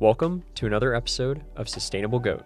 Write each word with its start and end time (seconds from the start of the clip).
Welcome 0.00 0.44
to 0.54 0.66
another 0.66 0.94
episode 0.94 1.42
of 1.56 1.68
Sustainable 1.68 2.20
Goat. 2.20 2.44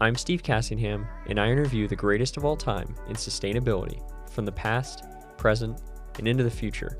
I'm 0.00 0.16
Steve 0.16 0.42
Cassingham, 0.42 1.06
and 1.28 1.38
I 1.38 1.48
interview 1.48 1.86
the 1.86 1.94
greatest 1.94 2.36
of 2.36 2.44
all 2.44 2.56
time 2.56 2.96
in 3.06 3.14
sustainability 3.14 4.02
from 4.28 4.44
the 4.44 4.50
past, 4.50 5.04
present, 5.36 5.80
and 6.18 6.26
into 6.26 6.42
the 6.42 6.50
future. 6.50 6.98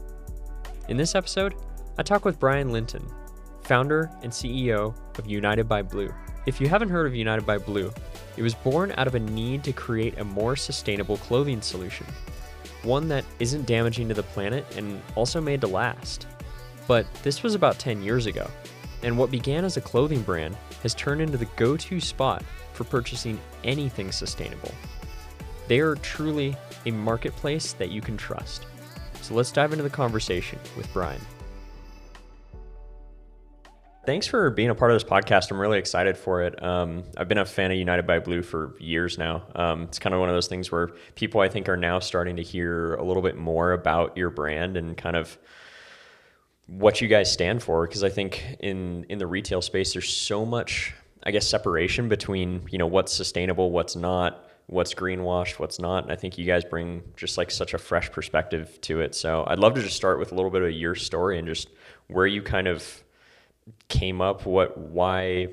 In 0.89 0.97
this 0.97 1.17
episode, 1.17 1.57
I 1.99 2.05
talk 2.05 2.25
with 2.25 2.39
Brian 2.39 2.71
Linton, 2.71 3.05
founder 3.65 4.09
and 4.23 4.31
CEO 4.31 4.95
of 5.19 5.27
United 5.27 5.69
by 5.69 5.83
Blue. 5.83 6.15
If 6.47 6.61
you 6.61 6.69
haven't 6.69 6.91
heard 6.91 7.09
of 7.09 7.17
United 7.17 7.45
by 7.45 7.59
Blue, 7.59 7.93
it 8.37 8.43
was 8.43 8.55
born 8.55 8.95
out 8.97 9.09
of 9.09 9.17
a 9.17 9.19
need 9.19 9.65
to 9.65 9.73
create 9.73 10.21
a 10.21 10.25
more 10.25 10.55
sustainable 10.55 11.17
clothing 11.17 11.61
solution, 11.61 12.07
one 12.85 13.09
that 13.09 13.25
isn't 13.41 13.67
damaging 13.67 14.07
to 14.07 14.15
the 14.15 14.23
planet 14.23 14.65
and 14.77 15.03
also 15.17 15.41
made 15.41 15.61
to 15.63 15.67
last. 15.67 16.29
But 16.87 17.13
this 17.25 17.43
was 17.43 17.57
about 17.57 17.81
10 17.81 18.05
years 18.05 18.27
ago, 18.27 18.49
and 19.03 19.17
what 19.17 19.31
began 19.31 19.65
as 19.65 19.77
a 19.77 19.81
clothing 19.81 20.23
brand 20.23 20.57
has 20.83 20.95
turned 20.95 21.21
into 21.21 21.39
the 21.39 21.47
go 21.57 21.77
to 21.77 22.01
spot 22.01 22.43
for 22.73 22.85
purchasing 22.85 23.39
anything 23.65 24.13
sustainable. 24.13 24.73
They 25.69 25.81
are 25.81 25.95
truly 25.97 26.57
a 26.87 26.91
marketplace 26.91 27.75
that 27.75 27.91
you 27.91 28.01
can 28.01 28.17
trust. 28.17 28.67
So 29.23 29.35
let's 29.35 29.53
dive 29.53 29.73
into 29.73 29.85
the 29.85 29.91
conversation 29.91 30.59
with 30.77 30.93
Brian. 30.93 31.21
Thanks 34.07 34.27
for 34.27 34.49
being 34.51 34.71
a 34.71 34.75
part 34.75 34.91
of 34.91 34.97
this 34.97 35.09
podcast. 35.09 35.51
I'm 35.51 35.61
really 35.61 35.79
excited 35.79 36.17
for 36.17 36.43
it. 36.43 36.61
Um, 36.63 37.05
I've 37.19 37.29
been 37.29 37.39
a 37.39 37.45
fan 37.45 37.71
of 37.71 37.77
United 37.77 38.07
by 38.07 38.19
Blue 38.19 38.43
for 38.43 38.75
years 38.81 39.19
now. 39.19 39.43
Um, 39.55 39.83
it's 39.83 39.99
kind 39.99 40.15
of 40.15 40.21
one 40.21 40.31
of 40.31 40.35
those 40.35 40.49
things 40.49 40.73
where 40.73 40.89
people 41.17 41.43
I 41.43 41.49
think 41.49 41.69
are 41.69 41.77
now 41.77 41.99
starting 41.99 42.37
to 42.37 42.43
hear 42.43 42.95
a 42.95 43.05
little 43.05 43.23
bit 43.23 43.37
more 43.37 43.73
about 43.73 44.17
your 44.17 44.31
brand 44.31 44.79
and 44.79 44.97
kind 44.97 45.17
of 45.17 45.39
what 46.71 47.01
you 47.01 47.09
guys 47.09 47.31
stand 47.31 47.63
for 47.63 47.87
because 47.87 48.05
I 48.05 48.11
think 48.11 48.57
in 48.61 49.05
in 49.09 49.19
the 49.19 49.27
retail 49.27 49.61
space 49.61 49.93
there's 49.93 50.09
so 50.09 50.47
much 50.47 50.95
I 51.25 51.33
guess 51.33 51.47
separation 51.47 52.09
between 52.09 52.63
you 52.71 52.79
know 52.79 52.87
what's 52.87 53.13
sustainable, 53.13 53.71
what's 53.71 53.97
not, 53.97 54.49
what's 54.67 54.95
greenwashed, 54.95 55.59
what's 55.59 55.79
not. 55.79 56.05
And 56.05 56.13
I 56.13 56.17
think 56.17 56.39
you 56.39 56.47
guys 56.47 56.65
bring 56.65 57.03
just 57.17 57.37
like 57.37 57.51
such 57.51 57.75
a 57.75 57.79
fresh 57.79 58.11
perspective 58.11 58.81
to 58.83 59.01
it. 59.01 59.15
So 59.15 59.45
I'd 59.47 59.59
love 59.59 59.75
to 59.75 59.83
just 59.83 59.97
start 59.97 60.19
with 60.19 60.33
a 60.33 60.35
little 60.35 60.51
bit 60.51 60.63
of 60.63 60.71
your 60.71 60.95
story 60.95 61.39
and 61.39 61.47
just 61.47 61.69
where 62.07 62.27
you 62.27 62.41
kind 62.41 62.69
of 62.69 63.03
came 63.89 64.21
up, 64.21 64.47
what 64.47 64.79
why 64.79 65.49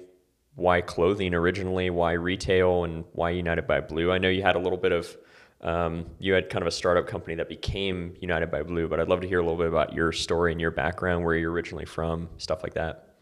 why 0.56 0.82
clothing 0.82 1.34
originally, 1.34 1.90
why 1.90 2.14
retail, 2.14 2.84
and 2.84 3.06
why 3.14 3.32
United 3.32 3.68
by 3.68 3.82
Blue. 3.82 4.12
I 4.12 4.20
know 4.20 4.30
you 4.30 4.44
had 4.44 4.56
a 4.56 4.60
little 4.60 4.78
bit 4.78 4.92
of 4.92 5.18
um, 5.62 6.06
you 6.20 6.34
had 6.34 6.50
kind 6.50 6.62
of 6.62 6.68
a 6.68 6.72
startup 6.72 7.08
company 7.08 7.36
that 7.36 7.50
became 7.50 8.16
United 8.22 8.52
by 8.52 8.62
Blue, 8.62 8.88
but 8.88 9.00
I'd 9.00 9.08
love 9.08 9.22
to 9.22 9.28
hear 9.28 9.40
a 9.40 9.42
little 9.42 9.58
bit 9.58 9.68
about 9.68 9.94
your 9.94 10.12
story 10.12 10.52
and 10.52 10.62
your 10.62 10.72
background, 10.72 11.26
where 11.26 11.36
you're 11.36 11.52
originally 11.52 11.86
from, 11.86 12.30
stuff 12.38 12.62
like 12.62 12.76
that. 12.76 13.16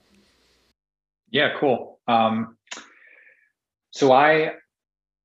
Yeah, 1.31 1.57
cool. 1.59 1.99
Um, 2.07 2.57
so 3.91 4.11
I, 4.11 4.53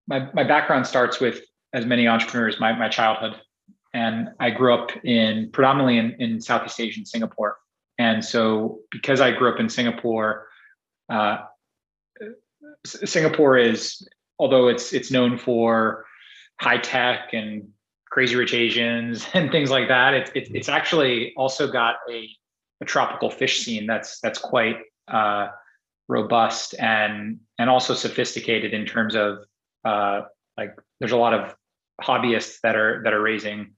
my 0.06 0.30
my 0.33 0.44
background 0.44 0.86
starts 0.86 1.20
with 1.20 1.41
as 1.72 1.84
many 1.84 2.06
entrepreneurs, 2.06 2.61
my 2.61 2.72
my 2.72 2.89
childhood, 2.89 3.41
and 3.92 4.28
I 4.39 4.50
grew 4.50 4.72
up 4.72 4.91
in 5.05 5.50
predominantly 5.52 5.98
in, 5.98 6.12
in 6.20 6.41
Southeast 6.41 6.78
Asia, 6.78 7.05
Singapore, 7.05 7.58
and 7.98 8.24
so 8.24 8.80
because 8.92 9.20
I 9.20 9.33
grew 9.33 9.52
up 9.52 9.58
in 9.58 9.69
Singapore, 9.69 10.47
uh, 11.08 11.39
Singapore 12.86 13.58
is 13.58 14.08
although 14.39 14.69
it's 14.69 14.92
it's 14.92 15.11
known 15.11 15.36
for 15.36 16.06
high 16.61 16.78
tech 16.78 17.33
and 17.33 17.69
crazy 18.11 18.36
rich 18.36 18.53
Asians 18.53 19.27
and 19.34 19.50
things 19.50 19.70
like 19.70 19.89
that. 19.89 20.14
It's 20.14 20.30
it's, 20.34 20.50
it's 20.53 20.69
actually 20.69 21.33
also 21.36 21.70
got 21.70 21.97
a, 22.11 22.28
a 22.80 22.84
tropical 22.84 23.30
fish 23.30 23.61
scene 23.61 23.86
that's 23.86 24.20
that's 24.20 24.39
quite 24.39 24.78
uh, 25.08 25.48
robust 26.08 26.75
and 26.78 27.41
and 27.58 27.70
also 27.70 27.94
sophisticated 27.94 28.75
in 28.75 28.84
terms 28.84 29.14
of 29.14 29.39
uh, 29.84 30.22
like 30.57 30.74
there's 30.98 31.12
a 31.12 31.17
lot 31.17 31.33
of 31.33 31.55
hobbyists 32.02 32.61
that 32.62 32.77
are 32.77 33.02
that 33.05 33.12
are 33.12 33.23
raising 33.23 33.73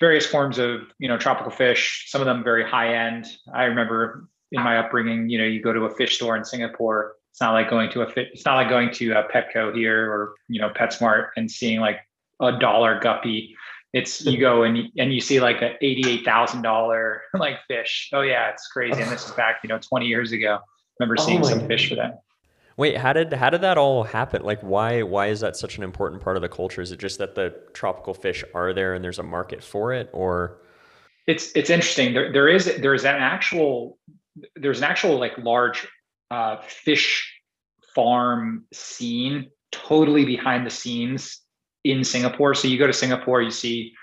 various 0.00 0.26
forms 0.26 0.58
of 0.58 0.82
you 0.98 1.08
know 1.08 1.18
tropical 1.18 1.50
fish. 1.50 2.06
Some 2.08 2.20
of 2.20 2.26
them 2.26 2.44
very 2.44 2.64
high 2.64 2.94
end. 2.94 3.26
I 3.52 3.64
remember 3.64 4.28
in 4.52 4.62
my 4.62 4.78
upbringing, 4.78 5.28
you 5.28 5.38
know, 5.38 5.44
you 5.44 5.62
go 5.62 5.72
to 5.72 5.84
a 5.84 5.94
fish 5.94 6.16
store 6.16 6.36
in 6.36 6.44
Singapore 6.44 7.16
it's 7.38 7.42
not 7.44 7.52
like 7.52 7.70
going 7.70 7.88
to 7.88 8.02
a 8.02 8.10
fit. 8.10 8.30
It's 8.32 8.44
not 8.44 8.56
like 8.56 8.68
going 8.68 8.90
to 8.94 9.12
a 9.12 9.22
Petco 9.22 9.72
here 9.72 10.10
or 10.10 10.34
you 10.48 10.60
know 10.60 10.70
PetSmart 10.70 11.28
and 11.36 11.48
seeing 11.48 11.78
like 11.78 12.00
a 12.42 12.58
dollar 12.58 12.98
guppy. 12.98 13.54
It's 13.92 14.26
you 14.26 14.40
go 14.40 14.64
and 14.64 14.90
and 14.98 15.14
you 15.14 15.20
see 15.20 15.38
like 15.38 15.62
a 15.62 15.76
eighty-eight 15.80 16.24
thousand 16.24 16.62
dollar 16.62 17.22
like 17.34 17.58
fish. 17.68 18.10
Oh 18.12 18.22
yeah, 18.22 18.50
it's 18.50 18.66
crazy. 18.66 19.00
And 19.00 19.08
this 19.08 19.24
is 19.24 19.30
back 19.36 19.60
you 19.62 19.68
know 19.68 19.78
twenty 19.78 20.06
years 20.06 20.32
ago. 20.32 20.58
remember 20.98 21.14
oh 21.16 21.24
seeing 21.24 21.38
oh 21.42 21.48
some 21.48 21.60
God. 21.60 21.68
fish 21.68 21.88
for 21.88 21.94
that. 21.94 22.22
Wait, 22.76 22.96
how 22.96 23.12
did 23.12 23.32
how 23.32 23.50
did 23.50 23.60
that 23.60 23.78
all 23.78 24.02
happen? 24.02 24.42
Like, 24.42 24.60
why 24.62 25.02
why 25.02 25.28
is 25.28 25.38
that 25.38 25.56
such 25.56 25.78
an 25.78 25.84
important 25.84 26.20
part 26.20 26.34
of 26.34 26.42
the 26.42 26.48
culture? 26.48 26.82
Is 26.82 26.90
it 26.90 26.98
just 26.98 27.20
that 27.20 27.36
the 27.36 27.54
tropical 27.72 28.14
fish 28.14 28.42
are 28.52 28.72
there 28.72 28.94
and 28.94 29.04
there's 29.04 29.20
a 29.20 29.22
market 29.22 29.62
for 29.62 29.92
it, 29.92 30.10
or? 30.12 30.58
It's 31.28 31.52
it's 31.54 31.70
interesting. 31.70 32.14
There 32.14 32.32
there 32.32 32.48
is 32.48 32.64
there's 32.80 33.04
an 33.04 33.14
actual 33.14 33.96
there's 34.56 34.78
an 34.78 34.84
actual 34.84 35.20
like 35.20 35.38
large 35.38 35.86
uh, 36.30 36.56
fish 36.62 37.40
farm 37.94 38.64
scene 38.72 39.50
totally 39.72 40.24
behind 40.24 40.66
the 40.66 40.70
scenes 40.70 41.40
in 41.84 42.04
Singapore. 42.04 42.54
So 42.54 42.68
you 42.68 42.78
go 42.78 42.86
to 42.86 42.92
Singapore, 42.92 43.42
you 43.42 43.50
see, 43.50 43.94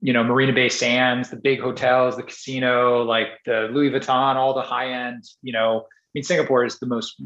you 0.00 0.12
know, 0.12 0.22
Marina 0.22 0.52
Bay 0.52 0.68
Sands, 0.68 1.30
the 1.30 1.36
big 1.36 1.60
hotels, 1.60 2.16
the 2.16 2.22
casino, 2.22 3.02
like 3.02 3.28
the 3.44 3.68
Louis 3.72 3.90
Vuitton, 3.90 4.36
all 4.36 4.54
the 4.54 4.62
high 4.62 4.90
end, 4.90 5.24
you 5.42 5.52
know, 5.52 5.80
I 5.80 6.10
mean, 6.14 6.24
Singapore 6.24 6.64
is 6.64 6.78
the 6.78 6.86
most 6.86 7.20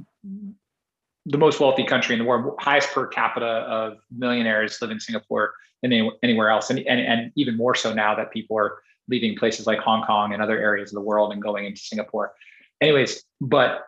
the 1.26 1.38
most 1.38 1.60
wealthy 1.60 1.84
country 1.84 2.14
in 2.14 2.18
the 2.18 2.24
world, 2.24 2.56
highest 2.58 2.90
per 2.92 3.06
capita 3.06 3.46
of 3.46 3.98
millionaires 4.10 4.80
live 4.80 4.90
in 4.90 4.98
Singapore 4.98 5.52
than 5.82 6.10
anywhere 6.22 6.50
else. 6.50 6.70
And, 6.70 6.78
and, 6.80 7.00
and 7.00 7.32
even 7.36 7.56
more 7.56 7.74
so 7.74 7.92
now 7.92 8.14
that 8.14 8.32
people 8.32 8.56
are 8.58 8.78
leaving 9.08 9.36
places 9.36 9.66
like 9.66 9.78
Hong 9.78 10.04
Kong 10.04 10.32
and 10.32 10.42
other 10.42 10.58
areas 10.58 10.90
of 10.90 10.94
the 10.94 11.02
world 11.02 11.32
and 11.32 11.42
going 11.42 11.66
into 11.66 11.80
Singapore. 11.80 12.32
Anyways, 12.80 13.22
but 13.40 13.86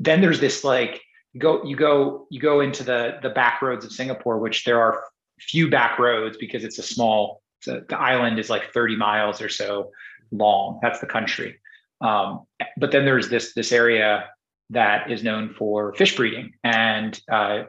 then 0.00 0.20
there's 0.22 0.40
this 0.40 0.64
like 0.64 1.00
you 1.32 1.40
go 1.40 1.62
you 1.62 1.76
go 1.76 2.26
you 2.30 2.40
go 2.40 2.60
into 2.60 2.82
the 2.82 3.18
the 3.22 3.30
back 3.30 3.62
roads 3.62 3.84
of 3.84 3.92
Singapore, 3.92 4.38
which 4.38 4.64
there 4.64 4.80
are 4.80 5.04
few 5.38 5.70
back 5.70 5.98
roads 5.98 6.36
because 6.38 6.64
it's 6.64 6.78
a 6.78 6.82
small 6.82 7.42
it's 7.58 7.68
a, 7.68 7.82
the 7.88 7.98
island 7.98 8.38
is 8.38 8.50
like 8.50 8.72
30 8.72 8.96
miles 8.96 9.40
or 9.40 9.48
so 9.48 9.90
long. 10.32 10.80
That's 10.82 11.00
the 11.00 11.06
country. 11.06 11.60
Um, 12.00 12.46
but 12.78 12.90
then 12.90 13.04
there's 13.04 13.28
this 13.28 13.52
this 13.52 13.72
area 13.72 14.28
that 14.70 15.10
is 15.10 15.22
known 15.22 15.54
for 15.54 15.92
fish 15.94 16.16
breeding, 16.16 16.54
and 16.64 17.20
uh, 17.30 17.64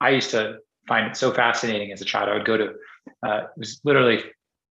I 0.00 0.10
used 0.10 0.32
to 0.32 0.58
find 0.88 1.06
it 1.06 1.16
so 1.16 1.32
fascinating 1.32 1.92
as 1.92 2.00
a 2.00 2.04
child. 2.04 2.28
I 2.28 2.34
would 2.34 2.46
go 2.46 2.56
to 2.56 2.74
uh, 3.24 3.36
it 3.44 3.50
was 3.56 3.80
literally 3.84 4.24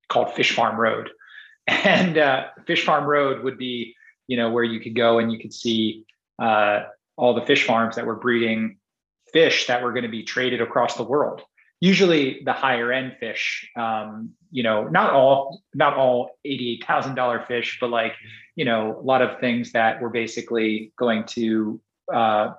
called 0.10 0.34
Fish 0.34 0.52
Farm 0.52 0.78
Road, 0.78 1.10
and 1.68 2.18
uh, 2.18 2.48
Fish 2.68 2.84
Farm 2.84 3.06
Road 3.06 3.44
would 3.44 3.58
be 3.58 3.96
you 4.28 4.36
know 4.36 4.50
where 4.52 4.66
you 4.66 4.82
could 4.82 4.96
go 4.96 5.20
and 5.20 5.32
you 5.32 5.40
could 5.40 5.54
see 5.54 6.04
uh, 6.40 6.84
all 7.18 7.34
the 7.34 7.46
fish 7.46 7.66
farms 7.66 7.96
that 7.96 8.06
were 8.06 8.16
breeding 8.16 8.78
fish 9.32 9.68
that 9.68 9.84
were 9.84 9.92
going 9.92 10.04
to 10.04 10.10
be 10.10 10.24
traded 10.24 10.62
across 10.62 10.96
the 10.96 11.04
world. 11.04 11.42
Usually 11.82 12.42
the 12.44 12.54
higher 12.54 12.92
end 12.92 13.18
fish 13.20 13.70
um, 13.76 14.32
you 14.50 14.64
know 14.64 14.88
not 14.88 15.12
all 15.12 15.62
not 15.74 15.96
all 15.96 16.32
$88000 16.48 17.46
fish 17.46 17.78
but 17.82 17.90
like 17.90 18.14
you 18.56 18.64
know 18.64 18.98
a 18.98 19.04
lot 19.04 19.22
of 19.22 19.40
things 19.42 19.74
that 19.74 20.02
were 20.02 20.10
basically 20.10 20.94
going 20.98 21.26
to 21.26 21.82
uh, 22.14 22.54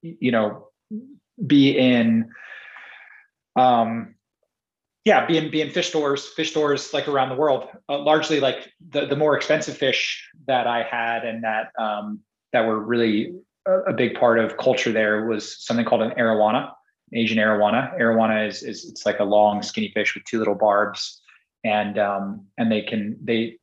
you 0.00 0.32
know 0.32 0.68
be 1.46 1.76
in 1.76 2.30
um, 3.56 4.14
yeah 5.04 5.26
be 5.26 5.36
in, 5.36 5.50
be 5.50 5.60
in 5.60 5.68
fish 5.70 5.90
stores 5.90 6.26
fish 6.28 6.50
stores 6.50 6.94
like 6.94 7.06
around 7.08 7.28
the 7.28 7.36
world. 7.36 7.68
Uh, 7.88 7.98
largely 7.98 8.40
like 8.40 8.72
the, 8.88 9.04
the 9.04 9.16
more 9.16 9.36
expensive 9.36 9.76
fish 9.76 10.30
that 10.46 10.66
i 10.66 10.82
had 10.82 11.24
and 11.24 11.44
that 11.44 11.70
um, 11.78 12.20
that 12.54 12.66
were 12.66 12.80
really 12.80 13.34
a 13.66 13.92
big 13.92 14.14
part 14.14 14.38
of 14.38 14.56
culture 14.56 14.92
there 14.92 15.26
was 15.26 15.64
something 15.64 15.84
called 15.84 16.02
an 16.02 16.10
arowana, 16.12 16.72
Asian 17.14 17.38
arowana. 17.38 17.98
Arowana 17.98 18.48
is, 18.48 18.62
is 18.62 18.84
it's 18.84 19.06
like 19.06 19.20
a 19.20 19.24
long 19.24 19.62
skinny 19.62 19.90
fish 19.92 20.14
with 20.14 20.24
two 20.24 20.38
little 20.38 20.54
barbs, 20.54 21.20
and 21.64 21.98
um, 21.98 22.46
and 22.58 22.72
they 22.72 22.82
can 22.82 23.16
they, 23.22 23.58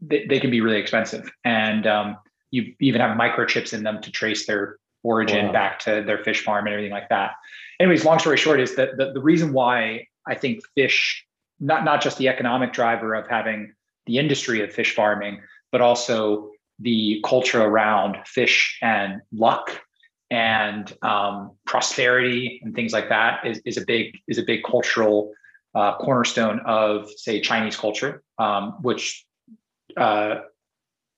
they, 0.00 0.26
they 0.26 0.40
can 0.40 0.50
be 0.50 0.60
really 0.60 0.80
expensive, 0.80 1.30
and 1.44 1.86
um, 1.86 2.16
you 2.50 2.74
even 2.80 3.00
have 3.00 3.16
microchips 3.16 3.72
in 3.72 3.82
them 3.82 4.00
to 4.02 4.10
trace 4.10 4.46
their 4.46 4.78
origin 5.02 5.46
wow. 5.46 5.52
back 5.52 5.78
to 5.80 6.02
their 6.06 6.22
fish 6.22 6.44
farm 6.44 6.66
and 6.66 6.72
everything 6.72 6.92
like 6.92 7.08
that. 7.08 7.32
Anyways, 7.80 8.04
long 8.04 8.18
story 8.18 8.36
short 8.36 8.60
is 8.60 8.76
that 8.76 8.96
the, 8.96 9.12
the 9.12 9.20
reason 9.20 9.52
why 9.52 10.06
I 10.26 10.34
think 10.34 10.62
fish, 10.74 11.24
not 11.60 11.84
not 11.84 12.00
just 12.00 12.18
the 12.18 12.28
economic 12.28 12.72
driver 12.72 13.14
of 13.14 13.26
having 13.28 13.74
the 14.06 14.18
industry 14.18 14.62
of 14.62 14.72
fish 14.72 14.94
farming, 14.94 15.40
but 15.70 15.80
also 15.80 16.50
the 16.82 17.24
culture 17.24 17.62
around 17.62 18.16
fish 18.26 18.78
and 18.82 19.22
luck 19.32 19.80
and 20.30 20.96
um, 21.02 21.52
prosperity 21.66 22.60
and 22.62 22.74
things 22.74 22.92
like 22.92 23.08
that 23.08 23.46
is, 23.46 23.60
is 23.64 23.76
a 23.76 23.84
big 23.84 24.18
is 24.28 24.38
a 24.38 24.42
big 24.42 24.62
cultural 24.64 25.32
uh, 25.74 25.96
cornerstone 25.98 26.60
of 26.66 27.10
say 27.16 27.40
Chinese 27.40 27.76
culture, 27.76 28.22
um, 28.38 28.64
which 28.82 29.24
uh, 29.96 30.36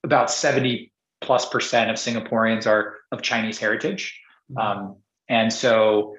about 0.02 0.30
seventy 0.30 0.92
plus 1.20 1.48
percent 1.48 1.90
of 1.90 1.96
Singaporeans 1.96 2.66
are 2.66 2.96
of 3.12 3.22
Chinese 3.22 3.58
heritage. 3.58 4.20
Mm-hmm. 4.50 4.58
Um, 4.58 4.96
and 5.28 5.52
so, 5.52 6.16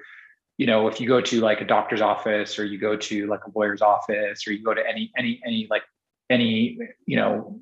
you 0.58 0.66
know, 0.66 0.88
if 0.88 1.00
you 1.00 1.06
go 1.06 1.20
to 1.20 1.40
like 1.40 1.60
a 1.60 1.64
doctor's 1.64 2.00
office 2.00 2.58
or 2.58 2.64
you 2.64 2.78
go 2.78 2.96
to 2.96 3.26
like 3.28 3.44
a 3.46 3.50
lawyer's 3.54 3.82
office 3.82 4.46
or 4.46 4.52
you 4.52 4.64
go 4.64 4.74
to 4.74 4.82
any, 4.84 5.12
any, 5.16 5.40
any 5.46 5.68
like 5.70 5.84
any, 6.28 6.78
you 7.06 7.16
know, 7.16 7.60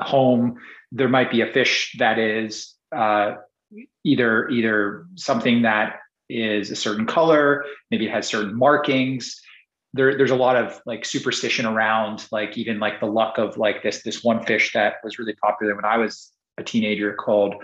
home, 0.00 0.56
there 0.92 1.08
might 1.08 1.30
be 1.30 1.40
a 1.40 1.52
fish 1.52 1.94
that 1.98 2.18
is 2.18 2.74
uh, 2.94 3.34
either 4.04 4.48
either 4.48 5.06
something 5.16 5.62
that 5.62 5.96
is 6.28 6.70
a 6.70 6.76
certain 6.76 7.06
color, 7.06 7.64
maybe 7.90 8.06
it 8.06 8.10
has 8.10 8.26
certain 8.26 8.56
markings. 8.56 9.40
There, 9.92 10.16
there's 10.16 10.30
a 10.30 10.36
lot 10.36 10.56
of 10.56 10.80
like 10.86 11.04
superstition 11.04 11.66
around 11.66 12.26
like 12.32 12.56
even 12.58 12.80
like 12.80 12.98
the 12.98 13.06
luck 13.06 13.38
of 13.38 13.56
like 13.56 13.82
this 13.82 14.02
this 14.02 14.24
one 14.24 14.44
fish 14.44 14.72
that 14.72 14.94
was 15.04 15.18
really 15.18 15.34
popular 15.34 15.74
when 15.76 15.84
I 15.84 15.98
was 15.98 16.32
a 16.58 16.64
teenager 16.64 17.14
called 17.14 17.54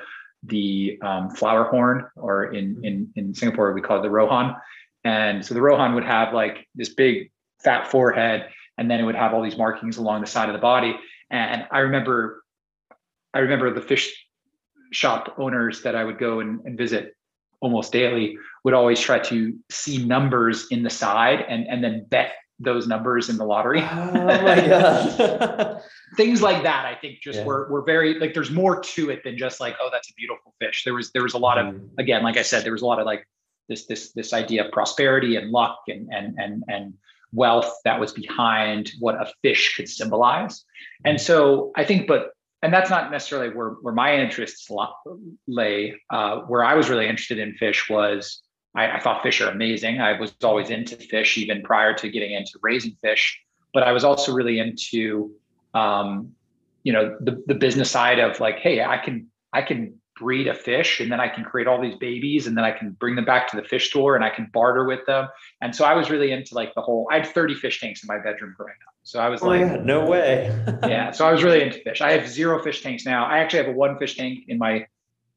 the 0.43 0.99
um, 1.02 1.31
flower 1.31 1.64
horn, 1.64 2.06
or 2.16 2.52
in 2.52 2.81
in 2.84 3.11
in 3.16 3.34
Singapore 3.34 3.73
we 3.73 3.81
call 3.81 3.99
it 3.99 4.02
the 4.02 4.11
rohan. 4.11 4.55
And 5.05 5.44
so 5.44 5.55
the 5.55 5.62
rohan 5.62 5.94
would 5.94 6.05
have 6.05 6.34
like 6.34 6.66
this 6.75 6.90
big 6.90 7.31
fat 7.62 7.90
forehead, 7.90 8.49
and 8.78 8.90
then 8.90 9.00
it 9.00 9.05
would 9.05 9.14
have 9.14 9.34
all 9.34 9.43
these 9.43 9.58
markings 9.58 9.96
along 9.96 10.20
the 10.20 10.26
side 10.26 10.49
of 10.49 10.52
the 10.52 10.61
body. 10.61 10.99
And 11.30 11.66
I 11.70 11.80
remember, 11.80 12.42
I 13.34 13.40
remember 13.40 13.72
the 13.72 13.80
fish 13.80 14.26
shop 14.92 15.34
owners 15.38 15.82
that 15.82 15.94
I 15.94 16.04
would 16.04 16.18
go 16.18 16.40
and, 16.40 16.60
and 16.64 16.76
visit 16.76 17.14
almost 17.60 17.92
daily 17.92 18.36
would 18.64 18.74
always 18.74 18.98
try 18.98 19.18
to 19.18 19.54
see 19.70 20.04
numbers 20.04 20.66
in 20.70 20.82
the 20.82 20.90
side 20.90 21.44
and 21.48 21.66
and 21.68 21.84
then 21.84 22.06
bet 22.08 22.32
those 22.58 22.86
numbers 22.86 23.30
in 23.30 23.38
the 23.38 23.44
lottery. 23.44 23.80
Oh 23.80 24.12
my 24.12 24.66
god. 24.68 25.82
Things 26.16 26.42
like 26.42 26.62
that, 26.62 26.84
I 26.84 26.94
think 26.94 27.20
just 27.22 27.38
yeah. 27.38 27.44
were 27.44 27.68
were 27.70 27.82
very 27.82 28.18
like 28.18 28.34
there's 28.34 28.50
more 28.50 28.80
to 28.80 29.10
it 29.10 29.24
than 29.24 29.38
just 29.38 29.60
like, 29.60 29.76
oh, 29.80 29.88
that's 29.90 30.10
a 30.10 30.14
beautiful 30.14 30.54
fish. 30.60 30.84
There 30.84 30.94
was 30.94 31.10
there 31.12 31.22
was 31.22 31.34
a 31.34 31.38
lot 31.38 31.58
of 31.58 31.74
mm. 31.74 31.88
again, 31.98 32.22
like 32.22 32.36
I 32.36 32.42
said, 32.42 32.64
there 32.64 32.72
was 32.72 32.82
a 32.82 32.86
lot 32.86 32.98
of 32.98 33.06
like 33.06 33.26
this 33.68 33.86
this 33.86 34.12
this 34.12 34.32
idea 34.32 34.66
of 34.66 34.72
prosperity 34.72 35.36
and 35.36 35.50
luck 35.50 35.78
and 35.88 36.08
and 36.12 36.38
and 36.38 36.64
and 36.68 36.94
wealth 37.32 37.72
that 37.84 38.00
was 38.00 38.12
behind 38.12 38.92
what 38.98 39.14
a 39.14 39.32
fish 39.42 39.76
could 39.76 39.88
symbolize. 39.88 40.64
And 41.04 41.20
so 41.20 41.72
I 41.76 41.84
think, 41.84 42.06
but 42.06 42.30
and 42.62 42.72
that's 42.72 42.90
not 42.90 43.10
necessarily 43.10 43.54
where, 43.54 43.70
where 43.82 43.94
my 43.94 44.16
interests 44.16 44.68
lay. 45.48 45.94
Uh, 46.10 46.40
where 46.40 46.62
I 46.62 46.74
was 46.74 46.90
really 46.90 47.06
interested 47.06 47.38
in 47.38 47.54
fish 47.54 47.88
was 47.88 48.42
I, 48.74 48.96
I, 48.96 49.00
thought 49.00 49.22
fish 49.22 49.40
are 49.40 49.48
amazing. 49.48 50.00
I 50.00 50.18
was 50.20 50.34
always 50.44 50.70
into 50.70 50.96
fish 50.96 51.38
even 51.38 51.62
prior 51.62 51.94
to 51.94 52.10
getting 52.10 52.32
into 52.32 52.52
raising 52.62 52.96
fish, 53.02 53.40
but 53.72 53.82
I 53.82 53.92
was 53.92 54.04
also 54.04 54.32
really 54.32 54.58
into, 54.58 55.32
um, 55.74 56.32
you 56.82 56.92
know, 56.92 57.16
the, 57.20 57.42
the 57.46 57.54
business 57.54 57.90
side 57.90 58.18
of 58.18 58.40
like, 58.40 58.58
hey, 58.58 58.84
I 58.84 58.98
can 58.98 59.28
I 59.52 59.62
can 59.62 60.00
breed 60.20 60.46
a 60.46 60.55
fish 60.55 61.00
and 61.00 61.11
then 61.11 61.19
I 61.19 61.28
can 61.28 61.43
create 61.43 61.67
all 61.67 61.81
these 61.81 61.96
babies 61.96 62.46
and 62.46 62.56
then 62.56 62.62
I 62.62 62.70
can 62.70 62.90
bring 62.90 63.17
them 63.17 63.25
back 63.25 63.50
to 63.50 63.56
the 63.56 63.64
fish 63.64 63.88
store 63.88 64.14
and 64.14 64.25
I 64.25 64.28
can 64.28 64.50
barter 64.52 64.84
with 64.84 65.05
them. 65.06 65.28
And 65.62 65.75
so 65.75 65.84
I 65.84 65.94
was 65.94 66.11
really 66.11 66.31
into 66.31 66.55
like 66.55 66.75
the 66.75 66.82
whole. 66.82 67.08
I 67.11 67.17
had 67.17 67.26
30 67.26 67.55
fish 67.55 67.81
tanks 67.81 68.02
in 68.02 68.06
my 68.06 68.19
bedroom 68.19 68.55
growing 68.56 68.75
up. 68.87 68.94
So 69.02 69.19
I 69.19 69.31
was 69.31 69.43
oh 69.43 69.49
like, 69.49 69.67
God, 69.67 69.84
no 69.84 70.05
way. 70.05 70.55
yeah. 70.84 71.11
So 71.11 71.26
I 71.26 71.32
was 71.32 71.43
really 71.43 71.62
into 71.62 71.81
fish. 71.81 72.02
I 72.02 72.12
have 72.12 72.28
zero 72.28 72.62
fish 72.62 72.82
tanks 72.82 73.06
now. 73.06 73.25
I 73.25 73.38
actually 73.38 73.64
have 73.64 73.69
a 73.69 73.76
one 73.76 73.99
fish 73.99 74.17
tank 74.17 74.44
in 74.49 74.58
my 74.58 74.87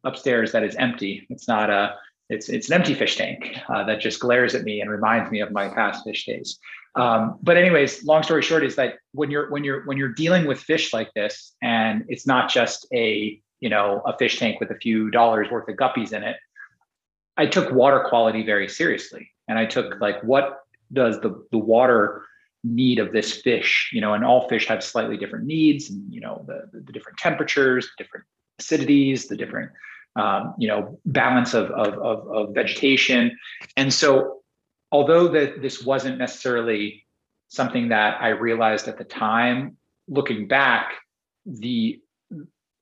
upstairs 0.03 0.51
that 0.51 0.63
is 0.63 0.75
empty. 0.75 1.25
It's 1.29 1.47
not 1.47 1.69
a 1.69 1.95
it's 2.29 2.49
it's 2.49 2.67
an 2.67 2.73
empty 2.73 2.93
fish 2.93 3.15
tank 3.15 3.57
uh, 3.69 3.85
that 3.85 4.01
just 4.01 4.19
glares 4.19 4.53
at 4.55 4.63
me 4.63 4.81
and 4.81 4.89
reminds 4.89 5.31
me 5.31 5.39
of 5.39 5.51
my 5.51 5.69
past 5.69 6.03
fish 6.03 6.25
days. 6.25 6.59
Um, 6.95 7.39
but 7.41 7.57
anyways, 7.57 8.03
long 8.03 8.23
story 8.23 8.41
short 8.41 8.63
is 8.63 8.75
that 8.75 8.95
when 9.13 9.31
you're 9.31 9.49
when 9.49 9.63
you're 9.63 9.85
when 9.85 9.97
you're 9.97 10.13
dealing 10.13 10.45
with 10.45 10.59
fish 10.59 10.93
like 10.93 11.13
this, 11.13 11.55
and 11.61 12.05
it's 12.07 12.27
not 12.27 12.49
just 12.49 12.85
a 12.93 13.41
you 13.63 13.69
know 13.69 14.01
a 14.05 14.17
fish 14.17 14.39
tank 14.39 14.59
with 14.59 14.71
a 14.71 14.75
few 14.85 15.09
dollars 15.09 15.47
worth 15.51 15.67
of 15.69 15.75
guppies 15.75 16.13
in 16.13 16.23
it. 16.23 16.37
I 17.37 17.45
took 17.47 17.71
water 17.71 18.05
quality 18.07 18.43
very 18.43 18.67
seriously, 18.67 19.31
and 19.47 19.57
I 19.57 19.65
took 19.65 19.99
like 19.99 20.21
what 20.23 20.45
does 20.91 21.19
the 21.21 21.31
the 21.51 21.57
water 21.57 22.25
need 22.65 22.97
of 22.99 23.11
this 23.11 23.41
fish 23.41 23.89
you 23.91 23.99
know 23.99 24.13
and 24.13 24.23
all 24.23 24.47
fish 24.47 24.67
have 24.67 24.81
slightly 24.81 25.17
different 25.17 25.45
needs 25.45 25.89
and 25.89 26.13
you 26.13 26.21
know 26.21 26.45
the, 26.47 26.69
the 26.71 26.93
different 26.93 27.17
temperatures 27.17 27.89
the 27.97 28.03
different 28.03 28.25
acidities 28.61 29.27
the 29.27 29.35
different 29.35 29.69
um, 30.15 30.53
you 30.57 30.67
know, 30.67 30.99
balance 31.05 31.53
of, 31.53 31.71
of, 31.71 31.93
of, 31.95 32.27
of 32.27 32.53
vegetation. 32.53 33.37
And 33.77 33.93
so, 33.93 34.41
although 34.91 35.27
that 35.29 35.61
this 35.61 35.83
wasn't 35.83 36.19
necessarily 36.19 37.05
something 37.47 37.89
that 37.89 38.21
I 38.21 38.29
realized 38.29 38.87
at 38.87 38.97
the 38.97 39.03
time, 39.03 39.77
looking 40.07 40.47
back, 40.47 40.93
the 41.45 41.99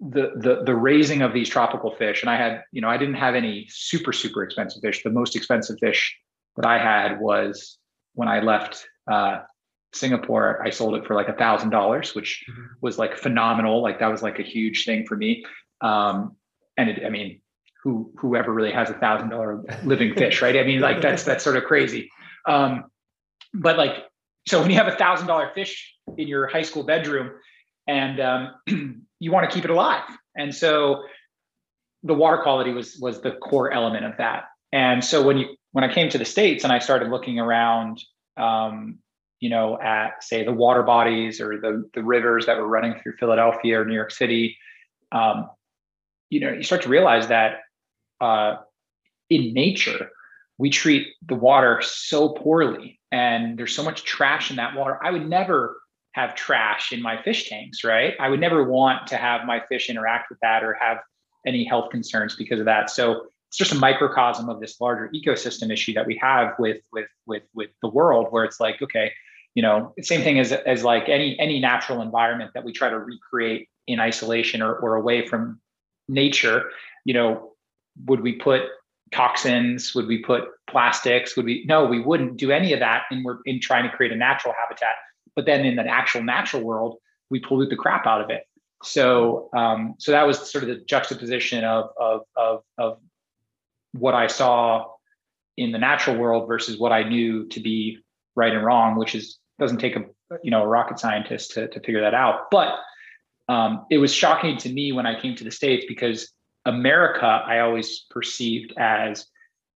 the 0.01 0.31
the 0.36 0.63
the 0.65 0.75
raising 0.75 1.21
of 1.21 1.31
these 1.31 1.48
tropical 1.48 1.92
fish, 1.92 2.21
and 2.21 2.30
I 2.30 2.36
had, 2.36 2.63
you 2.71 2.81
know, 2.81 2.89
I 2.89 2.98
didn't 2.98 3.15
have 3.15 3.36
any 3.36 3.68
super 3.69 4.12
super 4.12 4.44
expensive 4.44 4.81
fish. 4.81 5.03
The 5.03 5.12
most 5.12 5.36
expensive 5.36 5.77
fish 5.80 6.18
that 6.57 6.65
I 6.65 6.80
had 6.80 7.19
was 7.19 7.77
when 8.13 8.27
I 8.27 8.39
left 8.42 8.86
uh, 9.09 9.42
Singapore. 9.94 10.62
I 10.65 10.71
sold 10.71 10.95
it 10.95 11.06
for 11.06 11.15
like 11.15 11.30
a 11.30 11.33
thousand 11.33 11.69
dollars, 11.69 12.15
which 12.15 12.44
mm-hmm. 12.50 12.65
was 12.81 12.98
like 12.98 13.15
phenomenal. 13.15 13.83
Like 13.83 14.00
that 14.00 14.07
was 14.07 14.24
like 14.24 14.39
a 14.39 14.44
huge 14.44 14.86
thing 14.86 15.06
for 15.06 15.15
me. 15.15 15.45
Um, 15.81 16.36
and 16.77 16.89
it, 16.89 17.06
I 17.06 17.09
mean, 17.09 17.39
who 17.83 18.12
whoever 18.18 18.51
really 18.51 18.71
has 18.71 18.89
a 18.89 18.95
thousand 18.95 19.30
dollar 19.30 19.63
living 19.83 20.15
fish, 20.15 20.42
right? 20.42 20.57
I 20.57 20.63
mean, 20.63 20.80
like 20.80 21.01
that's 21.01 21.24
that's 21.24 21.44
sort 21.44 21.57
of 21.57 21.65
crazy. 21.65 22.09
Um, 22.47 22.86
but 23.54 23.77
like, 23.77 24.06
so 24.47 24.62
when 24.62 24.71
you 24.71 24.77
have 24.77 24.88
a 24.88 24.95
thousand 24.95 25.27
dollar 25.27 25.51
fish 25.54 25.94
in 26.18 26.27
your 26.27 26.47
high 26.47 26.63
school 26.63 26.83
bedroom, 26.83 27.31
and 27.91 28.19
um, 28.21 29.05
you 29.19 29.31
want 29.31 29.49
to 29.49 29.53
keep 29.53 29.65
it 29.65 29.69
alive, 29.69 30.07
and 30.35 30.55
so 30.55 31.03
the 32.03 32.13
water 32.13 32.39
quality 32.41 32.71
was 32.71 32.97
was 33.01 33.21
the 33.21 33.31
core 33.31 33.71
element 33.71 34.05
of 34.05 34.13
that. 34.17 34.45
And 34.71 35.03
so 35.03 35.21
when 35.21 35.38
you 35.38 35.55
when 35.73 35.83
I 35.83 35.93
came 35.93 36.09
to 36.09 36.17
the 36.17 36.25
states 36.25 36.63
and 36.63 36.71
I 36.71 36.79
started 36.79 37.09
looking 37.09 37.38
around, 37.38 38.01
um, 38.38 38.99
you 39.41 39.49
know, 39.49 39.77
at 39.79 40.23
say 40.23 40.45
the 40.45 40.53
water 40.53 40.83
bodies 40.83 41.41
or 41.41 41.59
the 41.59 41.83
the 41.93 42.03
rivers 42.03 42.45
that 42.45 42.57
were 42.57 42.67
running 42.67 42.95
through 42.99 43.17
Philadelphia 43.19 43.81
or 43.81 43.85
New 43.85 43.95
York 43.95 44.11
City, 44.11 44.57
um, 45.11 45.49
you 46.29 46.39
know, 46.39 46.53
you 46.53 46.63
start 46.63 46.83
to 46.83 46.89
realize 46.89 47.27
that 47.27 47.59
uh, 48.21 48.55
in 49.29 49.53
nature, 49.53 50.09
we 50.57 50.69
treat 50.69 51.07
the 51.27 51.35
water 51.35 51.81
so 51.83 52.29
poorly 52.29 53.01
and 53.11 53.59
there's 53.59 53.75
so 53.75 53.83
much 53.83 54.05
trash 54.05 54.49
in 54.49 54.55
that 54.55 54.75
water. 54.75 54.97
I 55.03 55.11
would 55.11 55.27
never 55.27 55.81
have 56.13 56.35
trash 56.35 56.91
in 56.91 57.01
my 57.01 57.21
fish 57.21 57.49
tanks, 57.49 57.83
right? 57.83 58.15
I 58.19 58.29
would 58.29 58.39
never 58.39 58.63
want 58.63 59.07
to 59.07 59.17
have 59.17 59.45
my 59.45 59.61
fish 59.69 59.89
interact 59.89 60.29
with 60.29 60.39
that 60.41 60.63
or 60.63 60.73
have 60.73 60.97
any 61.45 61.63
health 61.63 61.89
concerns 61.89 62.35
because 62.35 62.59
of 62.59 62.65
that. 62.65 62.89
So 62.89 63.27
it's 63.47 63.57
just 63.57 63.71
a 63.71 63.75
microcosm 63.75 64.49
of 64.49 64.59
this 64.59 64.80
larger 64.80 65.09
ecosystem 65.13 65.71
issue 65.71 65.94
that 65.94 66.06
we 66.06 66.18
have 66.21 66.53
with 66.59 66.81
with 66.91 67.07
with 67.25 67.44
with 67.53 67.69
the 67.81 67.89
world 67.89 68.27
where 68.30 68.44
it's 68.44 68.59
like, 68.59 68.81
okay, 68.81 69.11
you 69.56 69.61
know, 69.61 69.94
same 70.01 70.21
thing 70.21 70.39
as 70.39 70.51
as 70.51 70.83
like 70.83 71.09
any 71.09 71.37
any 71.39 71.59
natural 71.59 72.01
environment 72.01 72.51
that 72.53 72.63
we 72.63 72.71
try 72.71 72.89
to 72.89 72.99
recreate 72.99 73.69
in 73.87 73.99
isolation 73.99 74.61
or, 74.61 74.75
or 74.75 74.95
away 74.95 75.27
from 75.27 75.59
nature, 76.07 76.71
you 77.06 77.13
know, 77.13 77.51
would 78.06 78.21
we 78.21 78.33
put 78.33 78.63
toxins? 79.11 79.94
Would 79.95 80.07
we 80.07 80.19
put 80.19 80.45
plastics? 80.69 81.35
Would 81.35 81.45
we? 81.45 81.65
No, 81.68 81.85
we 81.85 81.99
wouldn't 81.99 82.37
do 82.37 82.51
any 82.51 82.73
of 82.73 82.80
that. 82.80 83.03
And 83.11 83.25
we're 83.25 83.39
in 83.45 83.59
trying 83.59 83.89
to 83.89 83.95
create 83.95 84.11
a 84.11 84.15
natural 84.15 84.53
habitat. 84.57 84.95
But 85.35 85.45
then 85.45 85.66
in 85.66 85.76
the 85.76 85.88
actual 85.88 86.23
natural 86.23 86.64
world, 86.64 86.97
we 87.30 87.40
pollute 87.40 87.69
the 87.69 87.76
crap 87.76 88.06
out 88.06 88.21
of 88.21 88.30
it. 88.30 88.44
So, 88.83 89.50
um, 89.56 89.95
so 90.00 90.11
that 90.11 90.26
was 90.26 90.52
sort 90.52 90.64
of 90.64 90.69
the 90.69 90.83
juxtaposition 90.85 91.64
of 91.64 91.90
of 92.00 92.21
of 92.35 92.64
of 92.78 92.97
what 93.94 94.16
I 94.16 94.28
saw 94.28 94.85
in 95.57 95.71
the 95.71 95.78
natural 95.78 96.18
world 96.18 96.47
versus 96.47 96.80
what 96.80 96.92
I 96.92 97.04
knew 97.04 97.47
to 97.50 97.59
be 97.59 98.00
right 98.35 98.54
and 98.54 98.66
wrong, 98.66 98.97
which 98.97 99.16
is 99.16 99.38
doesn't 99.59 99.78
take 99.78 99.95
a 99.95 100.04
you 100.44 100.52
know 100.52 100.64
a 100.64 100.68
rocket 100.68 101.00
scientist 101.00 101.52
to 101.52 101.68
to 101.68 101.80
figure 101.80 102.02
that 102.02 102.14
out. 102.14 102.50
But 102.50 102.80
um, 103.50 103.85
it 103.92 103.97
was 103.97 104.14
shocking 104.14 104.57
to 104.57 104.69
me 104.69 104.92
when 104.94 105.06
I 105.06 105.19
came 105.19 105.35
to 105.35 105.44
the 105.44 105.52
States 105.52 105.85
because 105.88 106.31
America, 106.66 107.26
I 107.26 107.59
always 107.59 108.06
perceived 108.09 108.73
as, 108.78 109.26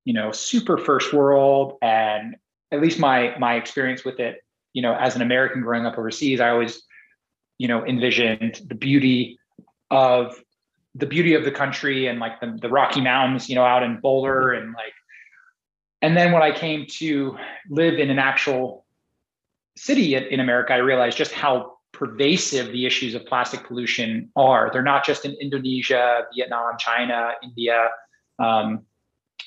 you 0.06 0.14
know, 0.14 0.32
super 0.32 0.78
first 0.78 1.14
world. 1.14 1.78
And 1.82 2.36
at 2.72 2.82
least 2.82 3.00
my 3.00 3.38
my 3.40 3.56
experience 3.56 4.06
with 4.06 4.20
it, 4.20 4.38
you 4.75 4.82
know, 4.82 4.94
as 4.94 5.15
an 5.15 5.22
American 5.22 5.62
growing 5.62 5.86
up 5.86 5.98
overseas, 5.98 6.41
I 6.41 6.50
always, 6.50 6.84
you 7.58 7.70
know, 7.70 7.86
envisioned 7.86 8.62
the 8.67 8.75
beauty 8.75 9.39
of 9.89 10.36
the 10.94 11.05
beauty 11.05 11.34
of 11.34 11.46
the 11.46 11.51
country 11.51 12.08
and 12.08 12.20
like 12.20 12.41
the, 12.41 12.58
the 12.62 12.67
Rocky 12.67 13.00
Mountains, 13.00 13.48
you 13.48 13.55
know, 13.55 13.63
out 13.63 13.84
in 13.84 14.01
Boulder 14.01 14.51
and 14.51 14.74
like, 14.74 14.94
and 16.01 16.15
then 16.15 16.34
when 16.34 16.44
I 16.44 16.51
came 16.51 16.86
to 16.98 17.38
live 17.70 17.98
in 17.98 18.10
an 18.10 18.20
actual 18.20 18.86
city 19.77 20.15
in 20.15 20.41
America, 20.41 20.74
I 20.74 20.77
realized 20.77 21.17
just 21.17 21.32
how 21.32 21.77
pervasive 21.94 22.67
the 22.74 22.86
issues 22.86 23.15
of 23.15 23.25
plastic 23.25 23.65
pollution 23.65 24.29
are. 24.36 24.70
They're 24.74 24.84
not 24.84 25.05
just 25.05 25.24
in 25.24 25.38
Indonesia, 25.39 26.24
Vietnam, 26.36 26.74
China, 26.77 27.32
India. 27.41 27.88
Um, 28.39 28.82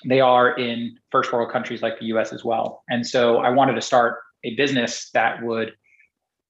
they 0.06 0.23
are 0.23 0.56
in 0.58 0.99
first 1.12 1.32
world 1.35 1.52
countries 1.52 1.82
like 1.82 1.99
the 1.99 2.06
US 2.06 2.32
as 2.32 2.44
well. 2.44 2.82
And 2.88 3.06
so 3.06 3.38
I 3.38 3.50
wanted 3.50 3.75
to 3.75 3.82
start 3.82 4.20
a 4.45 4.54
business 4.54 5.11
that 5.14 5.42
would 5.42 5.73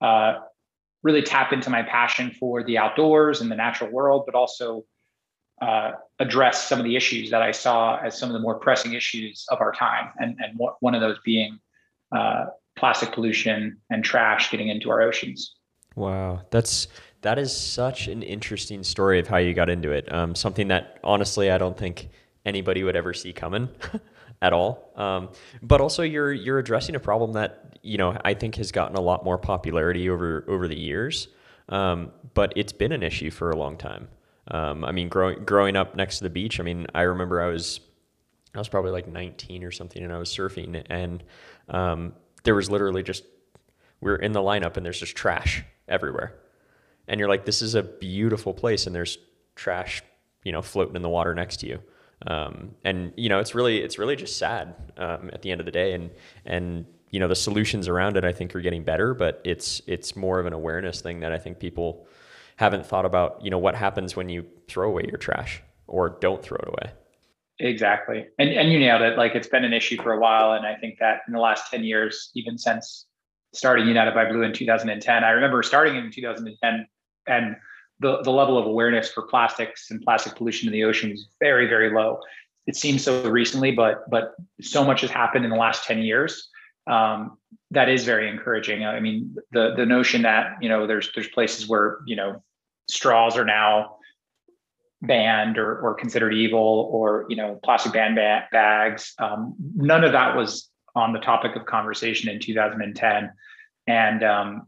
uh, 0.00 0.35
really 1.02 1.23
tap 1.23 1.52
into 1.52 1.71
my 1.71 1.83
passion 1.83 2.30
for 2.38 2.62
the 2.62 2.78
outdoors 2.78 3.40
and 3.40 3.50
the 3.50 3.57
natural 3.57 3.90
world, 3.90 4.25
but 4.26 4.35
also 4.35 4.85
uh, 5.61 5.92
address 6.18 6.68
some 6.68 6.78
of 6.78 6.85
the 6.85 6.97
issues 6.97 7.30
that 7.30 7.42
I 7.42 7.50
saw 7.50 7.99
as 7.99 8.16
some 8.18 8.28
of 8.28 8.33
the 8.33 8.38
more 8.38 8.59
pressing 8.59 8.92
issues 8.92 9.45
of 9.50 9.61
our 9.61 9.73
time, 9.73 10.11
and 10.18 10.37
and 10.38 10.59
one 10.80 10.95
of 10.95 11.00
those 11.00 11.18
being 11.25 11.59
uh, 12.14 12.47
plastic 12.76 13.12
pollution 13.12 13.78
and 13.90 14.04
trash 14.04 14.50
getting 14.50 14.68
into 14.68 14.90
our 14.90 15.02
oceans. 15.02 15.57
Wow, 15.97 16.42
that's 16.50 16.88
that 17.23 17.38
is 17.38 17.54
such 17.57 18.07
an 18.07 18.23
interesting 18.23 18.85
story 18.85 19.18
of 19.18 19.26
how 19.26 19.38
you 19.38 19.52
got 19.52 19.68
into 19.68 19.90
it. 19.90 20.12
Um, 20.12 20.35
something 20.35 20.68
that 20.68 21.00
honestly 21.02 21.50
I 21.50 21.59
don't 21.59 21.76
think 21.76 22.09
anybody 22.47 22.85
would 22.85 22.97
ever 22.97 23.12
see 23.12 23.33
coming 23.33 23.68
at 24.42 24.52
all. 24.52 24.92
Um, 24.97 25.30
but 25.62 25.80
also 25.80 26.02
you're 26.02 26.33
you're 26.33 26.59
addressing 26.59 26.95
a 26.95 27.00
problem 27.00 27.33
that 27.33 27.77
you 27.88 27.99
know 27.99 28.16
I 28.25 28.35
think 28.35 28.57
has 28.57 28.71
gotten 28.71 28.97
a 28.97 29.00
lot 29.00 29.25
more 29.25 29.38
popularity 29.38 30.09
over 30.11 30.45
over 30.49 30.68
the 30.68 30.78
years. 30.78 31.28
Um, 31.71 32.12
but 32.35 32.52
it's 32.57 32.73
been 32.73 32.92
an 32.92 33.02
issue 33.02 33.30
for 33.30 33.50
a 33.50 33.57
long 33.57 33.76
time. 33.76 34.09
Um, 34.50 34.85
I 34.85 34.92
mean, 34.92 35.09
growing 35.09 35.45
growing 35.45 35.76
up 35.76 35.95
next 35.97 36.18
to 36.18 36.25
the 36.25 36.30
beach. 36.30 36.61
I 36.61 36.62
mean, 36.62 36.87
I 36.95 37.02
remember 37.02 37.42
I 37.42 37.49
was 37.49 37.80
I 38.54 38.59
was 38.59 38.68
probably 38.68 38.90
like 38.90 39.07
19 39.07 39.64
or 39.64 39.71
something, 39.71 40.02
and 40.02 40.12
I 40.12 40.18
was 40.18 40.30
surfing, 40.30 40.83
and 40.88 41.23
um, 41.68 42.14
there 42.45 42.54
was 42.54 42.71
literally 42.71 43.02
just 43.02 43.25
we 44.00 44.11
are 44.11 44.16
in 44.16 44.33
the 44.33 44.40
lineup, 44.40 44.76
and 44.76 44.87
there's 44.87 45.00
just 45.00 45.16
trash 45.16 45.64
everywhere, 45.87 46.35
and 47.07 47.21
you're 47.21 47.28
like, 47.28 47.45
this 47.45 47.61
is 47.61 47.75
a 47.75 47.83
beautiful 47.83 48.54
place, 48.54 48.87
and 48.87 48.95
there's 48.95 49.18
trash, 49.54 50.02
you 50.45 50.52
know, 50.52 50.62
floating 50.62 50.97
in 50.97 51.02
the 51.02 51.09
water 51.09 51.35
next 51.35 51.59
to 51.59 51.66
you. 51.66 51.80
Um, 52.26 52.75
and 52.85 53.12
you 53.16 53.28
know, 53.28 53.40
it's 53.40 53.54
really 53.54 53.78
it's 53.78 53.99
really 53.99 54.16
just 54.16 54.38
sad 54.38 54.75
um, 54.97 55.30
at 55.33 55.42
the 55.42 55.50
end 55.50 55.61
of 55.61 55.66
the 55.66 55.73
day, 55.73 55.92
and 55.92 56.11
and 56.47 56.87
you 57.11 57.21
know 57.21 57.29
the 57.29 57.37
solutions 57.37 57.88
around 57.88 58.17
it 58.17 58.25
I 58.25 58.33
think 58.33 58.55
are 58.55 58.61
getting 58.61 58.83
better, 58.83 59.15
but 59.15 59.41
it's 59.45 59.83
it's 59.87 60.17
more 60.17 60.38
of 60.38 60.47
an 60.47 60.53
awareness 60.53 61.00
thing 61.00 61.21
that 61.21 61.33
I 61.33 61.38
think 61.38 61.59
people 61.59 62.07
haven't 62.57 62.85
thought 62.85 63.05
about, 63.05 63.41
you 63.43 63.50
know, 63.50 63.59
what 63.59 63.77
happens 63.77 64.17
when 64.17 64.29
you 64.29 64.45
throw 64.67 64.88
away 64.88 65.05
your 65.09 65.17
trash 65.17 65.62
or 65.87 66.11
don't 66.21 66.43
throw 66.43 66.57
it 66.57 66.69
away. 66.69 66.93
Exactly. 67.61 68.27
And 68.38 68.50
and 68.50 68.73
you 68.73 68.79
nailed 68.79 69.03
it. 69.03 69.17
Like 69.17 69.35
it's 69.35 69.49
been 69.49 69.65
an 69.65 69.73
issue 69.73 70.00
for 70.03 70.12
a 70.12 70.19
while. 70.19 70.53
And 70.53 70.67
I 70.67 70.75
think 70.75 70.99
that 70.99 71.21
in 71.27 71.33
the 71.33 71.41
last 71.41 71.71
10 71.71 71.85
years, 71.85 72.31
even 72.35 72.59
since 72.59 73.07
starting 73.55 73.87
United 73.87 74.15
by 74.15 74.29
Blue 74.29 74.43
in 74.43 74.53
2010, 74.53 75.25
I 75.25 75.31
remember 75.31 75.62
starting 75.62 75.97
in 75.97 76.11
2010 76.11 76.87
and 77.27 77.57
the, 78.00 78.23
the 78.23 78.31
level 78.31 78.59
of 78.59 78.67
awareness 78.67 79.11
for 79.11 79.23
plastics 79.23 79.91
and 79.91 80.00
plastic 80.03 80.37
pollution 80.37 80.69
in 80.69 80.73
the 80.73 80.85
ocean 80.85 81.11
was 81.11 81.29
very, 81.41 81.67
very 81.67 81.93
low. 81.93 82.21
It 82.67 82.77
seems 82.77 83.03
so 83.03 83.29
recently, 83.29 83.73
but 83.73 84.09
but 84.11 84.35
so 84.61 84.85
much 84.85 85.00
has 85.00 85.11
happened 85.11 85.45
in 85.45 85.50
the 85.50 85.57
last 85.57 85.85
10 85.85 86.03
years. 86.03 86.49
Um, 86.88 87.38
that 87.71 87.88
is 87.88 88.04
very 88.04 88.28
encouraging. 88.28 88.85
I 88.85 89.00
mean, 89.00 89.37
the 89.52 89.75
the 89.76 89.87
notion 89.87 90.23
that 90.23 90.57
you 90.61 90.68
know 90.68 90.87
there's 90.87 91.11
there's 91.14 91.28
places 91.28 91.68
where 91.68 91.99
you 92.07 92.16
know 92.16 92.42
straws 92.88 93.37
are 93.37 93.45
now 93.45 93.97
banned 95.02 95.59
or, 95.59 95.78
or 95.78 95.95
considered 95.95 96.35
evil 96.35 96.88
or 96.92 97.26
you 97.28 97.37
know 97.37 97.59
plastic 97.62 97.92
band 97.92 98.16
ba- 98.16 98.49
bags 98.50 99.14
um, 99.18 99.54
none 99.76 100.02
of 100.02 100.12
that 100.12 100.37
was 100.37 100.68
on 100.97 101.12
the 101.12 101.21
topic 101.21 101.54
of 101.54 101.64
conversation 101.66 102.28
in 102.28 102.40
2010 102.40 103.30
and 103.87 104.25
um, 104.25 104.66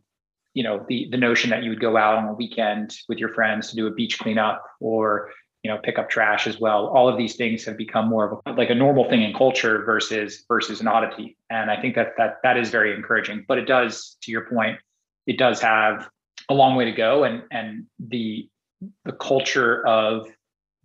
you 0.55 0.63
know 0.63 0.85
the 0.89 1.09
the 1.11 1.17
notion 1.17 1.51
that 1.51 1.65
you 1.65 1.71
would 1.71 1.81
go 1.81 1.97
out 1.97 2.17
on 2.17 2.29
a 2.29 2.33
weekend 2.33 2.97
with 3.09 3.19
your 3.19 3.35
friends 3.35 3.71
to 3.71 3.77
do 3.77 3.87
a 3.89 3.91
beach 3.91 4.19
cleanup 4.19 4.63
or 4.81 5.31
you 5.63 5.71
know 5.71 5.79
pick 5.83 5.99
up 5.99 6.09
trash 6.09 6.47
as 6.47 6.59
well. 6.59 6.87
All 6.89 7.09
of 7.09 7.17
these 7.17 7.37
things 7.37 7.65
have 7.65 7.77
become 7.77 8.09
more 8.09 8.33
of 8.33 8.41
a, 8.47 8.53
like 8.53 8.71
a 8.71 8.75
normal 8.75 9.09
thing 9.09 9.23
in 9.23 9.33
culture 9.33 9.85
versus 9.85 10.45
versus 10.49 10.81
an 10.81 10.89
oddity. 10.89 11.37
And 11.51 11.71
i 11.71 11.81
think 11.81 11.95
that 11.95 12.15
that 12.19 12.39
that 12.43 12.57
is 12.57 12.71
very 12.71 12.95
encouraging. 12.95 13.45
But 13.47 13.59
it 13.59 13.67
does 13.67 14.17
to 14.23 14.31
your 14.31 14.47
point 14.47 14.79
it 15.27 15.39
does 15.39 15.61
have 15.61 16.09
a 16.49 16.55
long 16.55 16.77
way 16.77 16.85
to 16.85 16.93
go. 16.93 17.25
And 17.25 17.43
and 17.51 17.87
the 17.99 18.49
the 19.05 19.13
culture 19.13 19.87
of 19.87 20.27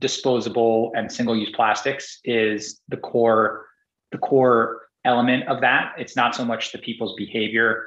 disposable 0.02 0.92
and 0.96 1.12
single 1.12 1.36
use 1.36 1.52
plastics 1.56 2.20
is 2.24 2.82
the 2.90 2.98
core 2.98 3.66
the 4.12 4.18
core 4.18 4.82
element 5.04 5.48
of 5.48 5.62
that. 5.62 5.94
It's 5.98 6.16
not 6.16 6.36
so 6.36 6.46
much 6.46 6.72
the 6.72 6.78
people's 6.78 7.16
behavior 7.16 7.86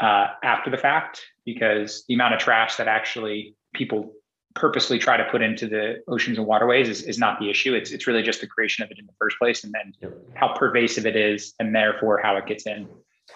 uh, 0.00 0.28
after 0.42 0.70
the 0.70 0.76
fact 0.76 1.22
because 1.44 2.04
the 2.08 2.14
amount 2.14 2.34
of 2.34 2.40
trash 2.40 2.76
that 2.76 2.88
actually 2.88 3.56
people 3.74 4.12
purposely 4.54 4.98
try 4.98 5.16
to 5.16 5.24
put 5.30 5.42
into 5.42 5.66
the 5.66 6.02
oceans 6.08 6.38
and 6.38 6.46
waterways 6.46 6.88
is, 6.88 7.02
is 7.02 7.18
not 7.18 7.38
the 7.38 7.48
issue 7.48 7.74
it's 7.74 7.90
it's 7.90 8.06
really 8.06 8.22
just 8.22 8.40
the 8.40 8.46
creation 8.46 8.84
of 8.84 8.90
it 8.90 8.98
in 8.98 9.06
the 9.06 9.12
first 9.18 9.38
place 9.38 9.64
and 9.64 9.72
then 9.72 10.12
how 10.34 10.52
pervasive 10.54 11.06
it 11.06 11.16
is 11.16 11.54
and 11.58 11.74
therefore 11.74 12.20
how 12.22 12.36
it 12.36 12.46
gets 12.46 12.66
in 12.66 12.86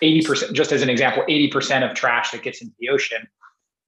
80% 0.03 0.53
just 0.53 0.73
as 0.73 0.83
an 0.83 0.91
example 0.91 1.25
80% 1.29 1.89
of 1.89 1.95
trash 1.95 2.31
that 2.33 2.43
gets 2.43 2.61
into 2.61 2.75
the 2.79 2.91
ocean 2.91 3.27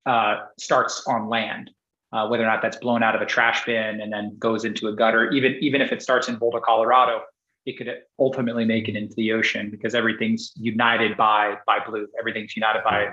uh, 0.09 0.47
starts 0.59 1.07
on 1.07 1.29
land, 1.29 1.71
uh, 2.13 2.27
whether 2.29 2.43
or 2.43 2.47
not 2.47 2.63
that's 2.63 2.79
blown 2.79 3.03
out 3.03 3.15
of 3.15 3.21
a 3.21 3.27
trash 3.27 3.67
bin 3.67 4.01
and 4.01 4.11
then 4.11 4.35
goes 4.39 4.65
into 4.65 4.89
a 4.89 4.97
gutter. 4.97 5.31
Even 5.33 5.57
even 5.61 5.83
if 5.83 5.93
it 5.93 6.01
starts 6.01 6.29
in 6.29 6.37
Boulder, 6.37 6.61
Colorado, 6.61 7.21
it 7.67 7.77
could 7.77 7.95
ultimately 8.19 8.65
make 8.65 8.89
it 8.89 8.97
into 8.97 9.15
the 9.17 9.33
ocean 9.33 9.71
because 9.71 9.95
everything's 9.95 10.53
united 10.57 11.17
by 11.19 11.57
by 11.67 11.79
blue. 11.87 12.09
Everything's 12.19 12.57
united 12.57 12.83
by 12.83 13.09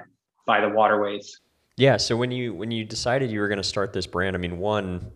by 0.47 0.61
the 0.61 0.69
waterways. 0.69 1.41
Yeah. 1.77 1.97
So 1.97 2.15
when 2.15 2.31
you 2.31 2.53
when 2.53 2.71
you 2.71 2.85
decided 2.85 3.31
you 3.31 3.39
were 3.39 3.47
going 3.47 3.57
to 3.57 3.63
start 3.63 3.93
this 3.93 4.07
brand, 4.07 4.35
I 4.35 4.39
mean, 4.39 4.57
one, 4.59 5.11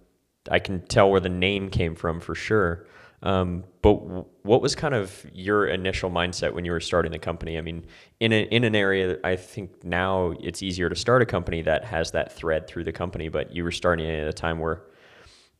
I 0.49 0.59
can 0.59 0.81
tell 0.81 1.09
where 1.09 1.19
the 1.19 1.29
name 1.29 1.69
came 1.69 1.95
from 1.95 2.19
for 2.19 2.35
sure. 2.35 2.87
Um, 3.21 3.65
but 3.81 3.95
w- 3.95 4.25
what 4.43 4.61
was 4.61 4.75
kind 4.75 4.93
of 4.93 5.25
your 5.33 5.67
initial 5.67 6.09
mindset 6.09 6.53
when 6.53 6.65
you 6.65 6.71
were 6.71 6.79
starting 6.79 7.11
the 7.11 7.19
company? 7.19 7.57
I 7.57 7.61
mean, 7.61 7.85
in 8.19 8.31
a, 8.31 8.43
in 8.43 8.63
an 8.63 8.75
area 8.75 9.07
that 9.07 9.19
I 9.25 9.35
think 9.35 9.83
now 9.83 10.33
it's 10.39 10.63
easier 10.63 10.89
to 10.89 10.95
start 10.95 11.21
a 11.21 11.25
company 11.25 11.61
that 11.63 11.83
has 11.85 12.11
that 12.11 12.31
thread 12.31 12.67
through 12.67 12.85
the 12.85 12.93
company, 12.93 13.27
but 13.27 13.53
you 13.53 13.63
were 13.63 13.71
starting 13.71 14.09
at 14.09 14.27
a 14.27 14.33
time 14.33 14.59
where 14.59 14.83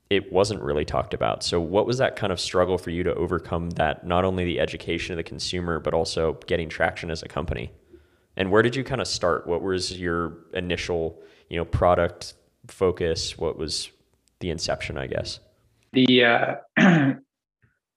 it 0.09 0.31
wasn't 0.31 0.61
really 0.61 0.85
talked 0.85 1.13
about. 1.13 1.43
So 1.43 1.59
what 1.59 1.85
was 1.85 1.97
that 1.97 2.15
kind 2.15 2.31
of 2.31 2.39
struggle 2.39 2.77
for 2.77 2.89
you 2.91 3.03
to 3.03 3.13
overcome 3.13 3.71
that 3.71 4.05
not 4.05 4.25
only 4.25 4.45
the 4.45 4.59
education 4.59 5.13
of 5.13 5.17
the 5.17 5.23
consumer 5.23 5.79
but 5.79 5.93
also 5.93 6.33
getting 6.47 6.69
traction 6.69 7.11
as 7.11 7.23
a 7.23 7.27
company? 7.27 7.71
And 8.39 8.51
where 8.51 8.61
did 8.61 8.75
you 8.75 8.85
kind 8.85 9.01
of 9.01 9.07
start? 9.07 9.45
What 9.45 9.61
was 9.61 9.99
your 9.99 10.37
initial, 10.53 11.21
you 11.49 11.57
know, 11.57 11.65
product 11.65 12.35
focus? 12.67 13.37
What 13.37 13.57
was 13.57 13.91
the 14.39 14.49
inception, 14.49 14.97
I 14.97 15.07
guess? 15.07 15.41
The 15.91 16.23
uh, 16.23 16.55
the, 16.77 17.19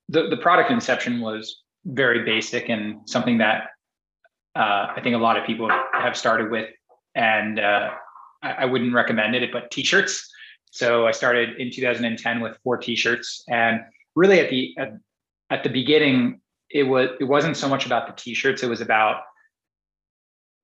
the 0.08 0.36
product 0.42 0.72
inception 0.72 1.20
was 1.20 1.62
very 1.84 2.24
basic 2.24 2.68
and 2.68 3.08
something 3.08 3.38
that 3.38 3.68
uh, 4.56 4.92
I 4.96 5.00
think 5.02 5.14
a 5.14 5.18
lot 5.18 5.38
of 5.38 5.46
people 5.46 5.70
have 5.92 6.16
started 6.16 6.50
with, 6.50 6.68
and 7.14 7.60
uh, 7.60 7.90
I, 8.42 8.50
I, 8.50 8.64
wouldn't 8.66 8.92
recommend 8.92 9.34
it. 9.34 9.50
But 9.52 9.70
t-shirts. 9.70 10.28
So 10.72 11.06
I 11.06 11.12
started 11.12 11.56
in 11.58 11.70
2010 11.70 12.40
with 12.40 12.58
four 12.64 12.78
t-shirts, 12.78 13.44
and 13.48 13.80
really 14.16 14.40
at 14.40 14.50
the 14.50 14.74
at, 14.78 14.92
at 15.50 15.62
the 15.62 15.70
beginning, 15.70 16.40
it 16.68 16.82
was 16.82 17.10
it 17.20 17.24
wasn't 17.24 17.56
so 17.56 17.68
much 17.68 17.86
about 17.86 18.08
the 18.08 18.12
t-shirts. 18.20 18.62
It 18.62 18.68
was 18.68 18.80
about 18.80 19.22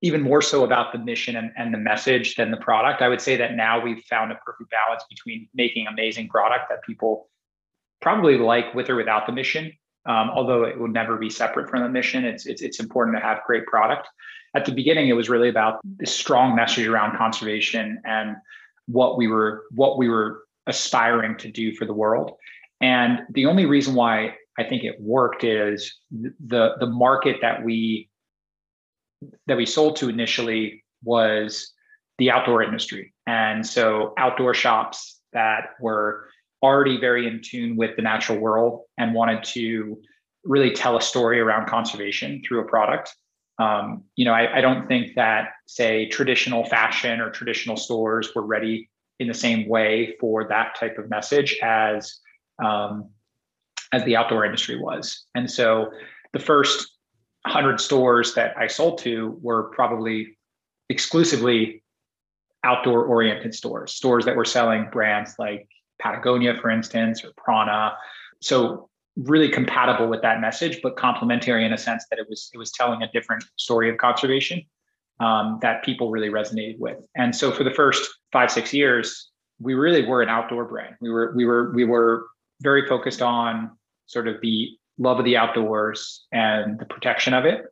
even 0.00 0.23
more 0.23 0.40
so 0.40 0.64
about 0.64 0.93
the 0.93 0.99
mission 0.99 1.37
and, 1.37 1.50
and 1.57 1.75
the 1.75 1.78
message 1.78 2.37
than 2.37 2.50
the 2.50 2.57
product. 2.57 3.02
I 3.02 3.09
would 3.09 3.21
say 3.21 3.37
that 3.37 3.55
now 3.55 3.83
we've 3.83 4.02
found 4.05 4.31
a 4.31 4.37
perfect 4.37 4.71
balance 4.71 5.02
between 5.09 5.49
making 5.55 5.87
amazing 5.87 6.28
product 6.28 6.69
that 6.69 6.83
people 6.83 7.28
probably 8.00 8.38
like 8.38 8.75
with 8.75 8.88
or 8.88 8.97
without 8.97 9.26
the 9.26 9.33
mission. 9.33 9.73
Um, 10.07 10.31
although 10.31 10.62
it 10.62 10.78
will 10.78 10.88
never 10.88 11.17
be 11.17 11.28
separate 11.28 11.69
from 11.69 11.83
the 11.83 11.88
mission, 11.88 12.25
it's, 12.25 12.47
it's 12.47 12.62
it's 12.62 12.81
important 12.81 13.17
to 13.17 13.23
have 13.23 13.40
great 13.47 13.67
product. 13.67 14.09
At 14.55 14.64
the 14.64 14.73
beginning, 14.73 15.09
it 15.09 15.12
was 15.12 15.28
really 15.28 15.50
about 15.50 15.81
this 15.85 16.14
strong 16.14 16.55
message 16.55 16.87
around 16.87 17.19
conservation 17.19 18.00
and 18.07 18.37
what 18.87 19.19
we 19.19 19.26
were 19.28 19.64
what 19.73 19.99
we 19.99 20.09
were 20.09 20.45
aspiring 20.67 21.37
to 21.38 21.50
do 21.50 21.75
for 21.75 21.85
the 21.85 21.93
world. 21.93 22.33
And 22.81 23.23
the 23.31 23.47
only 23.47 23.67
reason 23.67 23.95
why 23.95 24.37
I 24.59 24.64
think 24.64 24.85
it 24.85 25.00
worked 25.00 25.45
is 25.45 25.99
the 26.11 26.76
the 26.78 26.87
market 26.87 27.38
that 27.43 27.62
we 27.62 28.08
that 29.47 29.57
we 29.57 29.67
sold 29.67 29.97
to 29.97 30.09
initially 30.09 30.85
was 31.03 31.73
the 32.19 32.31
outdoor 32.31 32.63
industry. 32.63 33.15
And 33.27 33.67
so 33.67 34.15
outdoor 34.19 34.55
shops 34.55 35.21
that 35.33 35.71
were 35.81 36.29
already 36.63 36.99
very 36.99 37.27
in 37.27 37.41
tune 37.43 37.77
with 37.77 37.97
the 37.97 38.03
natural 38.03 38.39
world 38.39 38.83
and 38.97 39.15
wanted 39.15 39.45
to 39.45 40.01
really 40.45 40.73
tell 40.73 40.97
a 40.97 41.01
story 41.01 41.41
around 41.41 41.69
conservation 41.69 42.43
through 42.47 42.61
a 42.61 42.65
product. 42.65 43.15
Um, 43.59 44.05
you 44.17 44.25
know, 44.25 44.33
I, 44.33 44.59
I, 44.59 44.61
don't 44.61 44.87
think 44.87 45.17
that, 45.17 45.51
say, 45.67 46.09
traditional 46.09 46.65
fashion 46.65 47.21
or 47.21 47.31
traditional 47.31 47.77
stores 47.77 48.31
were 48.35 48.47
ready 48.47 48.89
in 49.19 49.27
the 49.27 49.35
same 49.35 49.69
way 49.69 50.17
for 50.21 50.47
that 50.49 50.77
type 50.79 50.97
of 50.97 51.11
message 51.11 51.59
as 51.61 52.21
um, 52.65 53.11
as 53.93 54.05
the 54.05 54.15
outdoor 54.15 54.45
industry 54.45 54.79
was. 54.79 55.25
And 55.35 55.51
so, 55.51 55.91
the 56.33 56.39
first 56.39 56.98
hundred 57.49 57.81
stores 57.81 58.35
that 58.35 58.57
I 58.57 58.67
sold 58.69 58.99
to 58.99 59.38
were 59.43 59.64
probably 59.71 60.38
exclusively 60.88 61.83
outdoor 62.64 63.05
oriented 63.05 63.55
stores, 63.55 63.93
stores 63.95 64.25
that 64.25 64.37
were 64.37 64.45
selling 64.45 64.88
brands 64.90 65.35
like 65.38 65.69
Patagonia, 66.00 66.55
for 66.61 66.71
instance, 66.71 67.25
or 67.25 67.31
Prana. 67.37 67.97
So 68.40 68.88
really 69.17 69.49
compatible 69.49 70.09
with 70.09 70.23
that 70.23 70.40
message, 70.40 70.81
but 70.83 70.97
complementary 70.97 71.64
in 71.64 71.73
a 71.73 71.78
sense 71.78 72.05
that 72.11 72.19
it 72.19 72.26
was 72.28 72.50
it 72.55 72.59
was 72.59 72.71
telling 72.73 73.02
a 73.02 73.11
different 73.12 73.45
story 73.57 73.90
of 73.90 73.99
conservation. 73.99 74.62
um, 75.21 75.59
that 75.62 75.83
people 75.85 76.11
really 76.11 76.28
resonated 76.31 76.78
with. 76.78 76.99
And 77.17 77.35
so 77.35 77.50
for 77.50 77.64
the 77.64 77.71
first 77.71 78.09
five 78.33 78.50
six 78.50 78.73
years, 78.73 79.31
we 79.61 79.75
really 79.75 80.07
were 80.07 80.23
an 80.23 80.28
outdoor 80.28 80.64
brand. 80.64 80.95
We 81.00 81.11
were 81.11 81.33
we 81.35 81.45
were 81.45 81.73
we 81.73 81.85
were 81.85 82.26
very 82.61 82.87
focused 82.87 83.23
on 83.23 83.71
sort 84.07 84.28
of 84.28 84.40
the 84.40 84.71
love 84.99 85.19
of 85.19 85.25
the 85.25 85.37
outdoors 85.37 86.26
and 86.33 86.78
the 86.78 86.85
protection 86.85 87.35
of 87.35 87.45
it. 87.45 87.64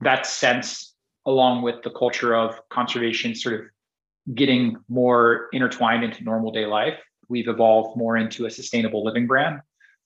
That 0.00 0.26
sense, 0.26 0.94
along 1.26 1.62
with 1.62 1.82
the 1.82 1.90
culture 1.90 2.34
of 2.34 2.60
conservation, 2.68 3.34
sort 3.34 3.54
of 3.54 4.34
getting 4.34 4.76
more 4.88 5.48
intertwined 5.52 6.04
into 6.04 6.24
normal 6.24 6.52
day 6.52 6.66
life, 6.66 6.98
we've 7.28 7.48
evolved 7.48 7.96
more 7.96 8.16
into 8.16 8.46
a 8.46 8.50
sustainable 8.50 9.04
living 9.04 9.26
brand, 9.26 9.60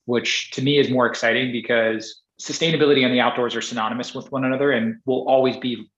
which 0.06 0.50
to 0.52 0.62
me 0.62 0.78
is 0.78 0.90
more 0.90 1.06
exciting 1.06 1.52
because 1.52 2.23
sustainability 2.40 3.04
and 3.04 3.12
the 3.12 3.20
outdoors 3.20 3.56
are 3.56 3.62
synonymous 3.62 4.14
with 4.14 4.30
one 4.30 4.44
another 4.44 4.70
and 4.70 4.97
will 5.04 5.28
always 5.28 5.56
be 5.56 5.90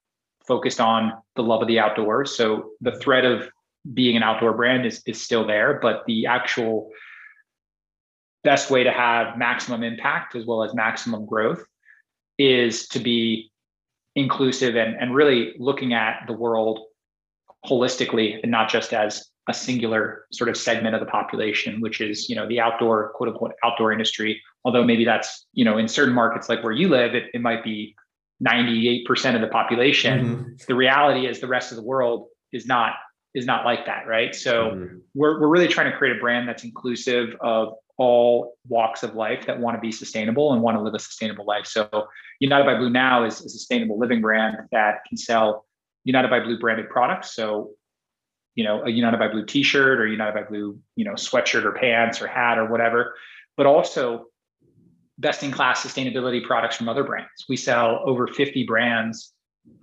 focused 0.45 0.81
on 0.81 1.13
the 1.35 1.43
love 1.43 1.61
of 1.61 1.67
the 1.67 1.79
outdoors. 1.79 2.35
So 2.35 2.71
the 2.81 2.97
thread 2.99 3.25
of 3.25 3.47
being 3.93 4.17
an 4.17 4.23
outdoor 4.23 4.53
brand 4.53 4.85
is, 4.85 5.01
is 5.05 5.21
still 5.21 5.45
there, 5.45 5.79
but 5.81 6.03
the 6.07 6.25
actual 6.25 6.91
best 8.43 8.71
way 8.71 8.83
to 8.83 8.91
have 8.91 9.37
maximum 9.37 9.83
impact 9.83 10.35
as 10.35 10.45
well 10.45 10.63
as 10.63 10.73
maximum 10.73 11.25
growth 11.25 11.63
is 12.37 12.87
to 12.87 12.99
be 12.99 13.51
inclusive 14.15 14.75
and, 14.75 14.95
and 14.99 15.15
really 15.15 15.53
looking 15.57 15.93
at 15.93 16.23
the 16.27 16.33
world 16.33 16.79
holistically 17.65 18.39
and 18.41 18.51
not 18.51 18.69
just 18.69 18.93
as 18.93 19.29
a 19.47 19.53
singular 19.53 20.25
sort 20.31 20.49
of 20.49 20.57
segment 20.57 20.95
of 20.95 21.01
the 21.01 21.07
population, 21.07 21.81
which 21.81 22.01
is, 22.01 22.29
you 22.29 22.35
know, 22.35 22.47
the 22.47 22.59
outdoor, 22.59 23.11
quote 23.13 23.29
unquote, 23.29 23.53
outdoor 23.63 23.91
industry. 23.91 24.41
Although 24.65 24.83
maybe 24.83 25.05
that's, 25.05 25.45
you 25.53 25.65
know, 25.65 25.77
in 25.77 25.87
certain 25.87 26.13
markets 26.13 26.49
like 26.49 26.63
where 26.63 26.73
you 26.73 26.89
live, 26.89 27.15
it, 27.15 27.25
it 27.33 27.41
might 27.41 27.63
be 27.63 27.95
98% 28.45 29.35
of 29.35 29.41
the 29.41 29.47
population. 29.47 30.25
Mm-hmm. 30.25 30.53
The 30.67 30.75
reality 30.75 31.27
is 31.27 31.39
the 31.39 31.47
rest 31.47 31.71
of 31.71 31.77
the 31.77 31.83
world 31.83 32.27
is 32.51 32.65
not 32.65 32.93
is 33.33 33.45
not 33.45 33.63
like 33.63 33.85
that, 33.85 34.07
right? 34.07 34.35
So 34.35 34.71
mm-hmm. 34.71 34.97
we're 35.15 35.39
we're 35.39 35.47
really 35.47 35.67
trying 35.67 35.89
to 35.91 35.97
create 35.97 36.17
a 36.17 36.19
brand 36.19 36.49
that's 36.49 36.63
inclusive 36.63 37.35
of 37.39 37.75
all 38.01 38.57
walks 38.67 39.03
of 39.03 39.13
life 39.13 39.45
that 39.45 39.59
want 39.59 39.77
to 39.77 39.81
be 39.81 39.91
sustainable 39.91 40.53
and 40.53 40.61
want 40.63 40.75
to 40.75 40.81
live 40.81 40.95
a 40.95 40.99
sustainable 40.99 41.45
life. 41.45 41.67
So 41.67 42.07
United 42.39 42.65
by 42.65 42.75
Blue 42.75 42.89
now 42.89 43.23
is 43.23 43.39
a 43.45 43.49
sustainable 43.49 43.99
living 43.99 44.21
brand 44.21 44.57
that 44.71 45.05
can 45.07 45.17
sell 45.17 45.65
United 46.03 46.29
by 46.29 46.39
Blue 46.39 46.57
branded 46.57 46.89
products. 46.89 47.35
So 47.35 47.71
you 48.55 48.63
know, 48.63 48.83
a 48.83 48.89
United 48.89 49.17
by 49.17 49.27
Blue 49.27 49.45
t-shirt 49.45 49.99
or 49.99 50.07
United 50.07 50.33
by 50.33 50.43
Blue, 50.43 50.77
you 50.95 51.05
know, 51.05 51.13
sweatshirt 51.13 51.63
or 51.63 51.71
pants 51.73 52.21
or 52.21 52.27
hat 52.27 52.57
or 52.57 52.69
whatever, 52.69 53.15
but 53.55 53.65
also 53.65 54.25
best 55.17 55.43
in 55.43 55.51
class 55.51 55.85
sustainability 55.85 56.43
products 56.43 56.75
from 56.75 56.89
other 56.89 57.03
brands. 57.03 57.45
We 57.47 57.55
sell 57.55 58.01
over 58.03 58.27
50 58.27 58.65
brands 58.65 59.33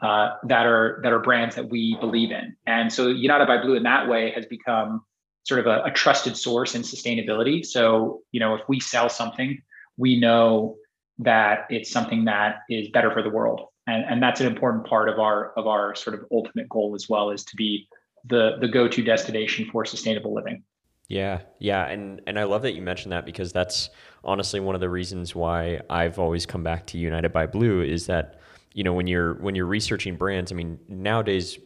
uh, 0.02 0.30
that 0.44 0.66
are 0.66 1.00
that 1.02 1.12
are 1.12 1.20
brands 1.20 1.54
that 1.54 1.70
we 1.70 1.96
believe 2.00 2.30
in. 2.30 2.56
And 2.66 2.92
so 2.92 3.06
United 3.06 3.46
by 3.46 3.62
Blue 3.62 3.74
in 3.74 3.84
that 3.84 4.08
way 4.08 4.32
has 4.32 4.44
become 4.46 5.02
sort 5.48 5.60
of 5.60 5.66
a, 5.66 5.82
a 5.84 5.90
trusted 5.90 6.36
source 6.36 6.74
in 6.74 6.82
sustainability. 6.82 7.64
So, 7.64 8.20
you 8.32 8.38
know, 8.38 8.54
if 8.54 8.60
we 8.68 8.80
sell 8.80 9.08
something, 9.08 9.60
we 9.96 10.20
know 10.20 10.76
that 11.18 11.66
it's 11.70 11.90
something 11.90 12.26
that 12.26 12.56
is 12.68 12.88
better 12.90 13.10
for 13.10 13.22
the 13.22 13.30
world. 13.30 13.62
And, 13.86 14.04
and 14.04 14.22
that's 14.22 14.40
an 14.40 14.46
important 14.46 14.86
part 14.86 15.08
of 15.08 15.18
our 15.18 15.52
of 15.56 15.66
our 15.66 15.94
sort 15.94 16.14
of 16.14 16.26
ultimate 16.30 16.68
goal 16.68 16.94
as 16.94 17.08
well 17.08 17.30
is 17.30 17.44
to 17.44 17.56
be 17.56 17.88
the 18.26 18.58
the 18.60 18.68
go-to 18.68 19.02
destination 19.02 19.68
for 19.72 19.86
sustainable 19.86 20.34
living. 20.34 20.62
Yeah, 21.08 21.40
yeah, 21.58 21.86
and 21.86 22.20
and 22.26 22.38
I 22.38 22.44
love 22.44 22.60
that 22.62 22.74
you 22.74 22.82
mentioned 22.82 23.12
that 23.12 23.24
because 23.24 23.50
that's 23.50 23.88
honestly 24.22 24.60
one 24.60 24.74
of 24.74 24.82
the 24.82 24.90
reasons 24.90 25.34
why 25.34 25.80
I've 25.88 26.18
always 26.18 26.44
come 26.44 26.62
back 26.62 26.86
to 26.88 26.98
United 26.98 27.32
by 27.32 27.46
Blue 27.46 27.80
is 27.80 28.06
that 28.06 28.40
you 28.74 28.84
know 28.84 28.92
when 28.92 29.06
you're 29.06 29.34
when 29.34 29.54
you're 29.54 29.64
researching 29.64 30.16
brands, 30.16 30.52
I 30.52 30.54
mean 30.54 30.78
nowadays 30.86 31.58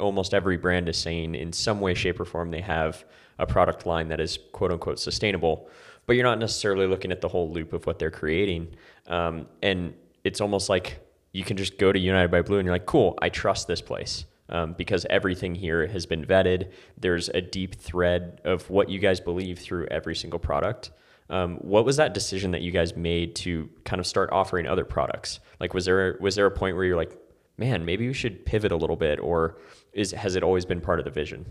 almost 0.00 0.34
every 0.34 0.56
brand 0.56 0.88
is 0.88 0.96
saying 0.96 1.36
in 1.36 1.52
some 1.52 1.80
way, 1.80 1.94
shape, 1.94 2.18
or 2.18 2.24
form 2.24 2.50
they 2.50 2.60
have 2.60 3.04
a 3.38 3.46
product 3.46 3.86
line 3.86 4.08
that 4.08 4.20
is 4.20 4.38
quote 4.52 4.72
unquote 4.72 4.98
sustainable, 4.98 5.68
but 6.06 6.16
you're 6.16 6.24
not 6.24 6.38
necessarily 6.38 6.86
looking 6.86 7.12
at 7.12 7.20
the 7.20 7.28
whole 7.28 7.50
loop 7.50 7.72
of 7.72 7.86
what 7.86 7.98
they're 7.98 8.10
creating, 8.10 8.68
um, 9.06 9.46
and 9.62 9.94
it's 10.24 10.40
almost 10.40 10.68
like 10.68 11.00
you 11.32 11.44
can 11.44 11.56
just 11.56 11.78
go 11.78 11.92
to 11.92 11.98
United 11.98 12.30
by 12.30 12.42
Blue 12.42 12.58
and 12.58 12.66
you're 12.66 12.74
like, 12.74 12.86
cool, 12.86 13.16
I 13.20 13.28
trust 13.28 13.68
this 13.68 13.80
place 13.80 14.24
um, 14.48 14.74
because 14.74 15.06
everything 15.10 15.54
here 15.54 15.86
has 15.86 16.06
been 16.06 16.24
vetted. 16.24 16.72
There's 16.98 17.28
a 17.28 17.40
deep 17.40 17.74
thread 17.76 18.40
of 18.44 18.68
what 18.70 18.88
you 18.88 18.98
guys 18.98 19.20
believe 19.20 19.58
through 19.58 19.86
every 19.86 20.16
single 20.16 20.38
product. 20.38 20.90
Um, 21.30 21.56
what 21.56 21.84
was 21.84 21.96
that 21.98 22.14
decision 22.14 22.52
that 22.52 22.62
you 22.62 22.70
guys 22.70 22.96
made 22.96 23.36
to 23.36 23.68
kind 23.84 24.00
of 24.00 24.06
start 24.06 24.30
offering 24.32 24.66
other 24.66 24.84
products? 24.84 25.40
Like, 25.60 25.74
was 25.74 25.84
there 25.84 26.16
was 26.20 26.34
there 26.36 26.46
a 26.46 26.50
point 26.50 26.76
where 26.76 26.86
you're 26.86 26.96
like, 26.96 27.18
man, 27.58 27.84
maybe 27.84 28.06
we 28.06 28.14
should 28.14 28.46
pivot 28.46 28.72
a 28.72 28.76
little 28.76 28.96
bit, 28.96 29.20
or 29.20 29.58
is 29.92 30.12
has 30.12 30.36
it 30.36 30.42
always 30.42 30.64
been 30.64 30.80
part 30.80 30.98
of 30.98 31.04
the 31.04 31.10
vision? 31.10 31.44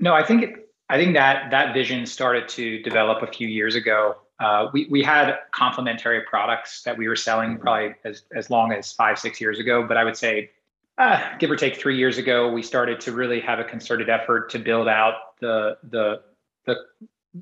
No, 0.00 0.14
I 0.14 0.24
think 0.24 0.42
it, 0.42 0.68
I 0.88 0.96
think 0.96 1.14
that 1.14 1.50
that 1.50 1.74
vision 1.74 2.06
started 2.06 2.48
to 2.50 2.82
develop 2.82 3.22
a 3.22 3.32
few 3.32 3.48
years 3.48 3.74
ago. 3.74 4.16
Uh, 4.40 4.68
we 4.72 4.86
we 4.90 5.02
had 5.02 5.38
complementary 5.52 6.20
products 6.22 6.82
that 6.82 6.98
we 6.98 7.08
were 7.08 7.16
selling 7.16 7.58
probably 7.58 7.94
as 8.04 8.24
as 8.34 8.50
long 8.50 8.72
as 8.72 8.92
five 8.92 9.18
six 9.18 9.40
years 9.40 9.58
ago, 9.58 9.86
but 9.86 9.96
I 9.96 10.04
would 10.04 10.16
say 10.16 10.50
uh, 10.98 11.36
give 11.38 11.50
or 11.50 11.56
take 11.56 11.76
three 11.76 11.96
years 11.96 12.18
ago, 12.18 12.52
we 12.52 12.62
started 12.62 13.00
to 13.00 13.12
really 13.12 13.40
have 13.40 13.58
a 13.58 13.64
concerted 13.64 14.08
effort 14.08 14.50
to 14.50 14.58
build 14.58 14.88
out 14.88 15.38
the 15.40 15.78
the 15.90 16.20
the 16.66 16.76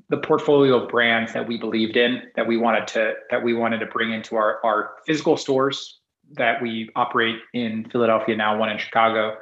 the 0.09 0.17
portfolio 0.17 0.81
of 0.81 0.89
brands 0.89 1.33
that 1.33 1.47
we 1.47 1.57
believed 1.57 1.97
in 1.97 2.23
that 2.35 2.47
we 2.47 2.57
wanted 2.57 2.87
to 2.87 3.13
that 3.29 3.43
we 3.43 3.53
wanted 3.53 3.79
to 3.79 3.85
bring 3.87 4.11
into 4.11 4.35
our 4.35 4.59
our 4.63 4.91
physical 5.05 5.37
stores 5.37 5.99
that 6.31 6.61
we 6.61 6.89
operate 6.95 7.35
in 7.53 7.87
Philadelphia 7.91 8.35
now, 8.35 8.57
one 8.57 8.69
in 8.69 8.77
Chicago, 8.77 9.37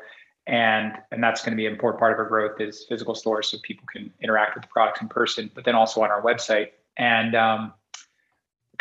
and 0.47 0.93
and 1.11 1.23
that's 1.23 1.41
going 1.41 1.51
to 1.51 1.57
be 1.57 1.65
an 1.65 1.73
important 1.73 1.99
part 1.99 2.13
of 2.13 2.19
our 2.19 2.27
growth 2.27 2.59
is 2.59 2.85
physical 2.89 3.15
stores 3.15 3.49
so 3.49 3.57
people 3.63 3.85
can 3.91 4.11
interact 4.21 4.55
with 4.55 4.63
the 4.63 4.67
products 4.69 5.01
in 5.01 5.07
person, 5.07 5.51
but 5.53 5.65
then 5.65 5.75
also 5.75 6.01
on 6.01 6.09
our 6.09 6.21
website. 6.21 6.69
And 6.97 7.35
um, 7.35 7.73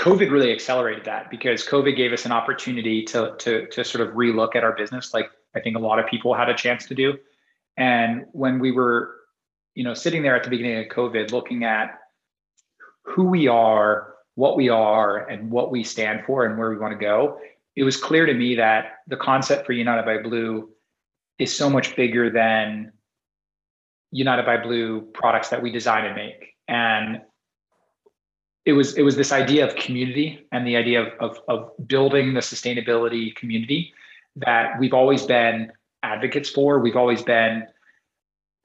COVID 0.01 0.31
really 0.31 0.51
accelerated 0.51 1.05
that 1.05 1.31
because 1.31 1.66
COVID 1.66 1.94
gave 1.94 2.12
us 2.12 2.25
an 2.25 2.33
opportunity 2.33 3.03
to, 3.05 3.35
to, 3.38 3.66
to 3.66 3.85
sort 3.85 4.07
of 4.07 4.14
relook 4.14 4.57
at 4.57 4.64
our 4.64 4.73
business, 4.73 5.12
like 5.12 5.31
I 5.55 5.61
think 5.61 5.77
a 5.77 5.81
lot 5.81 5.99
of 5.99 6.07
people 6.07 6.33
had 6.33 6.49
a 6.49 6.55
chance 6.55 6.87
to 6.87 6.94
do. 6.94 7.18
And 7.77 8.25
when 8.33 8.59
we 8.59 8.73
were, 8.73 9.14
you 9.75 9.85
know, 9.85 9.92
sitting 9.92 10.23
there 10.23 10.35
at 10.35 10.42
the 10.42 10.49
beginning 10.49 10.79
of 10.79 10.87
COVID, 10.87 11.33
looking 11.33 11.64
at 11.64 11.99
who 13.03 13.25
we 13.25 13.46
are, 13.46 14.14
what 14.37 14.57
we 14.57 14.70
are, 14.70 15.18
and 15.29 15.51
what 15.51 15.70
we 15.70 15.85
stand 15.85 16.25
for, 16.25 16.46
and 16.46 16.59
where 16.59 16.70
we 16.70 16.79
want 16.79 16.92
to 16.92 16.99
go, 16.99 17.38
it 17.77 17.85
was 17.85 17.99
clear 17.99 18.25
to 18.25 18.33
me 18.33 18.55
that 18.55 19.01
the 19.07 19.16
concept 19.16 19.66
for 19.66 19.73
United 19.73 20.07
by 20.07 20.18
Blue 20.18 20.70
is 21.40 21.57
so 21.57 21.70
much 21.70 21.96
bigger 21.96 22.31
than 22.31 22.92
United 24.12 24.44
by 24.44 24.59
Blue 24.59 25.00
products 25.14 25.48
that 25.48 25.62
we 25.62 25.72
design 25.72 26.05
and 26.05 26.14
make. 26.14 26.55
And 26.68 27.22
it 28.66 28.74
was 28.74 28.96
it 28.96 29.03
was 29.03 29.16
this 29.16 29.33
idea 29.33 29.66
of 29.66 29.74
community 29.74 30.46
and 30.53 30.66
the 30.66 30.76
idea 30.76 31.03
of, 31.03 31.09
of, 31.18 31.40
of 31.48 31.88
building 31.88 32.35
the 32.35 32.40
sustainability 32.40 33.35
community 33.35 33.92
that 34.37 34.79
we've 34.79 34.92
always 34.92 35.24
been 35.24 35.72
advocates 36.03 36.50
for. 36.50 36.79
We've 36.79 36.96
always 36.96 37.22
been, 37.22 37.64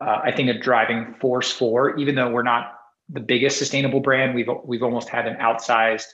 uh, 0.01 0.19
I 0.23 0.31
think, 0.31 0.49
a 0.49 0.59
driving 0.59 1.15
force 1.21 1.51
for. 1.51 1.97
Even 1.97 2.15
though 2.15 2.29
we're 2.29 2.43
not 2.43 2.77
the 3.07 3.21
biggest 3.21 3.57
sustainable 3.57 4.01
brand, 4.01 4.35
we've 4.35 4.49
we've 4.65 4.83
almost 4.83 5.07
had 5.07 5.27
an 5.27 5.37
outsized 5.37 6.07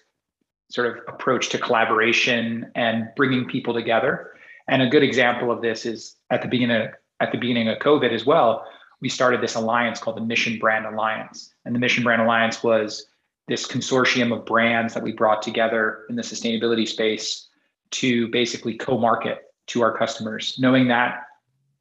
sort 0.69 0.88
of 0.88 1.04
approach 1.08 1.50
to 1.50 1.58
collaboration 1.58 2.71
and 2.76 3.10
bringing 3.15 3.45
people 3.45 3.74
together. 3.74 4.32
And 4.67 4.82
a 4.82 4.88
good 4.88 5.04
example 5.04 5.52
of 5.52 5.62
this 5.62 5.86
is 5.86 6.15
at 6.32 6.41
the 6.41 6.48
beginning 6.48 6.78
of, 6.78 6.89
at 7.20 7.32
the 7.32 7.38
beginning 7.38 7.67
of 7.67 7.78
COVID 7.80 8.12
as 8.12 8.26
well. 8.26 8.65
We 9.02 9.10
started 9.10 9.41
this 9.41 9.56
alliance 9.56 10.00
called 10.00 10.17
the 10.17 10.22
Mission 10.22 10.58
Brand 10.60 10.86
Alliance, 10.86 11.54
and 11.65 11.76
the 11.76 11.80
Mission 11.80 12.04
Brand 12.04 12.22
Alliance 12.22 12.63
was 12.63 13.08
this 13.48 13.67
consortium 13.67 14.36
of 14.36 14.46
brands 14.46 14.94
that 14.94 15.04
we 15.04 15.12
brought 15.12 15.41
together 15.41 16.06
in 16.10 16.15
the 16.15 16.22
sustainability 16.22 16.88
space 16.88 17.50
to 17.91 18.28
basically 18.30 18.76
co-market 18.76 19.54
to 19.67 19.82
our 19.82 19.98
customers, 19.98 20.58
knowing 20.60 20.88
that 20.88 21.26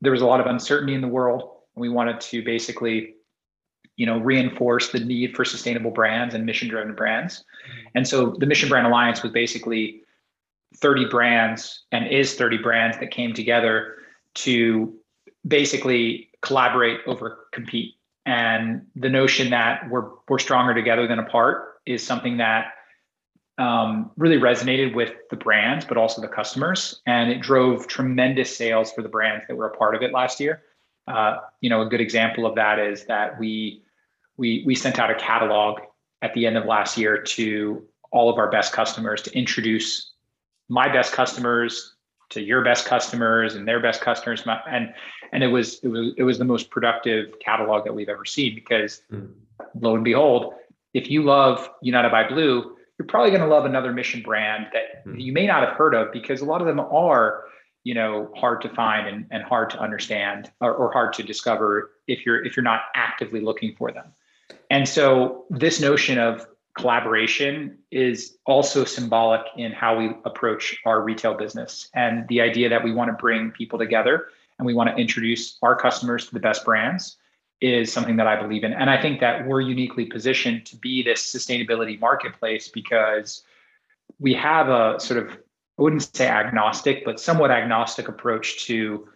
there 0.01 0.13
was 0.13 0.23
a 0.23 0.27
lot 0.27 0.41
of 0.41 0.47
uncertainty 0.47 0.95
in 0.95 1.01
the 1.01 1.09
world, 1.09 1.43
and 1.77 1.81
we 1.81 1.89
wanted 1.89 2.21
to 2.21 2.43
basically, 2.43 3.15
you 3.97 4.07
know, 4.07 4.19
reinforce 4.19 4.91
the 4.91 5.01
need 5.01 5.37
for 5.37 5.45
sustainable 5.45 5.91
brands 5.91 6.35
and 6.35 6.45
mission-driven 6.47 6.95
brands. 6.95 7.39
Mm-hmm. 7.39 7.89
And 7.97 8.09
so 8.09 8.35
the 8.39 8.47
Mission 8.47 8.69
Brand 8.69 8.87
Alliance 8.87 9.23
was 9.23 9.31
basically 9.31 10.03
30 10.77 11.07
brands 11.07 11.83
and 11.93 12.07
is 12.09 12.35
30 12.35 12.59
brands 12.59 12.99
that 12.99 13.11
came 13.11 13.35
together 13.35 13.97
to 14.35 14.95
basically 15.47 16.31
collaborate 16.43 17.01
over 17.07 17.47
compete 17.53 17.95
and 18.27 18.87
the 18.95 19.09
notion 19.09 19.51
that 19.51 19.89
we're 19.91 20.11
we're 20.29 20.39
stronger 20.39 20.75
together 20.75 21.07
than 21.07 21.19
apart 21.19 21.81
is 21.87 22.07
something 22.07 22.37
that 22.37 22.75
um, 23.59 24.11
really 24.17 24.39
resonated 24.39 24.95
with 24.95 25.13
the 25.31 25.37
brands, 25.37 25.85
but 25.85 25.97
also 25.97 26.21
the 26.21 26.29
customers, 26.29 27.01
and 27.07 27.31
it 27.31 27.41
drove 27.41 27.87
tremendous 27.87 28.57
sales 28.57 28.93
for 28.93 29.03
the 29.03 29.09
brands 29.09 29.45
that 29.49 29.57
were 29.57 29.67
a 29.67 29.77
part 29.77 29.95
of 29.95 30.03
it 30.03 30.13
last 30.13 30.41
year. 30.41 30.63
Uh, 31.07 31.39
you 31.61 31.69
know, 31.69 31.83
a 31.83 31.87
good 31.87 32.01
example 32.01 32.47
of 32.47 32.55
that 32.55 32.79
is 32.79 33.05
that 33.07 33.39
we 33.39 33.83
we 34.37 34.63
we 34.67 34.75
sent 34.75 34.99
out 34.99 35.11
a 35.11 35.15
catalog 35.15 35.81
at 36.23 36.33
the 36.35 36.47
end 36.47 36.57
of 36.57 36.67
last 36.67 36.97
year 36.97 37.21
to 37.23 37.83
all 38.13 38.31
of 38.31 38.39
our 38.39 38.51
best 38.51 38.73
customers 38.73 39.23
to 39.23 39.37
introduce 39.37 40.13
my 40.69 40.91
best 40.91 41.13
customers 41.13 41.97
to 42.31 42.41
your 42.41 42.63
best 42.63 42.87
customers 42.87 43.55
and 43.55 43.67
their 43.67 43.81
best 43.81 44.01
customers 44.01 44.45
and 44.71 44.93
and 45.33 45.45
it 45.45 45.49
was 45.49 45.81
it 45.83 45.89
was 45.89 46.13
it 46.17 46.23
was 46.23 46.39
the 46.39 46.45
most 46.45 46.71
productive 46.71 47.39
catalog 47.41 47.85
that 47.85 47.95
we've 47.95 48.09
ever 48.09 48.25
seen 48.25 48.55
because 48.55 49.03
mm. 49.13 49.31
lo 49.81 49.95
and 49.95 50.05
behold 50.05 50.55
if 50.95 51.11
you 51.11 51.23
love 51.23 51.69
united 51.83 52.11
by 52.11 52.27
blue 52.27 52.77
you're 52.99 53.07
probably 53.07 53.31
going 53.31 53.43
to 53.43 53.49
love 53.49 53.65
another 53.65 53.93
mission 53.93 54.23
brand 54.23 54.67
that 54.73 55.07
mm. 55.07 55.21
you 55.21 55.33
may 55.33 55.47
not 55.47 55.67
have 55.67 55.77
heard 55.77 55.95
of 55.95 56.13
because 56.13 56.41
a 56.41 56.45
lot 56.45 56.61
of 56.61 56.67
them 56.67 56.81
are 56.81 57.45
you 57.85 57.95
know 57.95 58.31
hard 58.37 58.61
to 58.61 58.69
find 58.71 59.07
and, 59.09 59.27
and 59.31 59.43
hard 59.43 59.71
to 59.71 59.79
understand 59.79 60.51
or, 60.61 60.73
or 60.73 60.93
hard 60.93 61.13
to 61.13 61.23
discover 61.23 61.91
if 62.07 62.25
you're 62.25 62.45
if 62.45 62.57
you're 62.57 62.65
not 62.65 62.83
actively 62.95 63.41
looking 63.41 63.75
for 63.77 63.91
them 63.91 64.07
and 64.71 64.89
so 64.89 65.45
this 65.51 65.81
notion 65.81 66.19
of 66.19 66.47
collaboration 66.77 67.79
is 67.91 68.37
also 68.47 68.85
symbolic 68.85 69.43
in 69.57 69.73
how 69.73 69.99
we 69.99 70.11
approach 70.25 70.77
our 70.87 71.03
retail 71.03 71.35
business 71.35 71.89
and 71.95 72.27
the 72.29 72.41
idea 72.41 72.69
that 72.69 72.83
we 72.83 72.93
want 72.93 73.09
to 73.09 73.17
bring 73.21 73.51
people 73.51 73.79
together 73.79 74.29
and 74.59 74.67
we 74.67 74.75
want 74.75 74.89
to 74.89 74.97
introduce 74.97 75.59
our 75.63 75.75
customers 75.75 76.27
to 76.27 76.35
the 76.35 76.41
best 76.41 76.65
brands 76.65 77.17
is 77.61 77.93
something 77.93 78.17
that 78.17 78.27
I 78.27 78.41
believe 78.41 78.65
in. 78.65 78.73
And 78.73 78.89
I 78.89 79.01
think 79.01 79.21
that 79.21 79.47
we're 79.47 79.61
uniquely 79.61 80.07
positioned 80.07 80.65
to 80.67 80.77
be 80.77 81.03
this 81.03 81.35
sustainability 81.35 81.99
marketplace 81.99 82.69
because 82.69 83.43
we 84.19 84.33
have 84.35 84.69
a 84.69 84.99
sort 84.99 85.25
of, 85.25 85.33
I 85.79 85.83
wouldn't 85.83 86.15
say 86.15 86.29
agnostic, 86.29 87.05
but 87.05 87.21
somewhat 87.21 87.51
agnostic 87.51 88.09
approach 88.09 88.65
to 88.67 89.09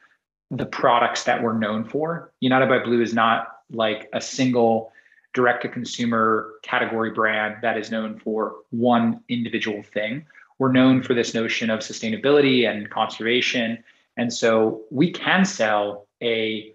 the 0.51 0.67
products 0.67 1.25
that 1.25 1.43
we're 1.43 1.59
known 1.59 1.85
for. 1.85 2.33
United 2.41 2.69
by 2.69 2.79
Blue 2.79 3.01
is 3.01 3.15
not 3.15 3.49
like 3.71 4.09
a 4.13 4.21
single 4.21 4.93
direct 5.35 5.63
to 5.63 5.69
consumer 5.69 6.55
category 6.63 7.11
brand 7.11 7.57
that 7.61 7.77
is 7.77 7.91
known 7.91 8.19
for 8.19 8.57
one 8.71 9.21
individual 9.29 9.83
thing. 9.83 10.25
We're 10.59 10.73
known 10.73 11.03
for 11.03 11.13
this 11.15 11.35
notion 11.35 11.69
of 11.69 11.81
sustainability 11.81 12.69
and 12.69 12.89
conservation. 12.89 13.83
And 14.17 14.33
so 14.33 14.83
we 14.91 15.11
can 15.11 15.45
sell 15.45 16.07
a 16.23 16.73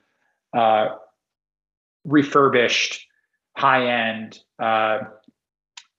uh, 0.53 0.89
refurbished, 2.03 3.07
high 3.55 3.87
end 3.87 4.39
uh, 4.59 4.99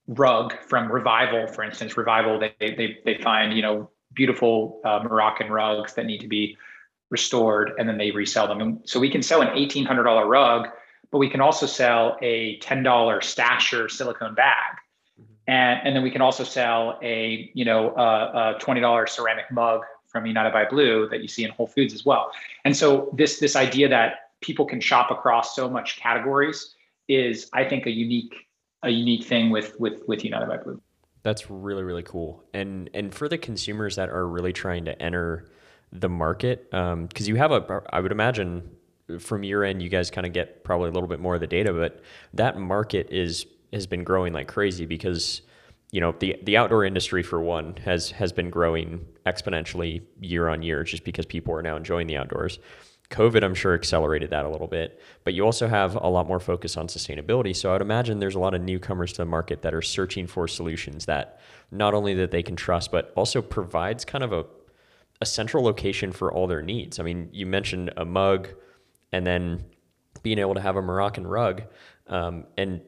rug 0.06 0.52
from 0.68 0.92
Revival, 0.92 1.46
for 1.46 1.64
instance. 1.64 1.96
Revival, 1.96 2.38
they, 2.38 2.54
they, 2.60 2.98
they 3.04 3.22
find, 3.22 3.54
you 3.54 3.62
know, 3.62 3.90
beautiful 4.12 4.80
uh, 4.84 5.00
Moroccan 5.02 5.50
rugs 5.50 5.94
that 5.94 6.04
need 6.04 6.18
to 6.18 6.28
be 6.28 6.58
restored 7.10 7.72
and 7.78 7.88
then 7.88 7.96
they 7.96 8.10
resell 8.10 8.46
them. 8.46 8.60
And 8.60 8.80
so 8.84 9.00
we 9.00 9.10
can 9.10 9.22
sell 9.22 9.40
an 9.40 9.48
$1,800 9.48 10.28
rug 10.28 10.68
but 11.10 11.18
we 11.18 11.28
can 11.28 11.40
also 11.40 11.66
sell 11.66 12.16
a 12.22 12.58
$10 12.60 12.84
stasher 12.84 13.90
silicone 13.90 14.34
bag. 14.34 14.76
Mm-hmm. 15.20 15.32
And, 15.48 15.80
and 15.84 15.96
then 15.96 16.02
we 16.02 16.10
can 16.10 16.22
also 16.22 16.44
sell 16.44 16.98
a, 17.02 17.50
you 17.54 17.64
know, 17.64 17.94
a, 17.96 18.54
a 18.56 18.58
$20 18.60 19.08
ceramic 19.08 19.50
mug 19.50 19.82
from 20.06 20.26
United 20.26 20.52
by 20.52 20.64
Blue 20.64 21.08
that 21.08 21.22
you 21.22 21.28
see 21.28 21.44
in 21.44 21.50
Whole 21.50 21.66
Foods 21.66 21.94
as 21.94 22.04
well. 22.04 22.30
And 22.64 22.76
so 22.76 23.10
this, 23.16 23.38
this 23.38 23.56
idea 23.56 23.88
that 23.88 24.30
people 24.40 24.66
can 24.66 24.80
shop 24.80 25.10
across 25.10 25.54
so 25.54 25.68
much 25.68 25.96
categories 25.96 26.74
is, 27.08 27.48
I 27.52 27.64
think, 27.64 27.86
a 27.86 27.90
unique, 27.90 28.34
a 28.82 28.90
unique 28.90 29.24
thing 29.24 29.50
with, 29.50 29.78
with, 29.78 30.02
with 30.06 30.24
United 30.24 30.48
by 30.48 30.56
Blue. 30.58 30.80
That's 31.22 31.50
really, 31.50 31.82
really 31.82 32.02
cool. 32.02 32.44
And, 32.54 32.88
and 32.94 33.14
for 33.14 33.28
the 33.28 33.36
consumers 33.36 33.96
that 33.96 34.08
are 34.08 34.26
really 34.26 34.52
trying 34.52 34.86
to 34.86 35.02
enter 35.02 35.50
the 35.92 36.08
market, 36.08 36.70
because 36.70 36.92
um, 36.92 37.08
you 37.16 37.36
have 37.36 37.52
a, 37.52 37.82
I 37.90 38.00
would 38.00 38.12
imagine 38.12 38.70
from 39.18 39.42
your 39.42 39.64
end, 39.64 39.82
you 39.82 39.88
guys 39.88 40.10
kind 40.10 40.26
of 40.26 40.32
get 40.32 40.64
probably 40.64 40.88
a 40.88 40.92
little 40.92 41.08
bit 41.08 41.20
more 41.20 41.34
of 41.34 41.40
the 41.40 41.46
data, 41.46 41.72
but 41.72 42.00
that 42.34 42.58
market 42.58 43.08
is 43.10 43.46
has 43.72 43.86
been 43.86 44.02
growing 44.02 44.32
like 44.32 44.48
crazy 44.48 44.86
because 44.86 45.42
you 45.92 46.00
know 46.00 46.14
the 46.18 46.36
the 46.42 46.56
outdoor 46.56 46.84
industry 46.84 47.22
for 47.22 47.40
one 47.40 47.76
has 47.84 48.10
has 48.12 48.32
been 48.32 48.50
growing 48.50 49.06
exponentially 49.26 50.02
year 50.20 50.48
on 50.48 50.62
year 50.62 50.84
just 50.84 51.04
because 51.04 51.26
people 51.26 51.54
are 51.54 51.62
now 51.62 51.76
enjoying 51.76 52.06
the 52.06 52.16
outdoors. 52.16 52.58
COVID, 53.10 53.42
I'm 53.42 53.56
sure, 53.56 53.74
accelerated 53.74 54.30
that 54.30 54.46
a 54.46 54.48
little 54.48 54.68
bit, 54.68 55.02
but 55.24 55.34
you 55.34 55.44
also 55.44 55.66
have 55.66 55.96
a 55.96 56.06
lot 56.06 56.28
more 56.28 56.38
focus 56.38 56.76
on 56.76 56.86
sustainability. 56.86 57.56
So 57.56 57.70
I 57.70 57.72
would 57.72 57.82
imagine 57.82 58.20
there's 58.20 58.36
a 58.36 58.40
lot 58.40 58.54
of 58.54 58.62
newcomers 58.62 59.10
to 59.14 59.22
the 59.22 59.26
market 59.26 59.62
that 59.62 59.74
are 59.74 59.82
searching 59.82 60.28
for 60.28 60.46
solutions 60.46 61.06
that 61.06 61.40
not 61.72 61.92
only 61.92 62.14
that 62.14 62.30
they 62.30 62.44
can 62.44 62.54
trust, 62.54 62.92
but 62.92 63.12
also 63.16 63.42
provides 63.42 64.04
kind 64.04 64.22
of 64.22 64.32
a 64.32 64.44
a 65.20 65.26
central 65.26 65.62
location 65.62 66.12
for 66.12 66.32
all 66.32 66.46
their 66.46 66.62
needs. 66.62 66.98
I 66.98 67.02
mean, 67.02 67.28
you 67.32 67.46
mentioned 67.46 67.92
a 67.96 68.04
mug, 68.04 68.48
and 69.12 69.26
then 69.26 69.64
being 70.22 70.38
able 70.38 70.54
to 70.54 70.60
have 70.60 70.76
a 70.76 70.82
Moroccan 70.82 71.26
rug, 71.26 71.62
um, 72.06 72.44
and 72.56 72.80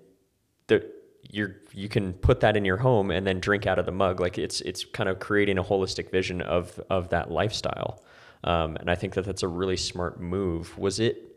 the 0.66 0.88
you 1.30 1.54
you 1.72 1.88
can 1.88 2.12
put 2.12 2.40
that 2.40 2.56
in 2.56 2.64
your 2.64 2.76
home 2.76 3.10
and 3.10 3.26
then 3.26 3.40
drink 3.40 3.66
out 3.66 3.78
of 3.78 3.86
the 3.86 3.92
mug. 3.92 4.20
Like 4.20 4.38
it's 4.38 4.60
it's 4.62 4.84
kind 4.84 5.08
of 5.08 5.18
creating 5.18 5.58
a 5.58 5.64
holistic 5.64 6.10
vision 6.10 6.40
of 6.42 6.80
of 6.90 7.08
that 7.10 7.30
lifestyle, 7.30 8.02
um, 8.44 8.76
and 8.76 8.90
I 8.90 8.94
think 8.94 9.14
that 9.14 9.24
that's 9.24 9.42
a 9.42 9.48
really 9.48 9.76
smart 9.76 10.20
move. 10.20 10.76
Was 10.78 11.00
it 11.00 11.32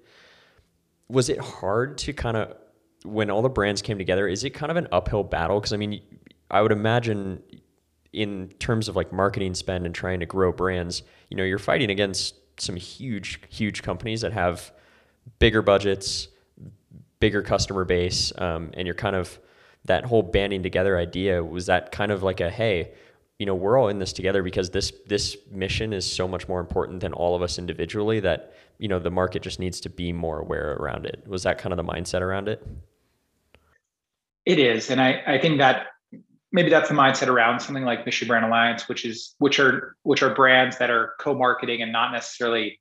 was 1.08 1.30
it 1.30 1.40
hard 1.40 1.98
to 2.00 2.14
kind 2.14 2.38
of 2.38 2.56
when 3.04 3.30
all 3.30 3.42
the 3.42 3.50
brands 3.50 3.82
came 3.82 3.98
together? 3.98 4.28
Is 4.28 4.44
it 4.44 4.52
kind 4.52 4.72
of 4.72 4.78
an 4.78 4.88
uphill 4.92 5.24
battle? 5.24 5.60
Because 5.60 5.74
I 5.74 5.78
mean, 5.78 6.02
I 6.50 6.62
would 6.62 6.72
imagine 6.72 7.42
in 8.12 8.50
terms 8.60 8.88
of 8.88 8.96
like 8.96 9.12
marketing 9.12 9.54
spend 9.54 9.86
and 9.86 9.94
trying 9.94 10.22
to 10.22 10.26
grow 10.26 10.52
brands, 10.52 11.04
you 11.30 11.38
know, 11.38 11.44
you're 11.44 11.60
fighting 11.60 11.90
against 11.90 12.36
some 12.58 12.76
huge, 12.76 13.40
huge 13.50 13.84
companies 13.84 14.22
that 14.22 14.34
have 14.34 14.72
bigger 15.40 15.62
budgets, 15.62 16.28
bigger 17.20 17.42
customer 17.42 17.86
base, 17.86 18.32
um, 18.38 18.72
and 18.74 18.86
you're 18.86 18.96
kind 18.96 19.16
of 19.16 19.40
that 19.86 20.06
whole 20.06 20.24
banding 20.24 20.64
together 20.64 20.98
idea 20.98 21.44
was 21.44 21.68
that 21.68 21.92
kind 21.92 22.12
of 22.12 22.24
like 22.24 22.40
a 22.40 22.50
hey, 22.50 22.92
you 23.40 23.46
know, 23.46 23.54
we're 23.54 23.78
all 23.78 23.90
in 23.90 24.00
this 24.00 24.14
together 24.14 24.42
because 24.42 24.70
this 24.70 24.94
this 25.06 25.38
mission 25.52 25.94
is 25.94 26.10
so 26.10 26.28
much 26.28 26.48
more 26.48 26.60
important 26.60 27.02
than 27.02 27.14
all 27.14 27.36
of 27.36 27.42
us 27.42 27.60
individually 27.60 28.20
that 28.22 28.54
you 28.78 28.88
know 28.88 29.00
the 29.00 29.12
market 29.12 29.42
just 29.42 29.60
needs 29.60 29.80
to 29.82 29.90
be 29.90 30.12
more 30.14 30.40
aware 30.40 30.74
around 30.74 31.06
it. 31.06 31.24
Was 31.28 31.44
that 31.44 31.58
kind 31.58 31.74
of 31.74 31.78
the 31.78 31.84
mindset 31.84 32.22
around 32.22 32.48
it? 32.48 32.66
It 34.46 34.60
is, 34.60 34.90
and 34.90 35.02
I 35.02 35.22
I 35.28 35.38
think 35.38 35.58
that 35.60 35.88
maybe 36.56 36.70
that's 36.70 36.88
the 36.88 36.96
mindset 36.96 37.28
around 37.28 37.60
something 37.60 37.84
like 37.84 38.06
Mission 38.06 38.30
Brand 38.30 38.46
Alliance, 38.46 38.88
which 38.88 39.06
is 39.06 39.36
which 39.40 39.60
are 39.60 39.98
which 40.04 40.24
are 40.24 40.34
brands 40.34 40.78
that 40.78 40.90
are 40.90 41.14
co-marketing 41.20 41.82
and 41.82 41.92
not 41.92 42.14
necessarily 42.14 42.80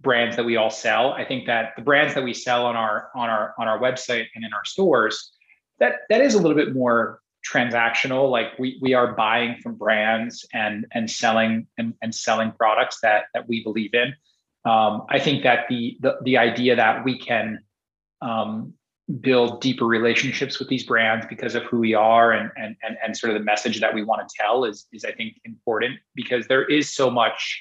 brands 0.00 0.34
that 0.34 0.44
we 0.44 0.56
all 0.56 0.70
sell. 0.70 1.12
I 1.12 1.24
think 1.24 1.46
that 1.46 1.74
the 1.76 1.82
brands 1.82 2.14
that 2.14 2.24
we 2.24 2.34
sell 2.34 2.66
on 2.66 2.74
our 2.74 3.10
on 3.14 3.30
our 3.30 3.54
on 3.58 3.68
our 3.68 3.78
website 3.78 4.26
and 4.34 4.44
in 4.44 4.52
our 4.52 4.64
stores, 4.64 5.32
that 5.78 6.00
that 6.10 6.20
is 6.20 6.34
a 6.34 6.38
little 6.38 6.56
bit 6.56 6.74
more 6.74 7.20
transactional. 7.48 8.28
Like 8.28 8.58
we 8.58 8.78
we 8.82 8.92
are 8.94 9.14
buying 9.14 9.60
from 9.62 9.76
brands 9.76 10.44
and 10.52 10.86
and 10.92 11.08
selling 11.08 11.68
and, 11.78 11.94
and 12.02 12.12
selling 12.12 12.50
products 12.50 12.98
that 13.02 13.26
that 13.34 13.48
we 13.48 13.62
believe 13.62 13.94
in. 13.94 14.14
Um, 14.64 15.06
I 15.08 15.20
think 15.20 15.44
that 15.44 15.66
the, 15.68 15.96
the 16.00 16.16
the 16.24 16.38
idea 16.38 16.74
that 16.74 17.04
we 17.04 17.18
can 17.18 17.60
um, 18.20 18.74
build 19.20 19.60
deeper 19.60 19.84
relationships 19.84 20.58
with 20.58 20.68
these 20.68 20.84
brands 20.84 21.26
because 21.28 21.54
of 21.54 21.64
who 21.64 21.78
we 21.78 21.92
are 21.92 22.32
and 22.32 22.50
and 22.56 22.76
and, 22.82 22.96
and 23.04 23.16
sort 23.16 23.32
of 23.32 23.38
the 23.38 23.44
message 23.44 23.80
that 23.80 23.92
we 23.92 24.02
want 24.02 24.26
to 24.26 24.34
tell 24.38 24.64
is 24.64 24.86
is 24.92 25.04
I 25.04 25.12
think 25.12 25.34
important 25.44 25.98
because 26.14 26.46
there 26.46 26.64
is 26.64 26.88
so 26.88 27.10
much 27.10 27.60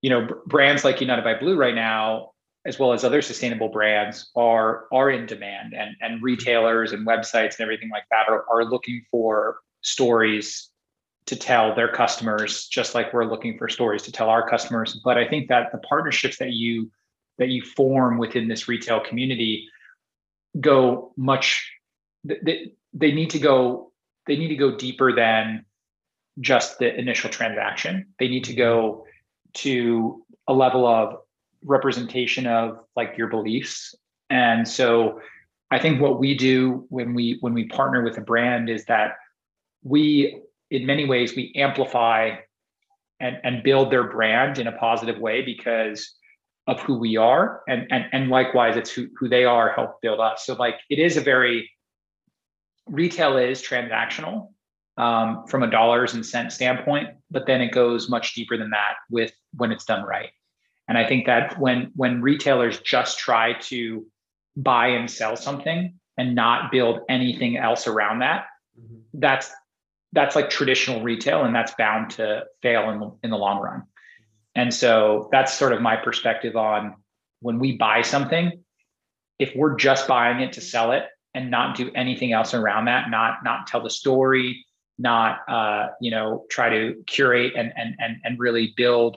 you 0.00 0.08
know 0.08 0.26
brands 0.46 0.84
like 0.84 1.00
United 1.00 1.22
by 1.22 1.34
Blue 1.34 1.56
right 1.56 1.74
now 1.74 2.30
as 2.66 2.78
well 2.78 2.92
as 2.92 3.04
other 3.04 3.20
sustainable 3.20 3.68
brands 3.68 4.30
are 4.36 4.86
are 4.90 5.10
in 5.10 5.26
demand 5.26 5.74
and 5.74 5.94
and 6.00 6.22
retailers 6.22 6.92
and 6.92 7.06
websites 7.06 7.58
and 7.58 7.60
everything 7.60 7.90
like 7.90 8.04
that 8.10 8.26
are, 8.28 8.46
are 8.50 8.64
looking 8.64 9.02
for 9.10 9.58
stories 9.82 10.70
to 11.26 11.36
tell 11.36 11.74
their 11.74 11.88
customers 11.92 12.66
just 12.68 12.94
like 12.94 13.12
we're 13.12 13.24
looking 13.26 13.56
for 13.58 13.68
stories 13.68 14.02
to 14.02 14.10
tell 14.10 14.30
our 14.30 14.48
customers. 14.48 14.98
But 15.04 15.18
i 15.18 15.28
think 15.28 15.48
that 15.48 15.72
the 15.72 15.78
partnerships 15.78 16.38
that 16.38 16.52
you 16.52 16.90
that 17.36 17.48
you 17.48 17.62
form 17.62 18.16
within 18.16 18.48
this 18.48 18.66
retail 18.66 19.00
community 19.00 19.68
go 20.58 21.12
much 21.16 21.70
they, 22.24 22.72
they 22.92 23.12
need 23.12 23.30
to 23.30 23.38
go 23.38 23.92
they 24.26 24.36
need 24.36 24.48
to 24.48 24.56
go 24.56 24.76
deeper 24.76 25.14
than 25.14 25.64
just 26.40 26.78
the 26.78 26.94
initial 26.94 27.30
transaction. 27.30 28.06
They 28.18 28.28
need 28.28 28.44
to 28.44 28.54
go 28.54 29.06
to 29.54 30.24
a 30.46 30.52
level 30.52 30.86
of 30.86 31.16
representation 31.64 32.46
of 32.46 32.78
like 32.96 33.16
your 33.18 33.28
beliefs. 33.28 33.94
And 34.30 34.66
so 34.66 35.20
i 35.70 35.78
think 35.78 36.00
what 36.00 36.18
we 36.18 36.36
do 36.36 36.86
when 36.88 37.14
we 37.14 37.38
when 37.40 37.54
we 37.54 37.64
partner 37.64 38.02
with 38.02 38.18
a 38.18 38.20
brand 38.20 38.68
is 38.68 38.84
that 38.86 39.12
we 39.82 40.40
in 40.70 40.86
many 40.86 41.06
ways 41.06 41.34
we 41.34 41.52
amplify 41.56 42.36
and 43.20 43.38
and 43.44 43.62
build 43.62 43.90
their 43.90 44.04
brand 44.04 44.58
in 44.58 44.66
a 44.66 44.72
positive 44.72 45.18
way 45.18 45.42
because 45.42 46.14
of 46.66 46.80
who 46.80 46.98
we 46.98 47.16
are 47.16 47.62
and 47.68 47.86
and 47.90 48.04
and 48.12 48.28
likewise 48.28 48.76
it's 48.76 48.90
who, 48.90 49.08
who 49.18 49.28
they 49.28 49.44
are 49.44 49.72
help 49.72 50.00
build 50.02 50.20
us 50.20 50.44
so 50.46 50.54
like 50.54 50.76
it 50.88 50.98
is 50.98 51.16
a 51.16 51.20
very 51.20 51.70
retail 52.86 53.36
is 53.36 53.62
transactional 53.62 54.48
um, 54.96 55.44
from 55.46 55.62
a 55.62 55.70
dollars 55.70 56.14
and 56.14 56.24
cents 56.24 56.54
standpoint 56.54 57.08
but 57.30 57.46
then 57.46 57.60
it 57.60 57.72
goes 57.72 58.08
much 58.08 58.34
deeper 58.34 58.56
than 58.56 58.70
that 58.70 58.94
with 59.10 59.32
when 59.54 59.72
it's 59.72 59.84
done 59.84 60.04
right 60.04 60.30
and 60.88 60.98
i 60.98 61.06
think 61.06 61.26
that 61.26 61.58
when 61.58 61.90
when 61.96 62.20
retailers 62.20 62.78
just 62.80 63.18
try 63.18 63.54
to 63.54 64.06
buy 64.56 64.88
and 64.88 65.10
sell 65.10 65.36
something 65.36 65.94
and 66.18 66.34
not 66.34 66.70
build 66.70 67.00
anything 67.08 67.56
else 67.56 67.86
around 67.86 68.18
that 68.18 68.46
mm-hmm. 68.78 68.98
that's 69.14 69.50
that's 70.12 70.34
like 70.34 70.50
traditional 70.50 71.02
retail 71.02 71.44
and 71.44 71.54
that's 71.54 71.72
bound 71.74 72.10
to 72.10 72.44
fail 72.62 72.90
in 72.90 73.00
the, 73.00 73.12
in 73.22 73.30
the 73.30 73.36
long 73.36 73.60
run. 73.60 73.84
And 74.54 74.72
so 74.74 75.28
that's 75.32 75.52
sort 75.52 75.72
of 75.72 75.80
my 75.80 75.96
perspective 75.96 76.56
on 76.56 76.96
when 77.40 77.58
we 77.58 77.76
buy 77.76 78.02
something, 78.02 78.62
if 79.38 79.54
we're 79.56 79.76
just 79.76 80.06
buying 80.06 80.40
it 80.40 80.52
to 80.54 80.60
sell 80.60 80.92
it 80.92 81.04
and 81.34 81.50
not 81.50 81.76
do 81.76 81.90
anything 81.94 82.32
else 82.32 82.52
around 82.52 82.86
that, 82.86 83.10
not 83.10 83.38
not 83.44 83.66
tell 83.66 83.82
the 83.82 83.90
story, 83.90 84.66
not 84.98 85.38
uh, 85.48 85.88
you 86.00 86.10
know 86.10 86.44
try 86.50 86.68
to 86.68 87.02
curate 87.06 87.54
and 87.56 87.72
and 87.76 87.94
and 87.98 88.16
and 88.24 88.38
really 88.38 88.74
build 88.76 89.16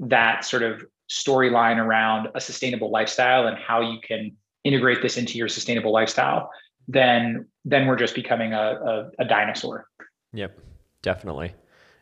that 0.00 0.44
sort 0.44 0.62
of 0.62 0.84
storyline 1.10 1.76
around 1.76 2.28
a 2.34 2.40
sustainable 2.40 2.90
lifestyle 2.90 3.46
and 3.46 3.56
how 3.58 3.80
you 3.80 3.98
can 4.00 4.36
integrate 4.64 5.02
this 5.02 5.16
into 5.16 5.38
your 5.38 5.48
sustainable 5.48 5.92
lifestyle, 5.92 6.50
then 6.88 7.46
then 7.64 7.86
we're 7.86 7.96
just 7.96 8.14
becoming 8.14 8.52
a, 8.52 8.56
a, 8.58 9.10
a 9.20 9.24
dinosaur. 9.24 9.86
Yep, 10.32 10.58
definitely. 11.02 11.54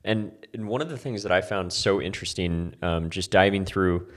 And, 0.05 0.33
and 0.55 0.67
one 0.67 0.81
of 0.81 0.89
the 0.89 0.97
things 0.97 1.23
that 1.23 1.33
I 1.33 1.41
found 1.41 1.73
so 1.73 2.01
interesting, 2.01 2.75
um, 2.83 3.11
just 3.11 3.31
diving 3.31 3.65
through, 3.65 4.09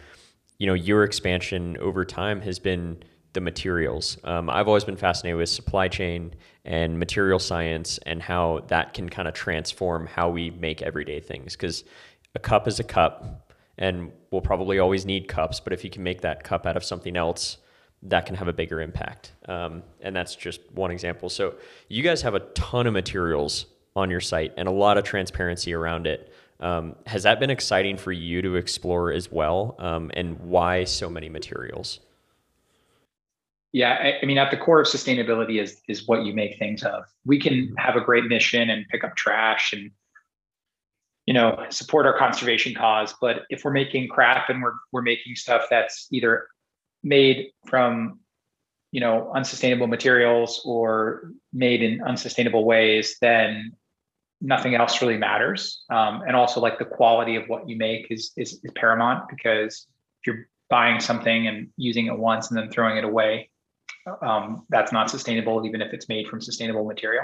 you 0.58 0.68
know, 0.68 0.74
your 0.74 1.04
expansion 1.04 1.78
over 1.78 2.06
time 2.06 2.42
has 2.42 2.60
been 2.60 3.04
the 3.34 3.42
materials. 3.42 4.18
Um, 4.24 4.50
I've 4.50 4.68
always 4.68 4.84
been 4.84 4.96
fascinated 4.96 5.38
with 5.38 5.50
supply 5.50 5.88
chain 5.88 6.36
and 6.66 6.98
material 7.00 7.40
science 7.40 7.98
and 8.06 8.22
how 8.22 8.64
that 8.68 8.94
can 8.94 9.10
kind 9.10 9.28
of 9.28 9.34
transform 9.34 10.06
how 10.06 10.30
we 10.30 10.52
make 10.52 10.82
everyday 10.82 11.20
things. 11.20 11.54
Because 11.54 11.84
a 12.36 12.40
cup 12.40 12.68
is 12.68 12.80
a 12.80 12.84
cup, 12.84 13.52
and 13.78 14.12
we'll 14.32 14.42
probably 14.42 14.80
always 14.80 15.06
need 15.06 15.28
cups. 15.28 15.60
But 15.60 15.74
if 15.74 15.84
you 15.84 15.90
can 15.90 16.04
make 16.04 16.22
that 16.22 16.44
cup 16.44 16.66
out 16.66 16.78
of 16.78 16.84
something 16.84 17.18
else, 17.18 17.58
that 18.04 18.26
can 18.26 18.36
have 18.36 18.48
a 18.48 18.54
bigger 18.54 18.82
impact. 18.82 19.34
Um, 19.48 19.84
and 20.02 20.16
that's 20.16 20.36
just 20.36 20.60
one 20.72 20.92
example. 20.92 21.30
So 21.30 21.56
you 21.88 22.04
guys 22.04 22.22
have 22.22 22.36
a 22.36 22.42
ton 22.52 22.86
of 22.86 22.94
materials 22.94 23.66
on 23.96 24.10
your 24.10 24.22
site 24.22 24.54
and 24.58 24.68
a 24.68 24.72
lot 24.72 24.98
of 24.98 25.04
transparency 25.04 25.74
around 25.74 26.08
it. 26.08 26.34
Um, 26.60 26.96
has 27.06 27.24
that 27.24 27.40
been 27.40 27.50
exciting 27.50 27.98
for 27.98 28.12
you 28.12 28.42
to 28.42 28.56
explore 28.56 29.12
as 29.12 29.32
well? 29.32 29.76
Um, 29.80 30.12
and 30.14 30.40
why 30.40 30.86
so 30.86 31.10
many 31.10 31.30
materials? 31.30 32.00
Yeah, 33.74 33.98
I, 34.00 34.20
I, 34.22 34.26
mean, 34.26 34.38
at 34.38 34.52
the 34.52 34.58
core 34.58 34.82
of 34.82 34.88
sustainability 34.88 35.62
is 35.62 35.82
is 35.90 36.08
what 36.08 36.26
you 36.26 36.34
make 36.34 36.60
things 36.60 36.84
of. 36.84 37.04
We 37.26 37.40
can 37.40 37.74
have 37.78 37.96
a 37.96 38.02
great 38.02 38.26
mission 38.26 38.70
and 38.70 38.88
pick 38.90 39.04
up 39.04 39.16
trash 39.16 39.74
and 39.74 39.90
you 41.26 41.34
know 41.34 41.66
support 41.70 42.06
our 42.06 42.18
conservation 42.18 42.76
cause, 42.76 43.16
but 43.20 43.44
if 43.50 43.66
we're 43.66 43.72
making 43.72 44.10
crap 44.10 44.50
and 44.50 44.62
we're 44.62 44.76
we're 44.92 45.02
making 45.02 45.36
stuff 45.36 45.66
that's 45.72 46.08
either 46.12 46.48
made 47.02 47.48
from 47.66 48.20
you 48.92 49.02
know 49.02 49.32
unsustainable 49.36 49.88
materials 49.88 50.62
or 50.66 51.32
made 51.52 51.82
in 51.82 52.00
unsustainable 52.04 52.66
ways, 52.66 53.18
then 53.22 53.72
nothing 54.44 54.76
else 54.76 55.02
really 55.02 55.18
matters. 55.18 55.84
Um, 55.90 56.22
and 56.28 56.36
also, 56.36 56.60
like 56.60 56.78
the 56.78 56.86
quality 56.86 57.36
of 57.38 57.46
what 57.48 57.68
you 57.68 57.78
make 57.78 58.08
is, 58.12 58.32
is 58.38 58.60
is 58.64 58.72
paramount 58.76 59.30
because 59.30 59.88
if 60.22 60.28
you're 60.28 60.48
buying 60.70 61.00
something 61.00 61.48
and 61.48 61.70
using 61.78 62.08
it 62.08 62.18
once 62.18 62.52
and 62.52 62.60
then 62.60 62.70
throwing 62.70 62.98
it 62.98 63.06
away, 63.06 63.50
um, 64.22 64.66
that's 64.70 64.92
not 64.92 65.10
sustainable, 65.10 65.66
even 65.66 65.82
if 65.82 65.94
it's 65.94 66.10
made 66.10 66.28
from 66.28 66.42
sustainable 66.42 66.86
material. 66.86 67.24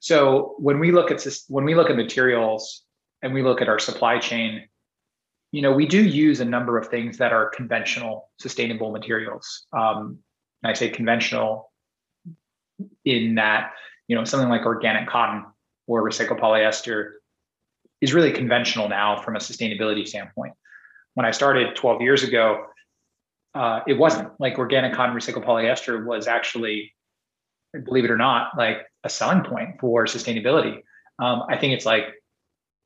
So 0.00 0.56
when 0.58 0.78
we 0.78 0.90
look 0.90 1.10
at 1.10 1.24
when 1.48 1.64
we 1.64 1.74
look 1.74 1.90
at 1.90 1.96
materials 1.96 2.82
and 3.22 3.32
we 3.32 3.42
look 3.42 3.62
at 3.62 3.68
our 3.68 3.78
supply 3.78 4.18
chain, 4.18 4.68
you 5.52 5.62
know, 5.62 5.72
we 5.72 5.86
do 5.86 6.02
use 6.02 6.40
a 6.40 6.44
number 6.44 6.76
of 6.76 6.88
things 6.88 7.18
that 7.18 7.32
are 7.32 7.48
conventional 7.50 8.30
sustainable 8.38 8.90
materials. 8.90 9.66
Um, 9.72 10.18
I 10.64 10.72
say 10.72 10.88
conventional 10.88 11.72
in 13.04 13.36
that, 13.36 13.72
you 14.08 14.16
know, 14.16 14.24
something 14.24 14.48
like 14.48 14.66
organic 14.66 15.08
cotton 15.08 15.44
or 15.88 16.08
recycled 16.08 16.38
polyester 16.38 17.14
is 18.00 18.14
really 18.14 18.30
conventional 18.30 18.88
now 18.88 19.20
from 19.20 19.34
a 19.34 19.40
sustainability 19.40 20.06
standpoint. 20.06 20.52
When 21.14 21.26
I 21.26 21.32
started 21.32 21.74
12 21.74 22.02
years 22.02 22.22
ago, 22.22 22.66
uh, 23.54 23.80
it 23.88 23.94
wasn't 23.94 24.30
like 24.38 24.58
organic 24.58 24.92
cotton 24.92 25.16
recycled 25.16 25.44
polyester 25.44 26.06
was 26.06 26.28
actually, 26.28 26.94
believe 27.84 28.04
it 28.04 28.10
or 28.10 28.16
not, 28.16 28.56
like 28.56 28.86
a 29.02 29.08
selling 29.08 29.42
point 29.42 29.80
for 29.80 30.04
sustainability. 30.04 30.82
Um, 31.18 31.42
I 31.48 31.56
think 31.56 31.72
it's 31.72 31.86
like 31.86 32.04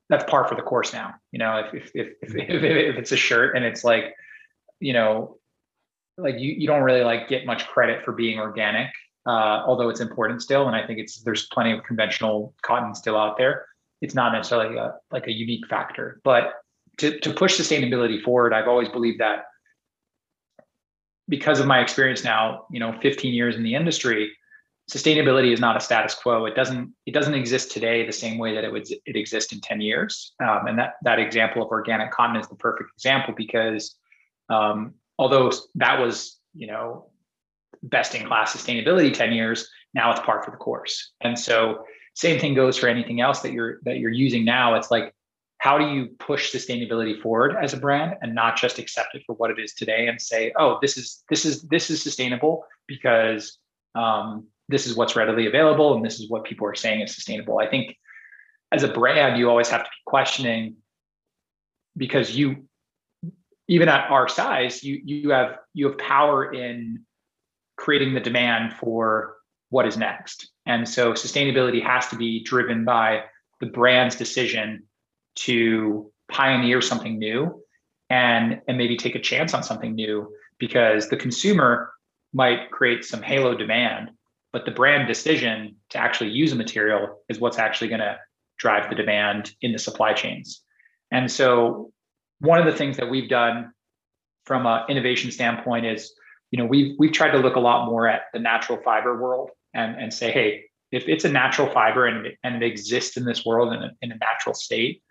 that's 0.09 0.23
par 0.23 0.47
for 0.47 0.55
the 0.55 0.61
course 0.63 0.93
now. 0.93 1.13
You 1.31 1.39
know, 1.39 1.69
if 1.71 1.91
if 1.93 2.13
if, 2.21 2.35
if, 2.35 2.63
if 2.63 2.95
it's 2.95 3.11
a 3.11 3.17
shirt 3.17 3.55
and 3.55 3.63
it's 3.65 3.83
like, 3.83 4.15
you 4.79 4.93
know, 4.93 5.37
like 6.17 6.39
you 6.39 6.53
you 6.53 6.65
don't 6.65 6.81
really 6.81 7.03
like 7.03 7.27
get 7.27 7.45
much 7.45 7.67
credit 7.67 8.03
for 8.03 8.13
being 8.13 8.39
organic 8.39 8.89
uh, 9.25 9.63
although 9.65 9.89
it's 9.89 10.01
important 10.01 10.41
still. 10.41 10.67
And 10.67 10.75
I 10.75 10.85
think 10.85 10.99
it's 10.99 11.21
there's 11.23 11.47
plenty 11.47 11.71
of 11.71 11.83
conventional 11.83 12.53
cotton 12.61 12.93
still 12.95 13.17
out 13.17 13.37
there. 13.37 13.65
It's 14.01 14.15
not 14.15 14.33
necessarily 14.33 14.77
a, 14.77 14.95
like 15.11 15.27
a 15.27 15.31
unique 15.31 15.67
factor, 15.67 16.19
but 16.23 16.55
to, 16.97 17.19
to 17.19 17.33
push 17.33 17.59
sustainability 17.59 18.21
forward, 18.21 18.53
I've 18.53 18.67
always 18.67 18.89
believed 18.89 19.19
that 19.19 19.45
because 21.29 21.59
of 21.59 21.65
my 21.65 21.79
experience 21.79 22.23
now, 22.23 22.65
you 22.69 22.79
know, 22.79 22.97
15 23.01 23.33
years 23.33 23.55
in 23.55 23.63
the 23.63 23.75
industry, 23.75 24.31
sustainability 24.91 25.53
is 25.53 25.59
not 25.59 25.77
a 25.77 25.79
status 25.79 26.13
quo. 26.13 26.45
It 26.45 26.55
doesn't 26.55 26.93
it 27.05 27.13
doesn't 27.13 27.33
exist 27.33 27.71
today 27.71 28.05
the 28.05 28.11
same 28.11 28.37
way 28.37 28.53
that 28.53 28.63
it 28.63 28.71
would 28.71 28.87
it 28.91 29.15
exist 29.15 29.53
in 29.53 29.61
10 29.61 29.81
years. 29.81 30.33
Um, 30.41 30.67
and 30.67 30.77
that 30.77 30.95
that 31.03 31.19
example 31.19 31.63
of 31.63 31.69
organic 31.69 32.11
cotton 32.11 32.35
is 32.35 32.47
the 32.47 32.55
perfect 32.55 32.89
example 32.95 33.33
because 33.35 33.95
um, 34.49 34.95
although 35.17 35.51
that 35.75 35.99
was 35.99 36.37
you 36.53 36.67
know 36.67 37.07
best 37.83 38.15
in 38.15 38.25
class 38.25 38.55
sustainability 38.55 39.13
10 39.13 39.33
years 39.33 39.69
now 39.93 40.11
it's 40.11 40.19
par 40.21 40.41
for 40.43 40.51
the 40.51 40.57
course. 40.57 41.11
And 41.21 41.37
so 41.37 41.85
same 42.15 42.39
thing 42.39 42.53
goes 42.53 42.77
for 42.77 42.87
anything 42.87 43.21
else 43.21 43.41
that 43.41 43.53
you're 43.53 43.79
that 43.83 43.97
you're 43.97 44.11
using 44.11 44.45
now. 44.45 44.75
It's 44.75 44.91
like 44.91 45.13
how 45.59 45.77
do 45.77 45.87
you 45.87 46.07
push 46.19 46.53
sustainability 46.53 47.21
forward 47.21 47.55
as 47.61 47.73
a 47.73 47.77
brand 47.77 48.15
and 48.21 48.35
not 48.35 48.57
just 48.57 48.79
accept 48.79 49.15
it 49.15 49.23
for 49.25 49.33
what 49.35 49.49
it 49.49 49.59
is 49.59 49.73
today 49.73 50.07
and 50.07 50.21
say 50.21 50.51
oh 50.59 50.77
this 50.81 50.97
is 50.97 51.23
this 51.29 51.45
is 51.45 51.61
this 51.63 51.89
is 51.89 52.01
sustainable 52.01 52.65
because 52.87 53.57
um, 53.95 54.47
this 54.67 54.87
is 54.87 54.95
what's 54.95 55.15
readily 55.15 55.45
available 55.45 55.95
and 55.95 56.03
this 56.03 56.19
is 56.19 56.29
what 56.29 56.43
people 56.43 56.67
are 56.67 56.75
saying 56.75 57.01
is 57.01 57.13
sustainable. 57.13 57.59
I 57.59 57.67
think 57.67 57.95
as 58.71 58.83
a 58.83 58.87
brand 58.87 59.37
you 59.37 59.49
always 59.49 59.69
have 59.69 59.83
to 59.83 59.89
be 59.89 60.01
questioning 60.05 60.75
because 61.95 62.35
you 62.35 62.67
even 63.67 63.87
at 63.87 64.09
our 64.09 64.27
size 64.27 64.83
you 64.83 64.99
you 65.05 65.29
have 65.29 65.57
you 65.73 65.87
have 65.87 65.97
power 65.97 66.51
in 66.51 67.05
creating 67.83 68.13
the 68.13 68.19
demand 68.21 68.71
for 68.71 69.35
what 69.69 69.85
is 69.85 69.97
next. 69.97 70.49
And 70.65 70.87
so 70.87 71.11
sustainability 71.11 71.83
has 71.83 72.07
to 72.07 72.15
be 72.15 72.41
driven 72.41 72.85
by 72.85 73.23
the 73.59 73.65
brand's 73.65 74.15
decision 74.15 74.83
to 75.35 76.09
pioneer 76.31 76.79
something 76.79 77.19
new 77.19 77.61
and, 78.09 78.61
and 78.69 78.77
maybe 78.77 78.95
take 78.95 79.15
a 79.15 79.19
chance 79.19 79.53
on 79.53 79.63
something 79.63 79.95
new 79.95 80.33
because 80.59 81.09
the 81.09 81.17
consumer 81.17 81.91
might 82.31 82.71
create 82.71 83.03
some 83.03 83.21
halo 83.21 83.53
demand, 83.53 84.11
but 84.53 84.63
the 84.63 84.71
brand 84.71 85.05
decision 85.09 85.75
to 85.89 85.97
actually 85.97 86.29
use 86.29 86.53
a 86.53 86.55
material 86.55 87.19
is 87.27 87.41
what's 87.41 87.59
actually 87.59 87.89
going 87.89 87.99
to 87.99 88.17
drive 88.57 88.89
the 88.89 88.95
demand 88.95 89.51
in 89.61 89.73
the 89.73 89.79
supply 89.79 90.13
chains. 90.13 90.61
And 91.11 91.29
so 91.29 91.91
one 92.39 92.59
of 92.59 92.65
the 92.65 92.77
things 92.77 92.95
that 92.95 93.09
we've 93.09 93.29
done 93.29 93.73
from 94.45 94.65
an 94.65 94.83
innovation 94.87 95.31
standpoint 95.31 95.85
is 95.85 96.13
you 96.53 96.59
know, 96.59 96.67
we've 96.67 96.95
we've 96.99 97.11
tried 97.11 97.31
to 97.31 97.39
look 97.39 97.55
a 97.55 97.59
lot 97.59 97.87
more 97.87 98.07
at 98.07 98.25
the 98.31 98.37
natural 98.37 98.77
fiber 98.83 99.19
world 99.19 99.49
and 99.73 99.99
and 99.99 100.13
say, 100.13 100.31
hey, 100.31 100.65
if 100.91 101.09
it's 101.09 101.25
a 101.25 101.29
natural 101.29 101.67
fiber 101.71 102.05
and 102.05 102.27
it, 102.27 102.37
and 102.43 102.61
it 102.61 102.63
exists 102.63 103.17
in 103.17 103.25
this 103.25 103.43
world 103.43 103.73
in 103.73 103.81
a, 103.81 103.89
in 104.03 104.11
a 104.11 104.17
natural 104.17 104.53
state, 104.53 105.01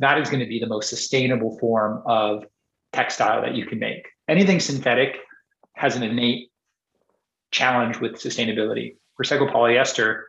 that 0.00 0.20
is 0.20 0.28
going 0.28 0.40
to 0.40 0.48
be 0.48 0.58
the 0.58 0.66
most 0.66 0.90
sustainable 0.90 1.56
form 1.60 2.02
of 2.04 2.44
textile 2.92 3.40
that 3.42 3.54
you 3.54 3.64
can 3.64 3.78
make. 3.78 4.08
Anything 4.26 4.58
synthetic 4.58 5.18
has 5.74 5.94
an 5.94 6.02
innate 6.02 6.50
challenge 7.52 8.00
with 8.00 8.14
sustainability. 8.14 8.96
Recycled 9.22 9.52
polyester 9.52 10.22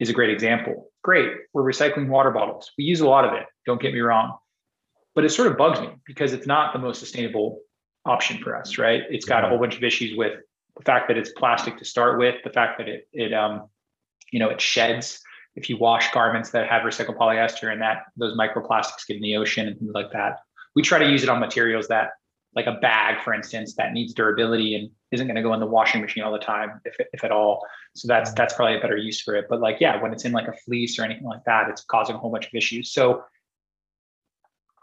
is 0.00 0.08
a 0.08 0.14
great 0.14 0.30
example. 0.30 0.90
Great, 1.02 1.32
we're 1.52 1.70
recycling 1.70 2.08
water 2.08 2.30
bottles. 2.30 2.72
We 2.78 2.84
use 2.84 3.00
a 3.02 3.06
lot 3.06 3.26
of 3.26 3.34
it, 3.34 3.44
don't 3.66 3.78
get 3.80 3.92
me 3.92 4.00
wrong. 4.00 4.38
But 5.14 5.26
it 5.26 5.32
sort 5.32 5.52
of 5.52 5.58
bugs 5.58 5.82
me 5.82 5.90
because 6.06 6.32
it's 6.32 6.46
not 6.46 6.72
the 6.72 6.78
most 6.78 6.98
sustainable 6.98 7.60
option 8.04 8.38
for 8.42 8.56
us, 8.56 8.78
right? 8.78 9.02
It's 9.10 9.24
got 9.24 9.44
a 9.44 9.48
whole 9.48 9.58
bunch 9.58 9.76
of 9.76 9.82
issues 9.82 10.16
with 10.16 10.40
the 10.76 10.82
fact 10.82 11.08
that 11.08 11.16
it's 11.16 11.30
plastic 11.30 11.78
to 11.78 11.84
start 11.84 12.18
with, 12.18 12.36
the 12.44 12.50
fact 12.50 12.78
that 12.78 12.88
it 12.88 13.08
it 13.12 13.32
um 13.32 13.68
you 14.30 14.38
know 14.38 14.50
it 14.50 14.60
sheds 14.60 15.20
if 15.56 15.70
you 15.70 15.76
wash 15.76 16.10
garments 16.12 16.50
that 16.50 16.68
have 16.68 16.82
recycled 16.82 17.16
polyester 17.16 17.72
and 17.72 17.80
that 17.80 18.04
those 18.16 18.36
microplastics 18.36 19.06
get 19.06 19.16
in 19.16 19.22
the 19.22 19.36
ocean 19.36 19.68
and 19.68 19.78
things 19.78 19.92
like 19.94 20.10
that. 20.12 20.40
We 20.74 20.82
try 20.82 20.98
to 20.98 21.08
use 21.08 21.22
it 21.22 21.28
on 21.28 21.38
materials 21.38 21.86
that 21.88 22.10
like 22.54 22.66
a 22.66 22.72
bag, 22.72 23.22
for 23.22 23.34
instance, 23.34 23.74
that 23.74 23.92
needs 23.92 24.14
durability 24.14 24.74
and 24.76 24.90
isn't 25.10 25.26
going 25.26 25.36
to 25.36 25.42
go 25.42 25.54
in 25.54 25.60
the 25.60 25.66
washing 25.66 26.00
machine 26.00 26.22
all 26.22 26.32
the 26.32 26.38
time, 26.38 26.80
if, 26.84 26.94
if 27.12 27.24
at 27.24 27.32
all. 27.32 27.66
So 27.94 28.06
that's 28.08 28.32
that's 28.32 28.54
probably 28.54 28.76
a 28.76 28.80
better 28.80 28.96
use 28.96 29.20
for 29.20 29.34
it. 29.34 29.46
But 29.48 29.60
like, 29.60 29.80
yeah, 29.80 30.00
when 30.00 30.12
it's 30.12 30.24
in 30.24 30.32
like 30.32 30.48
a 30.48 30.52
fleece 30.52 30.98
or 30.98 31.02
anything 31.02 31.24
like 31.24 31.44
that, 31.46 31.68
it's 31.68 31.82
causing 31.84 32.16
a 32.16 32.18
whole 32.18 32.30
bunch 32.30 32.46
of 32.46 32.54
issues. 32.54 32.92
So 32.92 33.24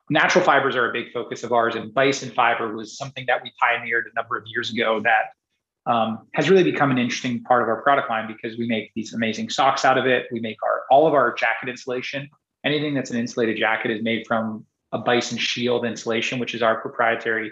natural 0.09 0.43
fibers 0.43 0.75
are 0.75 0.89
a 0.89 0.93
big 0.93 1.11
focus 1.11 1.43
of 1.43 1.51
ours, 1.51 1.75
and 1.75 1.93
bison 1.93 2.31
fiber 2.31 2.75
was 2.75 2.97
something 2.97 3.25
that 3.27 3.43
we 3.43 3.51
pioneered 3.59 4.05
a 4.11 4.15
number 4.15 4.37
of 4.37 4.43
years 4.47 4.71
ago 4.71 5.01
that 5.01 5.91
um, 5.91 6.27
has 6.33 6.49
really 6.49 6.63
become 6.63 6.91
an 6.91 6.97
interesting 6.97 7.43
part 7.43 7.63
of 7.63 7.69
our 7.69 7.81
product 7.81 8.09
line 8.09 8.27
because 8.27 8.57
we 8.57 8.67
make 8.67 8.91
these 8.93 9.13
amazing 9.13 9.49
socks 9.49 9.83
out 9.83 9.97
of 9.97 10.05
it. 10.05 10.27
We 10.31 10.39
make 10.39 10.57
our 10.63 10.83
all 10.89 11.07
of 11.07 11.13
our 11.13 11.33
jacket 11.33 11.69
insulation, 11.69 12.29
anything 12.63 12.93
that's 12.93 13.11
an 13.11 13.17
insulated 13.17 13.57
jacket 13.57 13.91
is 13.91 14.03
made 14.03 14.25
from 14.27 14.65
a 14.91 14.99
bison 14.99 15.37
shield 15.37 15.85
insulation, 15.85 16.39
which 16.39 16.53
is 16.53 16.61
our 16.61 16.81
proprietary 16.81 17.51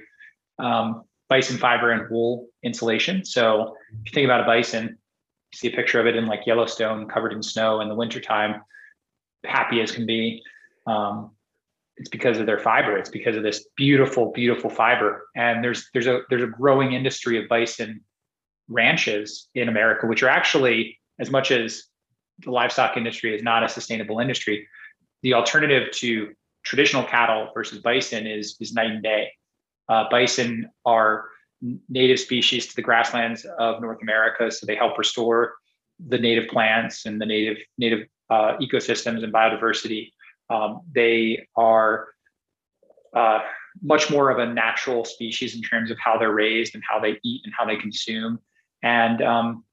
um, 0.60 1.04
bison 1.30 1.58
fiber 1.58 1.92
and 1.92 2.10
wool 2.10 2.48
insulation. 2.64 3.24
So 3.24 3.76
if 4.04 4.08
you 4.08 4.12
think 4.14 4.26
about 4.26 4.42
a 4.42 4.46
bison, 4.46 4.98
see 5.54 5.68
a 5.68 5.76
picture 5.76 6.00
of 6.00 6.08
it 6.08 6.16
in 6.16 6.28
like 6.28 6.46
Yellowstone 6.46 7.08
covered 7.08 7.34
in 7.34 7.42
snow 7.42 7.82
in 7.82 7.88
the 7.88 7.96
wintertime, 7.96 8.62
happy 9.46 9.82
as 9.82 9.92
can 9.92 10.06
be. 10.06 10.44
Um, 10.86 11.32
it's 12.00 12.10
because 12.10 12.40
of 12.40 12.46
their 12.46 12.58
fiber. 12.58 12.98
It's 12.98 13.10
because 13.10 13.36
of 13.36 13.44
this 13.44 13.68
beautiful, 13.76 14.32
beautiful 14.32 14.70
fiber. 14.70 15.28
And 15.36 15.64
there's 15.64 15.90
there's 15.94 16.08
a 16.08 16.22
there's 16.30 16.44
a 16.44 16.48
growing 16.48 16.94
industry 16.94 17.42
of 17.42 17.50
bison 17.50 18.02
ranches 18.70 19.50
in 19.54 19.68
America, 19.68 20.08
which 20.08 20.24
are 20.24 20.30
actually 20.30 20.98
as 21.20 21.30
much 21.30 21.52
as 21.52 21.84
the 22.40 22.52
livestock 22.52 22.96
industry 22.96 23.36
is 23.36 23.44
not 23.44 23.64
a 23.64 23.70
sustainable 23.70 24.20
industry. 24.20 24.66
The 25.24 25.34
alternative 25.34 25.92
to 25.96 26.34
traditional 26.64 27.04
cattle 27.04 27.50
versus 27.54 27.80
bison 27.80 28.26
is 28.26 28.56
is 28.62 28.74
night 28.74 28.90
and 28.90 29.04
day. 29.04 29.32
Uh, 29.90 30.06
bison 30.10 30.70
are 30.86 31.26
native 31.90 32.20
species 32.20 32.68
to 32.68 32.76
the 32.78 32.82
grasslands 32.82 33.46
of 33.58 33.82
North 33.82 34.02
America, 34.02 34.50
so 34.50 34.66
they 34.66 34.76
help 34.76 34.98
restore 34.98 35.56
the 36.08 36.18
native 36.18 36.48
plants 36.48 37.06
and 37.06 37.20
the 37.20 37.26
native 37.26 37.58
native 37.78 38.08
uh, 38.30 38.56
ecosystems 38.62 39.22
and 39.22 39.34
biodiversity. 39.34 40.12
Um, 40.50 40.82
they 40.94 41.48
are 41.56 42.10
uh, 43.16 43.40
much 43.82 44.10
more 44.10 44.30
of 44.30 44.40
a 44.40 44.52
natural 44.52 45.06
species 45.06 45.56
in 45.56 45.62
terms 45.62 45.92
of 45.92 45.98
how 46.00 46.18
they're 46.18 46.34
raised 46.34 46.76
and 46.76 46.84
how 46.88 47.00
they 47.00 47.20
eat 47.24 47.42
and 47.46 47.54
how 47.58 47.66
they 47.66 47.76
consume, 47.76 48.40
and 48.84 49.22
um, 49.22 49.64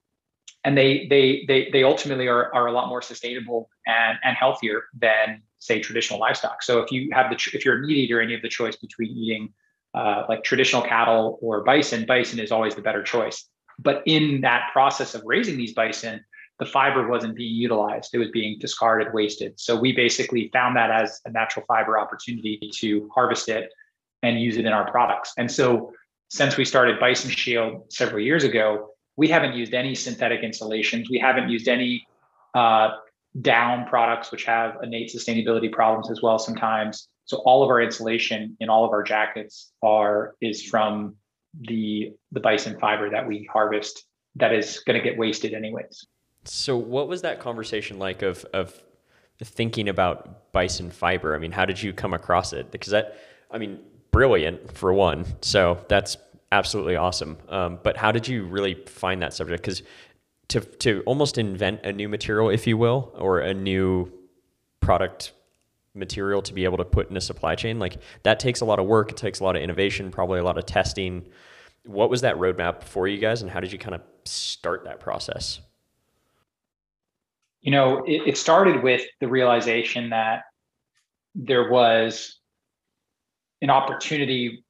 and 0.65 0.77
they 0.77 1.07
they 1.09 1.45
they 1.47 1.71
they 1.71 1.83
ultimately 1.83 2.29
are 2.29 2.55
are 2.55 2.67
a 2.67 2.73
lot 2.73 2.89
more 2.89 3.03
sustainable 3.03 3.71
and 3.87 4.19
and 4.25 4.37
healthier 4.37 4.85
than 4.99 5.43
say 5.59 5.81
traditional 5.81 6.21
livestock. 6.21 6.63
So 6.63 6.81
if 6.81 6.93
you 6.93 7.11
have 7.13 7.31
the 7.31 7.37
if 7.55 7.65
you're 7.65 7.79
a 7.79 7.87
meat 7.87 7.97
eater 7.97 8.23
you 8.23 8.35
have 8.35 8.43
the 8.43 8.49
choice 8.49 8.77
between 8.77 9.17
eating 9.17 9.53
uh, 9.95 10.25
like 10.29 10.45
traditional 10.45 10.83
cattle 10.83 11.39
or 11.41 11.65
bison, 11.65 12.05
bison 12.05 12.39
is 12.39 12.53
always 12.53 12.75
the 12.75 12.83
better 12.83 13.03
choice. 13.03 13.49
But 13.79 14.03
in 14.07 14.43
that 14.43 14.71
process 14.73 15.15
of 15.15 15.23
raising 15.25 15.57
these 15.57 15.73
bison, 15.73 16.25
the 16.59 16.67
fiber 16.67 17.07
wasn't 17.09 17.37
being 17.37 17.55
utilized; 17.55 18.15
it 18.15 18.19
was 18.19 18.31
being 18.31 18.59
discarded, 18.59 19.13
wasted. 19.13 19.59
So 19.59 19.77
we 19.77 19.93
basically 19.93 20.51
found 20.53 20.77
that 20.77 20.91
as 20.91 21.21
a 21.25 21.31
natural 21.31 21.65
fiber 21.67 21.99
opportunity 21.99 22.71
to 22.77 23.09
harvest 23.15 23.49
it 23.49 23.71
and 24.23 24.41
use 24.41 24.57
it 24.57 24.65
in 24.65 24.73
our 24.73 24.91
products. 24.91 25.33
And 25.37 25.51
so 25.51 25.93
since 26.29 26.57
we 26.57 26.65
started 26.65 26.99
Bison 26.99 27.31
Shield 27.31 27.93
several 27.93 28.21
years 28.21 28.45
ago, 28.45 28.91
we 29.17 29.29
haven't 29.29 29.55
used 29.55 29.75
any 29.75 29.95
synthetic 29.95 30.43
insulations. 30.43 31.09
We 31.09 31.19
haven't 31.19 31.49
used 31.49 31.69
any 31.69 32.07
uh, 32.55 32.91
down 33.41 33.87
products, 33.87 34.31
which 34.33 34.45
have 34.45 34.77
innate 34.83 35.13
sustainability 35.15 35.71
problems 35.71 36.11
as 36.11 36.23
well 36.23 36.39
sometimes. 36.39 37.09
So 37.25 37.39
all 37.39 37.63
of 37.63 37.71
our 37.71 37.81
insulation 37.81 38.57
in 38.61 38.69
all 38.69 38.85
of 38.85 38.91
our 38.91 39.03
jackets 39.03 39.73
are 39.83 40.35
is 40.41 40.63
from 40.63 41.17
the 41.59 42.13
the 42.33 42.41
bison 42.41 42.79
fiber 42.79 43.11
that 43.11 43.27
we 43.27 43.49
harvest 43.51 44.05
that 44.37 44.53
is 44.53 44.81
going 44.81 44.99
to 44.99 45.03
get 45.03 45.19
wasted 45.19 45.55
anyways. 45.55 46.07
So 46.49 46.77
what 46.77 47.09
was 47.09 47.23
that 47.23 47.41
conversation 47.41 47.99
like 47.99 48.23
of 48.23 48.45
of 48.53 48.81
thinking 49.43 49.89
about 49.89 50.53
bison 50.53 50.91
fiber? 50.91 51.35
I 51.35 51.39
mean, 51.39 51.53
how 51.53 51.65
did 51.65 51.83
you 51.83 51.93
come 51.93 52.15
across 52.15 52.53
it? 52.53 52.71
Because 52.71 52.93
that 52.93 53.19
I 53.51 53.59
mean, 53.59 53.81
brilliant 54.11 54.73
for 54.73 54.93
one. 54.93 55.25
So 55.43 55.85
that's 55.89 56.17
absolutely 56.53 56.97
awesome. 56.97 57.37
Um, 57.49 57.79
but 57.83 57.97
how 57.97 58.13
did 58.13 58.27
you 58.29 58.45
really 58.45 58.75
find 58.87 59.23
that 59.23 59.35
subject? 59.35 59.63
Because 59.63 59.83
to 60.49 60.61
to 60.61 61.03
almost 61.07 61.39
invent 61.39 61.85
a 61.85 61.93
new 61.93 62.09
material, 62.09 62.51
if 62.51 62.67
you 62.67 62.77
will, 62.77 63.13
or 63.17 63.41
a 63.41 63.55
new 63.55 64.13
product 64.81 65.33
material 65.95 66.43
to 66.43 66.53
be 66.53 66.65
able 66.65 66.77
to 66.77 66.85
put 66.85 67.11
in 67.11 67.17
a 67.17 67.21
supply 67.21 67.55
chain, 67.55 67.79
like 67.79 67.99
that 68.23 68.39
takes 68.39 68.61
a 68.61 68.65
lot 68.65 68.79
of 68.79 68.87
work. 68.87 69.11
It 69.11 69.17
takes 69.17 69.41
a 69.41 69.45
lot 69.45 69.57
of 69.57 69.63
innovation, 69.63 70.11
probably 70.11 70.39
a 70.39 70.45
lot 70.45 70.59
of 70.59 70.67
testing. 70.67 71.27
What 71.85 72.11
was 72.11 72.21
that 72.23 72.37
roadmap 72.37 72.83
for 72.83 73.09
you 73.09 73.19
guys, 73.19 73.43
and 73.43 73.51
how 73.51 73.61
did 73.61 73.73
you 73.73 73.79
kind 73.79 73.95
of 73.95 74.03
start 74.25 74.85
that 74.85 75.01
process? 75.01 75.61
You 77.63 77.73
know, 77.73 78.05
it, 78.05 78.23
it 78.27 78.39
started 78.39 78.83
with 78.83 79.03
the 79.21 79.29
realization 79.29 80.11
that 80.11 80.43
there 81.35 81.69
was 81.71 82.39
an 83.61 83.71
opportunity 83.71 84.65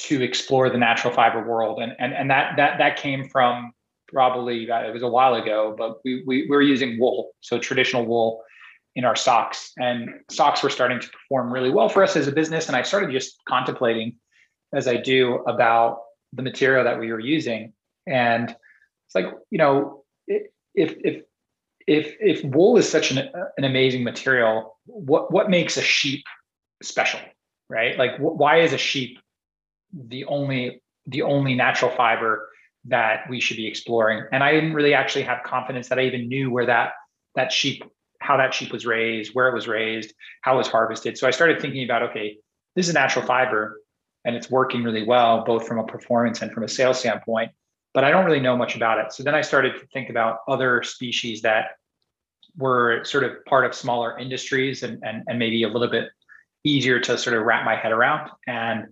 to 0.00 0.22
explore 0.22 0.70
the 0.70 0.78
natural 0.78 1.12
fiber 1.12 1.44
world 1.44 1.80
and 1.82 1.92
and, 1.98 2.14
and 2.14 2.30
that 2.30 2.56
that 2.56 2.78
that 2.78 2.96
came 2.96 3.28
from 3.28 3.72
probably 4.08 4.70
uh, 4.70 4.80
it 4.80 4.92
was 4.92 5.02
a 5.02 5.08
while 5.08 5.34
ago, 5.34 5.74
but 5.76 5.98
we, 6.04 6.22
we, 6.26 6.42
we 6.42 6.50
were 6.50 6.62
using 6.62 6.98
wool, 6.98 7.32
so 7.40 7.58
traditional 7.58 8.04
wool 8.06 8.42
in 8.96 9.04
our 9.04 9.16
socks. 9.16 9.72
And 9.78 10.08
socks 10.30 10.62
were 10.62 10.70
starting 10.70 10.98
to 11.00 11.08
perform 11.08 11.52
really 11.52 11.70
well 11.70 11.88
for 11.88 12.02
us 12.02 12.16
as 12.16 12.26
a 12.26 12.32
business. 12.32 12.66
And 12.66 12.76
I 12.76 12.82
started 12.82 13.10
just 13.12 13.36
contemplating, 13.46 14.16
as 14.72 14.88
I 14.88 14.96
do, 14.96 15.36
about 15.46 16.00
the 16.32 16.42
material 16.42 16.84
that 16.84 16.98
we 16.98 17.12
were 17.12 17.20
using. 17.20 17.72
And 18.06 18.50
it's 18.50 19.14
like, 19.14 19.26
you 19.50 19.58
know, 19.58 20.04
if 20.26 20.46
if 20.74 21.22
if 21.88 22.14
if 22.20 22.44
wool 22.44 22.76
is 22.76 22.88
such 22.88 23.10
an, 23.10 23.18
an 23.56 23.64
amazing 23.64 24.04
material, 24.04 24.78
what 24.84 25.32
what 25.32 25.48
makes 25.50 25.76
a 25.76 25.82
sheep 25.82 26.24
special, 26.82 27.20
right? 27.68 27.98
Like, 27.98 28.16
wh- 28.16 28.38
why 28.38 28.60
is 28.60 28.72
a 28.72 28.78
sheep 28.78 29.18
the 29.92 30.24
only 30.26 30.82
the 31.06 31.22
only 31.22 31.54
natural 31.54 31.90
fiber 31.90 32.50
that 32.84 33.28
we 33.28 33.40
should 33.40 33.56
be 33.56 33.66
exploring. 33.66 34.24
And 34.32 34.44
I 34.44 34.52
didn't 34.52 34.74
really 34.74 34.94
actually 34.94 35.22
have 35.22 35.42
confidence 35.44 35.88
that 35.88 35.98
I 35.98 36.02
even 36.02 36.28
knew 36.28 36.50
where 36.50 36.66
that 36.66 36.92
that 37.34 37.52
sheep, 37.52 37.82
how 38.20 38.36
that 38.36 38.52
sheep 38.52 38.72
was 38.72 38.84
raised, 38.84 39.34
where 39.34 39.48
it 39.48 39.54
was 39.54 39.66
raised, 39.66 40.12
how 40.42 40.54
it 40.54 40.58
was 40.58 40.68
harvested. 40.68 41.16
So 41.16 41.26
I 41.26 41.30
started 41.30 41.60
thinking 41.60 41.84
about, 41.84 42.02
okay, 42.10 42.38
this 42.76 42.86
is 42.86 42.90
a 42.90 42.98
natural 42.98 43.24
fiber 43.24 43.80
and 44.24 44.36
it's 44.36 44.50
working 44.50 44.82
really 44.82 45.04
well, 45.04 45.44
both 45.44 45.66
from 45.66 45.78
a 45.78 45.84
performance 45.84 46.42
and 46.42 46.52
from 46.52 46.64
a 46.64 46.68
sales 46.68 47.00
standpoint, 47.00 47.50
but 47.98 48.04
I 48.04 48.12
don't 48.12 48.24
really 48.24 48.38
know 48.38 48.56
much 48.56 48.76
about 48.76 49.00
it. 49.00 49.12
So 49.12 49.24
then 49.24 49.34
I 49.34 49.40
started 49.40 49.72
to 49.80 49.86
think 49.88 50.08
about 50.08 50.38
other 50.46 50.84
species 50.84 51.42
that 51.42 51.70
were 52.56 53.02
sort 53.02 53.24
of 53.24 53.44
part 53.44 53.66
of 53.66 53.74
smaller 53.74 54.16
industries 54.16 54.84
and, 54.84 55.02
and, 55.02 55.24
and 55.26 55.36
maybe 55.36 55.64
a 55.64 55.68
little 55.68 55.88
bit 55.88 56.10
easier 56.62 57.00
to 57.00 57.18
sort 57.18 57.36
of 57.36 57.42
wrap 57.42 57.64
my 57.64 57.74
head 57.74 57.90
around. 57.90 58.30
And 58.46 58.86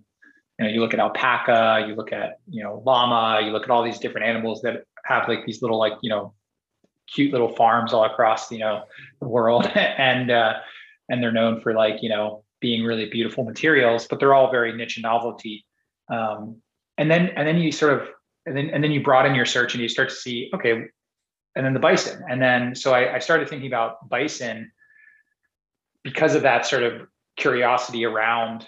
you 0.59 0.65
know, 0.65 0.71
you 0.73 0.81
look 0.81 0.93
at 0.93 0.99
alpaca, 0.99 1.85
you 1.87 1.95
look 1.95 2.11
at, 2.11 2.39
you 2.49 2.61
know, 2.61 2.83
llama, 2.85 3.45
you 3.45 3.51
look 3.51 3.63
at 3.63 3.69
all 3.69 3.81
these 3.81 3.97
different 3.97 4.27
animals 4.27 4.61
that 4.63 4.83
have 5.05 5.29
like 5.29 5.45
these 5.45 5.61
little, 5.61 5.79
like, 5.79 5.93
you 6.01 6.09
know, 6.09 6.33
cute 7.09 7.31
little 7.31 7.55
farms 7.55 7.93
all 7.93 8.03
across, 8.03 8.51
you 8.51 8.59
know, 8.59 8.83
the 9.21 9.27
world. 9.29 9.67
and, 9.75 10.31
uh, 10.31 10.55
and 11.07 11.23
they're 11.23 11.31
known 11.31 11.61
for 11.61 11.73
like, 11.73 12.03
you 12.03 12.09
know, 12.09 12.43
being 12.59 12.83
really 12.83 13.05
beautiful 13.05 13.45
materials, 13.45 14.05
but 14.05 14.19
they're 14.19 14.33
all 14.33 14.51
very 14.51 14.75
niche 14.75 14.97
and 14.97 15.03
novelty. 15.03 15.65
Um, 16.09 16.57
and 16.97 17.09
then, 17.09 17.27
and 17.37 17.47
then 17.47 17.57
you 17.59 17.71
sort 17.71 17.93
of, 17.93 18.09
and 18.47 18.55
then, 18.55 18.69
and 18.69 18.83
then 18.83 18.91
you 18.91 19.03
broaden 19.03 19.35
your 19.35 19.45
search 19.45 19.73
and 19.73 19.81
you 19.81 19.89
start 19.89 20.09
to 20.09 20.15
see, 20.15 20.49
okay, 20.55 20.85
and 21.55 21.65
then 21.65 21.73
the 21.73 21.79
bison. 21.79 22.23
And 22.29 22.41
then, 22.41 22.73
so 22.75 22.93
I, 22.93 23.15
I 23.15 23.19
started 23.19 23.49
thinking 23.49 23.67
about 23.67 24.07
bison 24.07 24.71
because 26.03 26.33
of 26.33 26.43
that 26.43 26.65
sort 26.65 26.83
of 26.83 27.07
curiosity 27.35 28.05
around 28.05 28.65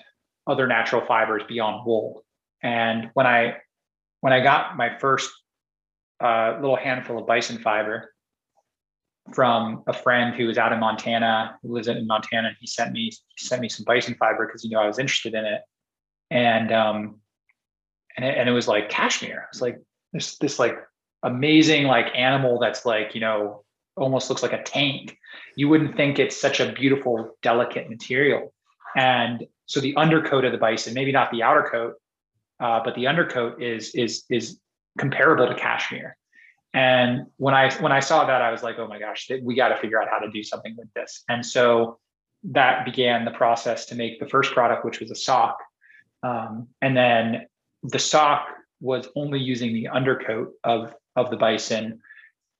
other 0.47 0.67
natural 0.67 1.05
fibers 1.05 1.43
beyond 1.47 1.85
wool. 1.85 2.25
And 2.61 3.09
when 3.13 3.25
I 3.25 3.57
when 4.19 4.33
I 4.33 4.41
got 4.41 4.75
my 4.75 4.97
first 4.97 5.31
uh, 6.21 6.57
little 6.59 6.75
handful 6.75 7.17
of 7.17 7.25
bison 7.25 7.59
fiber 7.59 8.13
from 9.33 9.83
a 9.87 9.93
friend 9.93 10.35
who 10.35 10.47
was 10.47 10.57
out 10.57 10.73
in 10.73 10.79
Montana, 10.79 11.57
who 11.61 11.73
lives 11.73 11.87
in 11.87 12.05
Montana, 12.05 12.49
and 12.49 12.57
he 12.59 12.67
sent 12.67 12.91
me 12.91 13.05
he 13.05 13.45
sent 13.45 13.61
me 13.61 13.69
some 13.69 13.85
bison 13.85 14.15
fiber 14.15 14.45
because 14.45 14.63
he 14.63 14.67
knew 14.67 14.77
I 14.77 14.87
was 14.87 14.99
interested 14.99 15.35
in 15.35 15.45
it, 15.45 15.61
and 16.31 16.73
um, 16.73 17.21
and 18.19 18.25
it, 18.25 18.37
and 18.37 18.49
it 18.49 18.51
was 18.51 18.67
like 18.67 18.89
cashmere. 18.89 19.47
It's 19.49 19.61
like 19.61 19.79
this 20.11 20.37
this 20.37 20.59
like 20.59 20.77
amazing 21.23 21.85
like 21.85 22.07
animal 22.15 22.59
that's 22.59 22.85
like 22.85 23.15
you 23.15 23.21
know 23.21 23.63
almost 23.95 24.29
looks 24.29 24.43
like 24.43 24.53
a 24.53 24.63
tank. 24.63 25.17
You 25.55 25.69
wouldn't 25.69 25.95
think 25.95 26.19
it's 26.19 26.39
such 26.39 26.59
a 26.59 26.71
beautiful, 26.71 27.37
delicate 27.41 27.89
material, 27.89 28.53
and 28.95 29.47
so 29.67 29.79
the 29.79 29.95
undercoat 29.95 30.43
of 30.43 30.51
the 30.51 30.57
bison, 30.57 30.93
maybe 30.93 31.13
not 31.13 31.31
the 31.31 31.43
outer 31.43 31.69
coat, 31.71 31.93
uh, 32.59 32.81
but 32.83 32.93
the 32.95 33.07
undercoat 33.07 33.61
is 33.61 33.95
is 33.95 34.25
is 34.29 34.59
comparable 34.97 35.47
to 35.47 35.55
cashmere. 35.55 36.17
And 36.73 37.27
when 37.37 37.53
I 37.53 37.73
when 37.75 37.93
I 37.93 38.01
saw 38.01 38.25
that, 38.25 38.41
I 38.41 38.51
was 38.51 38.63
like, 38.63 38.77
oh 38.79 38.87
my 38.87 38.99
gosh, 38.99 39.29
we 39.41 39.55
got 39.55 39.69
to 39.69 39.77
figure 39.77 40.01
out 40.01 40.09
how 40.09 40.19
to 40.19 40.29
do 40.29 40.43
something 40.43 40.75
with 40.77 40.91
this. 40.93 41.23
And 41.29 41.45
so 41.45 41.99
that 42.43 42.83
began 42.83 43.23
the 43.23 43.31
process 43.31 43.85
to 43.87 43.95
make 43.95 44.19
the 44.19 44.27
first 44.27 44.51
product, 44.51 44.83
which 44.83 44.99
was 44.99 45.09
a 45.09 45.15
sock. 45.15 45.57
Um, 46.21 46.67
and 46.81 46.95
then 46.97 47.47
the 47.83 47.99
sock 47.99 48.47
was 48.81 49.07
only 49.15 49.39
using 49.39 49.73
the 49.73 49.87
undercoat 49.87 50.51
of 50.63 50.93
of 51.15 51.29
the 51.29 51.37
bison, 51.37 51.99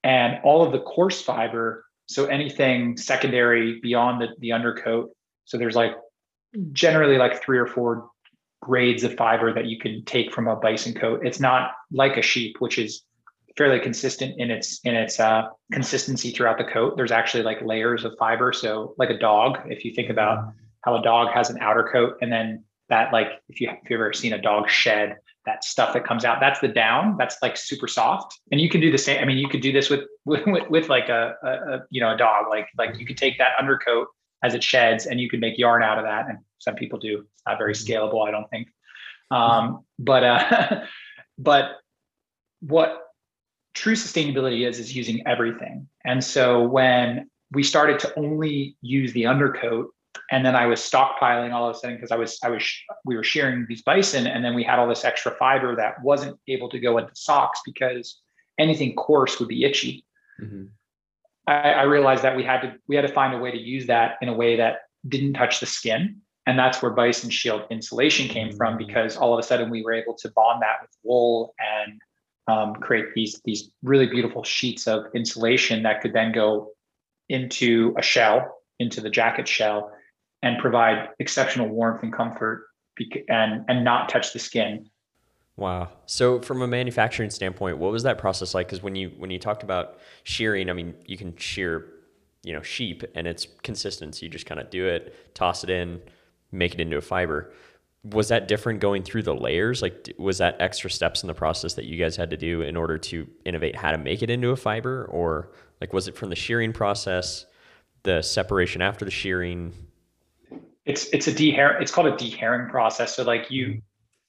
and 0.03 0.39
all 0.43 0.65
of 0.65 0.71
the 0.71 0.79
coarse 0.79 1.21
fiber. 1.21 1.85
So 2.07 2.25
anything 2.25 2.97
secondary 2.97 3.79
beyond 3.81 4.21
the, 4.21 4.29
the 4.39 4.51
undercoat. 4.51 5.11
So 5.45 5.57
there's 5.57 5.75
like 5.75 5.95
generally 6.71 7.17
like 7.17 7.41
three 7.41 7.59
or 7.59 7.67
four 7.67 8.09
grades 8.61 9.03
of 9.03 9.15
fiber 9.15 9.53
that 9.53 9.65
you 9.65 9.79
can 9.79 10.03
take 10.05 10.33
from 10.33 10.47
a 10.47 10.55
bison 10.55 10.93
coat. 10.93 11.25
It's 11.25 11.39
not 11.39 11.71
like 11.91 12.17
a 12.17 12.21
sheep, 12.21 12.57
which 12.59 12.77
is 12.77 13.03
fairly 13.57 13.79
consistent 13.79 14.39
in 14.39 14.49
its 14.51 14.79
in 14.83 14.95
its 14.95 15.19
uh, 15.19 15.43
consistency 15.71 16.31
throughout 16.31 16.57
the 16.57 16.63
coat. 16.63 16.97
There's 16.97 17.11
actually 17.11 17.43
like 17.43 17.61
layers 17.61 18.05
of 18.05 18.15
fiber. 18.17 18.53
So 18.53 18.95
like 18.97 19.09
a 19.09 19.17
dog, 19.17 19.59
if 19.67 19.85
you 19.85 19.93
think 19.93 20.09
about 20.09 20.53
how 20.83 20.95
a 20.95 21.01
dog 21.01 21.31
has 21.33 21.49
an 21.49 21.59
outer 21.59 21.89
coat, 21.91 22.17
and 22.21 22.31
then 22.31 22.63
that 22.89 23.13
like 23.13 23.27
if 23.49 23.61
you 23.61 23.69
if 23.69 23.89
you've 23.89 23.99
ever 23.99 24.13
seen 24.13 24.33
a 24.33 24.41
dog 24.41 24.69
shed, 24.69 25.17
that 25.45 25.63
stuff 25.63 25.93
that 25.93 26.05
comes 26.05 26.25
out, 26.25 26.39
that's 26.39 26.59
the 26.59 26.67
down. 26.67 27.15
That's 27.17 27.37
like 27.41 27.57
super 27.57 27.87
soft. 27.87 28.39
And 28.51 28.59
you 28.59 28.69
can 28.69 28.81
do 28.81 28.91
the 28.91 28.97
same. 28.97 29.21
I 29.21 29.25
mean, 29.25 29.37
you 29.37 29.47
could 29.47 29.61
do 29.61 29.71
this 29.71 29.89
with 29.89 30.01
with, 30.25 30.45
with 30.69 30.89
like 30.89 31.09
a, 31.09 31.35
a, 31.43 31.49
a 31.49 31.79
you 31.89 32.01
know 32.01 32.13
a 32.13 32.17
dog. 32.17 32.45
Like 32.49 32.67
like 32.77 32.99
you 32.99 33.05
could 33.05 33.17
take 33.17 33.37
that 33.37 33.51
undercoat 33.59 34.07
as 34.43 34.53
it 34.53 34.63
sheds, 34.63 35.05
and 35.05 35.19
you 35.19 35.29
can 35.29 35.39
make 35.39 35.57
yarn 35.57 35.83
out 35.83 35.97
of 35.97 36.05
that. 36.05 36.27
And 36.29 36.39
some 36.59 36.75
people 36.75 36.99
do. 36.99 37.25
It's 37.33 37.43
not 37.47 37.57
very 37.57 37.73
mm-hmm. 37.73 37.91
scalable, 37.91 38.27
I 38.27 38.31
don't 38.31 38.49
think. 38.49 38.67
Um, 39.31 39.85
but 39.97 40.23
uh, 40.23 40.81
but 41.37 41.77
what 42.61 43.03
true 43.73 43.93
sustainability 43.93 44.67
is 44.67 44.79
is 44.79 44.95
using 44.95 45.25
everything. 45.25 45.87
And 46.05 46.23
so 46.23 46.63
when 46.63 47.29
we 47.51 47.63
started 47.63 47.99
to 47.99 48.19
only 48.19 48.75
use 48.81 49.13
the 49.13 49.25
undercoat, 49.25 49.93
and 50.31 50.45
then 50.45 50.55
I 50.55 50.65
was 50.65 50.79
stockpiling 50.79 51.53
all 51.53 51.69
of 51.69 51.75
a 51.75 51.79
sudden 51.79 51.95
because 51.95 52.11
I 52.11 52.17
was 52.17 52.37
I 52.43 52.49
was 52.49 52.67
we 53.05 53.15
were 53.15 53.23
shearing 53.23 53.65
these 53.67 53.81
bison, 53.81 54.27
and 54.27 54.43
then 54.43 54.55
we 54.55 54.63
had 54.63 54.79
all 54.79 54.87
this 54.87 55.05
extra 55.05 55.31
fiber 55.33 55.75
that 55.75 56.01
wasn't 56.03 56.37
able 56.47 56.69
to 56.69 56.79
go 56.79 56.97
into 56.97 57.15
socks 57.15 57.61
because 57.65 58.19
anything 58.57 58.95
coarse 58.95 59.39
would 59.39 59.49
be 59.49 59.63
itchy. 59.63 60.05
Mm-hmm. 60.41 60.65
I, 61.47 61.71
I 61.71 61.83
realized 61.83 62.23
that 62.23 62.35
we 62.35 62.43
had 62.43 62.61
to 62.61 62.75
we 62.87 62.95
had 62.95 63.07
to 63.07 63.13
find 63.13 63.33
a 63.33 63.39
way 63.39 63.51
to 63.51 63.57
use 63.57 63.87
that 63.87 64.17
in 64.21 64.29
a 64.29 64.33
way 64.33 64.57
that 64.57 64.81
didn't 65.07 65.33
touch 65.33 65.59
the 65.59 65.65
skin 65.65 66.21
and 66.49 66.57
that's 66.57 66.81
where 66.81 66.91
bison 66.91 67.29
shield 67.29 67.61
insulation 67.69 68.27
came 68.27 68.51
from 68.51 68.73
mm. 68.73 68.79
because 68.79 69.15
all 69.15 69.33
of 69.33 69.39
a 69.39 69.43
sudden 69.43 69.69
we 69.69 69.83
were 69.83 69.93
able 69.93 70.15
to 70.15 70.31
bond 70.31 70.61
that 70.61 70.81
with 70.81 70.89
wool 71.03 71.53
and 71.59 72.01
um, 72.47 72.73
create 72.75 73.05
these 73.13 73.39
these 73.45 73.69
really 73.83 74.07
beautiful 74.07 74.43
sheets 74.43 74.87
of 74.87 75.05
insulation 75.13 75.83
that 75.83 76.01
could 76.01 76.13
then 76.13 76.31
go 76.31 76.71
into 77.29 77.93
a 77.97 78.01
shell 78.01 78.57
into 78.79 78.99
the 78.99 79.09
jacket 79.09 79.47
shell 79.47 79.91
and 80.41 80.57
provide 80.59 81.09
exceptional 81.19 81.67
warmth 81.67 82.03
and 82.03 82.13
comfort 82.13 82.67
and 83.29 83.63
and 83.69 83.83
not 83.83 84.09
touch 84.09 84.33
the 84.33 84.39
skin 84.39 84.89
wow 85.55 85.87
so 86.05 86.41
from 86.41 86.61
a 86.61 86.67
manufacturing 86.67 87.29
standpoint 87.29 87.77
what 87.77 87.91
was 87.91 88.03
that 88.03 88.17
process 88.17 88.53
like 88.53 88.67
because 88.67 88.83
when 88.83 88.95
you 88.95 89.09
when 89.17 89.31
you 89.31 89.39
talked 89.39 89.63
about 89.63 89.99
shearing 90.23 90.69
i 90.69 90.73
mean 90.73 90.93
you 91.05 91.15
can 91.15 91.35
shear 91.37 91.87
you 92.43 92.51
know 92.51 92.61
sheep 92.61 93.03
and 93.15 93.25
it's 93.25 93.47
consistent 93.63 94.15
so 94.15 94.25
you 94.25 94.29
just 94.29 94.45
kind 94.45 94.59
of 94.59 94.69
do 94.69 94.85
it 94.85 95.33
toss 95.33 95.63
it 95.63 95.69
in 95.69 96.01
make 96.51 96.73
it 96.73 96.79
into 96.79 96.97
a 96.97 97.01
fiber. 97.01 97.51
Was 98.03 98.29
that 98.29 98.47
different 98.47 98.79
going 98.79 99.03
through 99.03 99.23
the 99.23 99.35
layers? 99.35 99.81
Like, 99.81 100.13
was 100.17 100.37
that 100.37 100.55
extra 100.59 100.89
steps 100.89 101.21
in 101.21 101.27
the 101.27 101.33
process 101.33 101.73
that 101.73 101.85
you 101.85 101.97
guys 101.97 102.15
had 102.15 102.29
to 102.29 102.37
do 102.37 102.61
in 102.61 102.77
order 102.77 102.97
to 102.97 103.27
innovate 103.45 103.75
how 103.75 103.91
to 103.91 103.97
make 103.97 104.23
it 104.23 104.29
into 104.29 104.49
a 104.49 104.55
fiber? 104.55 105.05
Or 105.05 105.51
like, 105.81 105.91
was 105.91 106.07
it 106.07 106.15
from 106.15 106.29
the 106.29 106.35
shearing 106.35 106.71
process, 106.71 107.45
the 108.03 108.21
separation 108.21 108.81
after 108.81 109.03
the 109.03 109.11
shearing? 109.11 109.73
It's, 110.89 111.05
it's 111.13 111.27
a 111.27 111.31
dehair, 111.31 111.79
it's 111.81 111.91
called 111.91 112.07
a 112.07 112.17
dehairing 112.17 112.69
process. 112.69 113.15
So 113.15 113.23
like 113.23 113.51
you, 113.51 113.81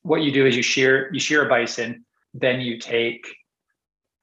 what 0.03 0.23
you 0.23 0.31
do 0.31 0.47
is 0.47 0.57
you 0.57 0.63
shear, 0.63 1.11
you 1.13 1.19
shear 1.19 1.47
a 1.47 1.49
bison, 1.49 2.05
then 2.35 2.61
you 2.61 2.79
take 2.79 3.27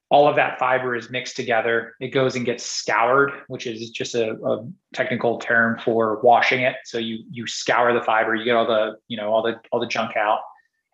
all 0.10 0.28
of 0.28 0.38
that 0.38 0.58
fiber 0.58 0.96
is 0.96 1.10
mixed 1.10 1.36
together. 1.36 1.96
It 2.00 2.10
goes 2.10 2.36
and 2.36 2.46
gets 2.46 2.66
scoured, 2.66 3.32
which 3.48 3.68
is 3.68 3.90
just 3.90 4.16
a, 4.16 4.32
a, 4.34 4.68
technical 4.94 5.38
term 5.38 5.78
for 5.84 6.22
washing 6.22 6.62
it. 6.62 6.76
So 6.86 6.98
you 6.98 7.26
you 7.30 7.46
scour 7.46 7.94
the 7.94 8.02
fiber, 8.02 8.34
you 8.34 8.46
get 8.46 8.56
all 8.56 8.66
the 8.66 8.98
you 9.08 9.18
know 9.18 9.34
all 9.34 9.44
the 9.44 9.60
all 9.72 9.80
the 9.80 9.88
junk 9.88 10.16
out, 10.16 10.40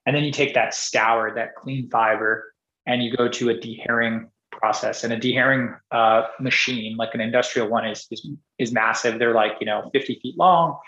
and 0.05 0.15
then 0.15 0.23
you 0.23 0.31
take 0.31 0.55
that 0.55 0.73
scour, 0.73 1.33
that 1.35 1.55
clean 1.55 1.89
fiber, 1.91 2.53
and 2.87 3.03
you 3.03 3.15
go 3.15 3.27
to 3.27 3.49
a 3.49 3.53
dehairing 3.53 4.29
process. 4.51 5.03
And 5.03 5.13
a 5.13 5.19
dehairing 5.19 5.77
uh, 5.91 6.23
machine, 6.39 6.97
like 6.97 7.13
an 7.13 7.21
industrial 7.21 7.69
one, 7.69 7.85
is, 7.85 8.07
is 8.09 8.27
is 8.57 8.71
massive. 8.71 9.19
They're 9.19 9.35
like 9.35 9.53
you 9.59 9.67
know 9.67 9.91
50 9.93 10.19
feet 10.23 10.37
long, 10.39 10.79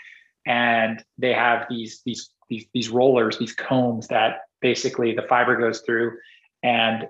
and 0.46 1.02
they 1.18 1.32
have 1.32 1.66
these 1.68 2.02
these 2.04 2.30
these 2.48 2.66
these 2.72 2.88
rollers, 2.88 3.38
these 3.38 3.54
combs 3.54 4.06
that 4.08 4.42
basically 4.60 5.14
the 5.14 5.22
fiber 5.22 5.56
goes 5.56 5.80
through 5.80 6.16
and 6.62 7.06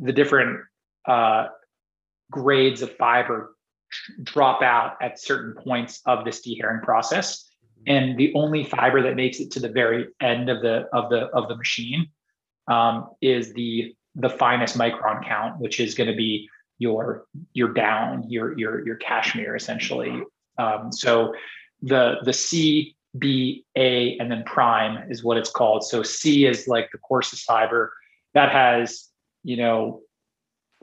the 0.00 0.12
different 0.12 0.60
uh, 1.06 1.46
grades 2.30 2.82
of 2.82 2.94
fiber 2.96 3.54
drop 4.22 4.62
out 4.62 4.96
at 5.02 5.20
certain 5.20 5.54
points 5.62 6.00
of 6.06 6.24
this 6.24 6.46
dehairing 6.46 6.82
process. 6.82 7.48
And 7.86 8.16
the 8.16 8.32
only 8.34 8.64
fiber 8.64 9.02
that 9.02 9.16
makes 9.16 9.40
it 9.40 9.50
to 9.52 9.60
the 9.60 9.68
very 9.68 10.06
end 10.20 10.48
of 10.48 10.62
the 10.62 10.88
of 10.92 11.10
the 11.10 11.26
of 11.28 11.48
the 11.48 11.56
machine 11.56 12.08
um, 12.68 13.10
is 13.20 13.52
the 13.54 13.94
the 14.14 14.28
finest 14.28 14.76
micron 14.76 15.26
count 15.26 15.58
which 15.58 15.80
is 15.80 15.94
going 15.94 16.08
to 16.08 16.14
be 16.14 16.48
your 16.78 17.24
your 17.54 17.72
down 17.72 18.24
your 18.28 18.56
your 18.58 18.86
your 18.86 18.96
cashmere 18.96 19.56
essentially. 19.56 20.22
Um, 20.58 20.92
so 20.92 21.34
the 21.82 22.16
the 22.24 22.32
c 22.32 22.96
b 23.18 23.64
a 23.76 24.16
and 24.18 24.30
then 24.30 24.42
prime 24.44 25.10
is 25.10 25.22
what 25.22 25.36
it's 25.36 25.50
called. 25.50 25.84
So 25.84 26.02
c 26.02 26.46
is 26.46 26.66
like 26.66 26.90
the 26.92 26.98
coarsest 26.98 27.44
fiber 27.44 27.92
that 28.34 28.50
has 28.50 29.08
you 29.44 29.56
know, 29.56 30.02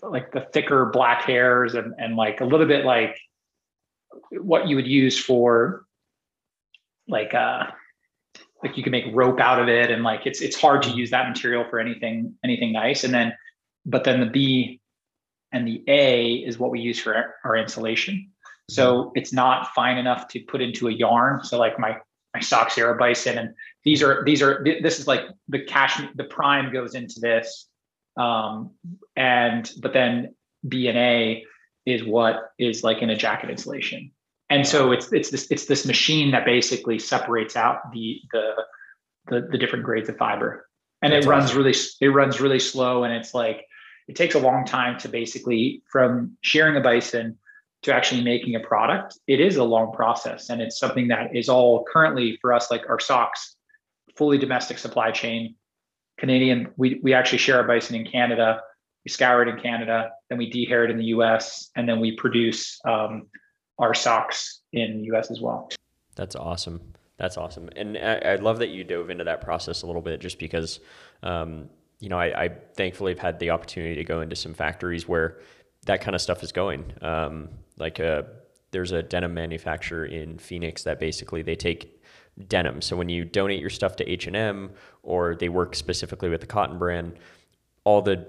like 0.02 0.32
the 0.32 0.41
thicker 0.54 0.86
black 0.86 1.24
hairs 1.24 1.76
and, 1.76 1.93
and 1.97 2.16
like 2.16 2.41
a 2.41 2.45
little 2.45 2.66
bit 2.66 2.86
like 2.86 3.20
what 4.32 4.68
you 4.68 4.76
would 4.76 4.88
use 4.88 5.20
for 5.20 5.86
like 7.08 7.34
uh 7.34 7.66
like 8.64 8.78
you 8.78 8.84
can 8.84 8.91
make 8.91 9.06
rope 9.14 9.39
out 9.39 9.62
of 9.62 9.68
it 9.68 9.91
and 9.91 10.04
like 10.04 10.26
it's 10.26 10.41
it's 10.41 10.60
hard 10.60 10.82
to 10.84 10.89
use 10.91 11.10
that 11.10 11.28
material 11.28 11.66
for 11.70 11.80
anything 11.80 12.34
anything 12.43 12.72
nice. 12.72 13.04
And 13.04 13.14
then 13.14 13.34
but 13.86 14.04
then 14.04 14.20
the 14.20 14.26
b 14.26 14.80
and 15.52 15.68
the 15.68 15.84
a 15.88 16.36
is 16.36 16.58
what 16.58 16.72
we 16.72 16.80
use 16.80 17.00
for 17.00 17.16
our, 17.16 17.36
our 17.43 17.58
insulation 17.58 18.32
so 18.70 19.11
it's 19.15 19.34
not 19.34 19.74
fine 19.74 19.97
enough 19.97 20.28
to 20.28 20.39
put 20.41 20.61
into 20.61 20.88
a 20.88 20.91
yarn 20.91 21.43
so 21.43 21.57
like 21.57 21.80
my 21.80 21.97
my 22.34 22.39
socks 22.39 22.76
here 22.76 22.88
are 22.88 22.95
bison 22.95 23.38
and 23.38 23.53
these 23.84 24.03
are 24.03 24.24
these 24.26 24.41
are 24.41 24.63
this 24.82 24.99
is 24.99 25.07
like 25.07 25.22
the 25.47 25.63
cash 25.65 26.01
the 26.15 26.24
prime 26.24 26.72
goes 26.72 26.93
into 26.95 27.20
this 27.20 27.70
um, 28.20 28.72
and 29.15 29.72
but 29.82 29.93
then 29.93 30.36
B 30.67 30.88
and 30.88 30.97
A 30.97 31.45
is 31.86 32.03
what 32.03 32.51
is 32.59 32.84
like 32.84 33.01
in 33.01 33.09
a 33.09 33.15
jacket 33.15 33.49
insulation. 33.49 34.11
And 34.49 34.67
so 34.67 34.91
it's 34.91 35.11
it's 35.13 35.30
this 35.30 35.49
it's 35.49 35.65
this 35.65 35.86
machine 35.86 36.32
that 36.32 36.45
basically 36.45 36.99
separates 36.99 37.55
out 37.55 37.91
the 37.93 38.20
the 38.32 38.51
the, 39.28 39.47
the 39.51 39.57
different 39.57 39.86
grades 39.86 40.09
of 40.09 40.17
fiber. 40.17 40.67
And 41.01 41.13
That's 41.13 41.26
it 41.26 41.30
runs 41.30 41.45
awesome. 41.45 41.57
really 41.57 41.76
it 42.01 42.07
runs 42.09 42.41
really 42.41 42.59
slow 42.59 43.03
and 43.03 43.13
it's 43.13 43.34
like 43.34 43.65
it 44.07 44.15
takes 44.15 44.36
a 44.36 44.39
long 44.39 44.65
time 44.65 44.99
to 44.99 45.07
basically 45.07 45.84
from 45.91 46.36
shearing 46.41 46.76
a 46.76 46.82
bison 46.82 47.38
to 47.84 47.93
actually 47.93 48.21
making 48.21 48.55
a 48.55 48.59
product. 48.59 49.17
It 49.27 49.39
is 49.39 49.55
a 49.55 49.63
long 49.63 49.93
process 49.93 50.49
and 50.49 50.61
it's 50.61 50.77
something 50.77 51.07
that 51.09 51.36
is 51.36 51.49
all 51.49 51.86
currently 51.91 52.38
for 52.41 52.53
us 52.53 52.69
like 52.69 52.88
our 52.89 52.99
socks 52.99 53.55
fully 54.15 54.38
domestic 54.38 54.77
supply 54.77 55.11
chain 55.11 55.55
Canadian, 56.19 56.71
we, 56.77 56.99
we 57.01 57.13
actually 57.13 57.38
shear 57.39 57.57
our 57.57 57.63
bison 57.63 57.95
in 57.95 58.05
Canada. 58.05 58.61
We 59.05 59.09
scour 59.09 59.41
it 59.41 59.47
in 59.47 59.59
Canada, 59.59 60.11
then 60.30 60.38
we 60.38 60.51
dehair 60.51 60.84
it 60.84 60.91
in 60.91 60.97
the 60.97 61.05
US, 61.05 61.71
and 61.75 61.88
then 61.88 61.99
we 61.99 62.15
produce 62.15 62.80
um, 62.86 63.27
our 63.80 63.93
socks 63.93 64.61
in 64.73 65.01
the 65.01 65.15
US 65.15 65.32
as 65.32 65.39
well. 65.39 65.69
That's 66.15 66.36
awesome. 66.36 66.82
That's 67.17 67.38
awesome. 67.38 67.69
And 67.75 67.97
I, 67.97 68.15
I, 68.15 68.36
love 68.36 68.59
that 68.59 68.69
you 68.69 68.84
dove 68.84 69.09
into 69.09 69.25
that 69.25 69.41
process 69.41 69.82
a 69.82 69.88
little 69.88 70.01
bit 70.01 70.21
just 70.21 70.39
because, 70.39 70.80
um, 71.23 71.69
you 71.99 72.07
know, 72.07 72.17
I, 72.17 72.43
I, 72.43 72.49
thankfully 72.75 73.11
have 73.11 73.19
had 73.19 73.39
the 73.39 73.49
opportunity 73.49 73.95
to 73.95 74.05
go 74.05 74.21
into 74.21 74.38
some 74.38 74.53
factories 74.53 75.05
where 75.05 75.39
that 75.86 75.99
kind 75.99 76.15
of 76.15 76.21
stuff 76.21 76.43
is 76.43 76.53
going. 76.53 76.93
Um, 77.01 77.49
like 77.80 77.99
a, 77.99 78.19
uh, 78.19 78.23
there's 78.71 78.91
a 78.91 79.01
denim 79.01 79.34
manufacturer 79.34 80.05
in 80.05 80.38
Phoenix 80.38 80.84
that 80.84 80.99
basically 80.99 81.41
they 81.41 81.55
take 81.55 81.99
denim. 82.47 82.82
So 82.82 82.95
when 82.95 83.09
you 83.09 83.25
donate 83.25 83.59
your 83.59 83.69
stuff 83.69 83.95
to 83.97 84.09
H&M 84.09 84.71
or 85.03 85.36
they 85.36 85.49
work 85.49 85.75
specifically 85.75 86.30
with 86.30 86.41
the 86.41 86.47
cotton 86.47 86.77
brand, 86.77 87.17
all 87.84 88.01
the 88.01 88.27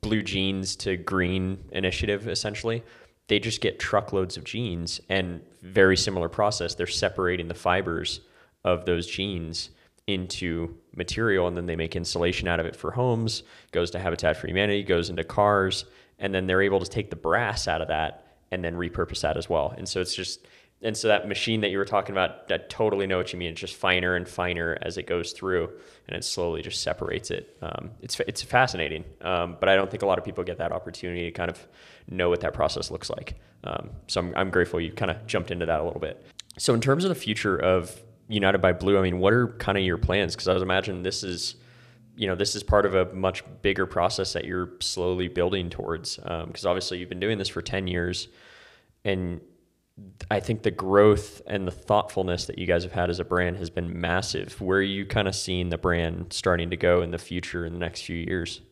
blue 0.00 0.22
jeans 0.22 0.76
to 0.76 0.96
green 0.96 1.58
initiative 1.72 2.28
essentially, 2.28 2.82
they 3.28 3.38
just 3.38 3.60
get 3.60 3.78
truckloads 3.78 4.36
of 4.36 4.44
jeans 4.44 5.00
and 5.08 5.40
very 5.62 5.96
similar 5.96 6.28
process. 6.28 6.74
They're 6.74 6.86
separating 6.86 7.48
the 7.48 7.54
fibers 7.54 8.20
of 8.64 8.84
those 8.84 9.06
jeans 9.06 9.70
into 10.06 10.76
material 10.94 11.46
and 11.46 11.56
then 11.56 11.66
they 11.66 11.76
make 11.76 11.96
insulation 11.96 12.48
out 12.48 12.60
of 12.60 12.66
it 12.66 12.76
for 12.76 12.90
homes, 12.90 13.44
goes 13.70 13.90
to 13.92 13.98
Habitat 13.98 14.36
for 14.36 14.48
Humanity, 14.48 14.82
goes 14.82 15.08
into 15.08 15.24
cars, 15.24 15.84
and 16.18 16.34
then 16.34 16.46
they're 16.46 16.62
able 16.62 16.80
to 16.80 16.90
take 16.90 17.10
the 17.10 17.16
brass 17.16 17.68
out 17.68 17.80
of 17.80 17.88
that 17.88 18.21
and 18.52 18.62
then 18.62 18.74
repurpose 18.74 19.22
that 19.22 19.36
as 19.36 19.48
well. 19.50 19.74
And 19.76 19.88
so 19.88 20.00
it's 20.00 20.14
just 20.14 20.46
and 20.84 20.96
so 20.96 21.08
that 21.08 21.28
machine 21.28 21.60
that 21.60 21.70
you 21.70 21.78
were 21.78 21.84
talking 21.84 22.12
about, 22.12 22.50
I 22.50 22.58
totally 22.58 23.06
know 23.06 23.16
what 23.16 23.32
you 23.32 23.38
mean. 23.38 23.52
It's 23.52 23.60
just 23.60 23.76
finer 23.76 24.16
and 24.16 24.28
finer 24.28 24.76
as 24.82 24.98
it 24.98 25.06
goes 25.06 25.30
through, 25.30 25.70
and 26.08 26.16
it 26.16 26.24
slowly 26.24 26.60
just 26.60 26.82
separates 26.82 27.30
it. 27.30 27.56
Um, 27.62 27.92
it's 28.02 28.18
it's 28.20 28.42
fascinating, 28.42 29.04
um, 29.20 29.56
but 29.60 29.68
I 29.68 29.76
don't 29.76 29.90
think 29.90 30.02
a 30.02 30.06
lot 30.06 30.18
of 30.18 30.24
people 30.24 30.42
get 30.42 30.58
that 30.58 30.72
opportunity 30.72 31.24
to 31.24 31.30
kind 31.30 31.50
of 31.50 31.66
know 32.10 32.28
what 32.28 32.40
that 32.40 32.52
process 32.52 32.90
looks 32.90 33.10
like. 33.10 33.34
Um, 33.64 33.90
so 34.08 34.20
I'm 34.20 34.34
I'm 34.36 34.50
grateful 34.50 34.80
you 34.80 34.92
kind 34.92 35.10
of 35.10 35.24
jumped 35.26 35.50
into 35.52 35.66
that 35.66 35.80
a 35.80 35.84
little 35.84 36.00
bit. 36.00 36.24
So 36.58 36.74
in 36.74 36.80
terms 36.80 37.04
of 37.04 37.08
the 37.10 37.14
future 37.14 37.56
of 37.56 38.02
United 38.28 38.58
by 38.58 38.72
Blue, 38.72 38.98
I 38.98 39.02
mean, 39.02 39.20
what 39.20 39.32
are 39.32 39.48
kind 39.48 39.78
of 39.78 39.84
your 39.84 39.98
plans? 39.98 40.34
Because 40.34 40.48
I 40.48 40.52
was 40.52 40.62
imagining 40.62 41.04
this 41.04 41.22
is 41.22 41.54
you 42.22 42.28
know 42.28 42.36
this 42.36 42.54
is 42.54 42.62
part 42.62 42.86
of 42.86 42.94
a 42.94 43.12
much 43.12 43.42
bigger 43.62 43.84
process 43.84 44.32
that 44.32 44.44
you're 44.44 44.70
slowly 44.78 45.26
building 45.26 45.68
towards 45.68 46.18
because 46.18 46.64
um, 46.64 46.70
obviously 46.70 46.98
you've 46.98 47.08
been 47.08 47.18
doing 47.18 47.36
this 47.36 47.48
for 47.48 47.60
10 47.60 47.88
years 47.88 48.28
and 49.04 49.40
I 50.30 50.38
think 50.38 50.62
the 50.62 50.70
growth 50.70 51.42
and 51.48 51.66
the 51.66 51.72
thoughtfulness 51.72 52.46
that 52.46 52.58
you 52.58 52.66
guys 52.66 52.84
have 52.84 52.92
had 52.92 53.10
as 53.10 53.18
a 53.18 53.24
brand 53.24 53.56
has 53.58 53.68
been 53.68 54.00
massive. 54.00 54.58
Where 54.60 54.78
are 54.78 54.82
you 54.82 55.04
kind 55.04 55.28
of 55.28 55.34
seeing 55.34 55.68
the 55.68 55.76
brand 55.76 56.32
starting 56.32 56.70
to 56.70 56.76
go 56.76 57.02
in 57.02 57.10
the 57.10 57.18
future 57.18 57.66
in 57.66 57.74
the 57.74 57.78
next 57.78 58.02
few 58.02 58.16
years? 58.16 58.62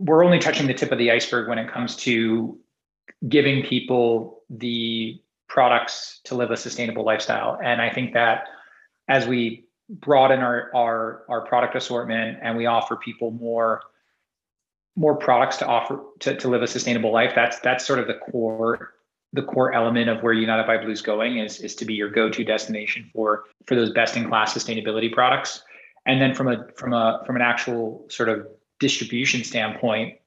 We're 0.00 0.24
only 0.24 0.40
touching 0.40 0.66
the 0.66 0.74
tip 0.74 0.90
of 0.90 0.98
the 0.98 1.12
iceberg 1.12 1.48
when 1.48 1.58
it 1.58 1.70
comes 1.70 1.94
to 1.98 2.58
giving 3.28 3.62
people 3.62 4.42
the 4.50 5.22
products 5.46 6.20
to 6.24 6.34
live 6.34 6.50
a 6.50 6.56
sustainable 6.56 7.04
lifestyle. 7.04 7.60
And 7.62 7.80
I 7.80 7.90
think 7.90 8.14
that 8.14 8.48
as 9.08 9.28
we 9.28 9.66
broaden 9.90 10.40
our 10.40 10.70
our, 10.74 11.24
our 11.28 11.40
product 11.42 11.74
assortment 11.74 12.38
and 12.42 12.56
we 12.56 12.66
offer 12.66 12.96
people 12.96 13.30
more 13.32 13.82
more 14.96 15.16
products 15.16 15.56
to 15.56 15.66
offer 15.66 16.00
to, 16.20 16.36
to 16.36 16.48
live 16.48 16.62
a 16.62 16.66
sustainable 16.66 17.12
life, 17.12 17.32
that's 17.34 17.58
that's 17.60 17.86
sort 17.86 17.98
of 17.98 18.06
the 18.06 18.14
core 18.14 18.94
the 19.32 19.42
core 19.42 19.72
element 19.72 20.08
of 20.08 20.22
where 20.22 20.32
United 20.32 20.66
by 20.66 20.76
Blue 20.76 20.90
is 20.90 21.02
going 21.02 21.38
is, 21.38 21.60
is 21.60 21.76
to 21.76 21.84
be 21.84 21.94
your 21.94 22.10
go-to 22.10 22.44
destination 22.44 23.08
for 23.12 23.44
for 23.66 23.76
those 23.76 23.90
best-in-class 23.90 24.52
sustainability 24.52 25.12
products. 25.12 25.62
And 26.06 26.20
then 26.20 26.34
from 26.34 26.48
a 26.48 26.66
from 26.76 26.92
a 26.92 27.22
from 27.26 27.36
an 27.36 27.42
actual 27.42 28.06
sort 28.10 28.28
of 28.28 28.46
distribution 28.78 29.44
standpoint, 29.44 30.18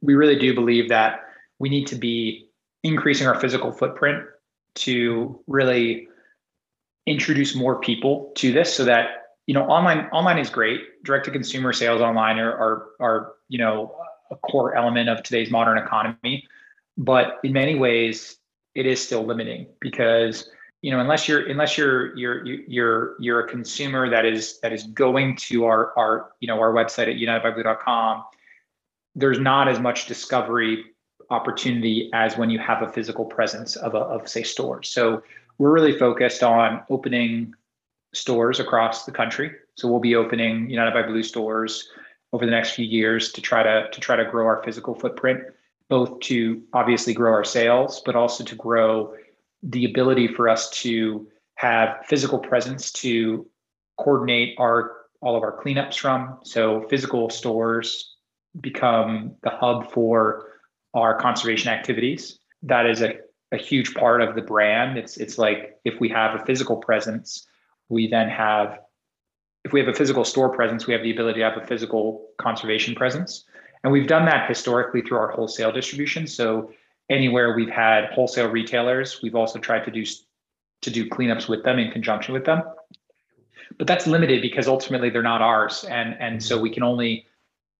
we 0.00 0.14
really 0.14 0.38
do 0.38 0.54
believe 0.54 0.88
that 0.88 1.20
we 1.58 1.68
need 1.68 1.86
to 1.88 1.96
be 1.96 2.48
increasing 2.82 3.26
our 3.26 3.38
physical 3.38 3.72
footprint 3.72 4.24
to 4.74 5.40
really 5.46 6.08
introduce 7.10 7.56
more 7.56 7.80
people 7.80 8.32
to 8.36 8.52
this 8.52 8.72
so 8.72 8.84
that 8.84 9.26
you 9.46 9.54
know 9.54 9.64
online 9.64 10.06
online 10.12 10.38
is 10.38 10.48
great. 10.48 10.80
Direct 11.04 11.24
to 11.24 11.30
consumer 11.30 11.72
sales 11.72 12.00
online 12.00 12.38
are, 12.38 12.52
are 12.52 12.86
are 13.00 13.32
you 13.48 13.58
know 13.58 13.94
a 14.30 14.36
core 14.36 14.74
element 14.76 15.08
of 15.08 15.22
today's 15.22 15.50
modern 15.50 15.76
economy. 15.76 16.46
But 16.96 17.40
in 17.42 17.52
many 17.52 17.74
ways 17.74 18.36
it 18.74 18.86
is 18.86 19.04
still 19.04 19.24
limiting 19.24 19.66
because 19.80 20.48
you 20.82 20.90
know 20.92 21.00
unless 21.00 21.26
you're 21.26 21.46
unless 21.48 21.76
you're 21.76 22.16
you're 22.16 22.44
you're 22.46 23.16
you're 23.18 23.40
a 23.40 23.48
consumer 23.48 24.08
that 24.08 24.24
is 24.24 24.60
that 24.60 24.72
is 24.72 24.84
going 24.84 25.36
to 25.36 25.64
our 25.64 25.92
our 25.98 26.30
you 26.40 26.46
know 26.46 26.60
our 26.60 26.72
website 26.72 27.08
at 27.08 27.16
unitedbyblue.com 27.16 28.22
there's 29.16 29.40
not 29.40 29.66
as 29.68 29.80
much 29.80 30.06
discovery 30.06 30.84
opportunity 31.30 32.08
as 32.14 32.36
when 32.36 32.50
you 32.50 32.58
have 32.58 32.82
a 32.82 32.88
physical 32.88 33.24
presence 33.24 33.74
of 33.76 33.94
a, 33.94 33.98
of 33.98 34.28
say 34.28 34.42
stores 34.42 34.88
so 34.88 35.22
we're 35.60 35.72
really 35.72 35.96
focused 35.96 36.42
on 36.42 36.82
opening 36.90 37.54
stores 38.12 38.58
across 38.58 39.04
the 39.04 39.12
country 39.12 39.52
so 39.76 39.86
we'll 39.88 40.00
be 40.00 40.16
opening 40.16 40.68
united 40.68 40.92
by 40.92 41.02
blue 41.02 41.22
stores 41.22 41.88
over 42.32 42.44
the 42.44 42.50
next 42.50 42.70
few 42.70 42.84
years 42.84 43.30
to 43.32 43.40
try 43.40 43.62
to 43.62 43.88
to 43.92 44.00
try 44.00 44.16
to 44.16 44.24
grow 44.24 44.46
our 44.46 44.62
physical 44.64 44.94
footprint 44.94 45.42
both 45.90 46.20
to 46.20 46.62
obviously 46.72 47.12
grow 47.12 47.32
our 47.32 47.44
sales, 47.44 48.00
but 48.06 48.16
also 48.16 48.44
to 48.44 48.54
grow 48.54 49.12
the 49.62 49.84
ability 49.84 50.28
for 50.28 50.48
us 50.48 50.70
to 50.70 51.28
have 51.56 52.06
physical 52.06 52.38
presence 52.38 52.90
to 52.92 53.46
coordinate 53.98 54.54
our 54.58 54.92
all 55.20 55.36
of 55.36 55.42
our 55.42 55.60
cleanups 55.60 55.98
from. 55.98 56.38
So 56.44 56.86
physical 56.88 57.28
stores 57.28 58.16
become 58.58 59.34
the 59.42 59.50
hub 59.50 59.92
for 59.92 60.46
our 60.94 61.18
conservation 61.20 61.70
activities. 61.70 62.38
That 62.62 62.86
is 62.86 63.02
a, 63.02 63.18
a 63.52 63.56
huge 63.56 63.94
part 63.94 64.22
of 64.22 64.34
the 64.34 64.42
brand. 64.42 64.98
It's 64.98 65.16
it's 65.16 65.38
like 65.38 65.78
if 65.84 66.00
we 66.00 66.08
have 66.10 66.40
a 66.40 66.44
physical 66.44 66.76
presence, 66.76 67.46
we 67.88 68.08
then 68.08 68.28
have 68.28 68.78
if 69.64 69.72
we 69.72 69.80
have 69.80 69.88
a 69.88 69.94
physical 69.94 70.24
store 70.24 70.48
presence, 70.48 70.86
we 70.86 70.94
have 70.94 71.02
the 71.02 71.10
ability 71.10 71.40
to 71.40 71.50
have 71.50 71.62
a 71.62 71.66
physical 71.66 72.28
conservation 72.38 72.94
presence. 72.94 73.44
And 73.82 73.92
we've 73.92 74.06
done 74.06 74.24
that 74.26 74.48
historically 74.48 75.02
through 75.02 75.18
our 75.18 75.30
wholesale 75.30 75.72
distribution. 75.72 76.26
So 76.26 76.72
anywhere 77.08 77.54
we've 77.54 77.70
had 77.70 78.06
wholesale 78.12 78.48
retailers, 78.48 79.20
we've 79.22 79.34
also 79.34 79.58
tried 79.58 79.84
to 79.84 79.90
do 79.90 80.04
to 80.82 80.90
do 80.90 81.08
cleanups 81.08 81.48
with 81.48 81.62
them 81.64 81.78
in 81.78 81.90
conjunction 81.90 82.32
with 82.32 82.44
them. 82.44 82.62
But 83.76 83.86
that's 83.86 84.06
limited 84.06 84.42
because 84.42 84.66
ultimately 84.66 85.10
they're 85.10 85.22
not 85.22 85.42
ours. 85.42 85.84
And, 85.84 86.16
and 86.18 86.42
so 86.42 86.58
we 86.58 86.70
can 86.70 86.82
only 86.82 87.26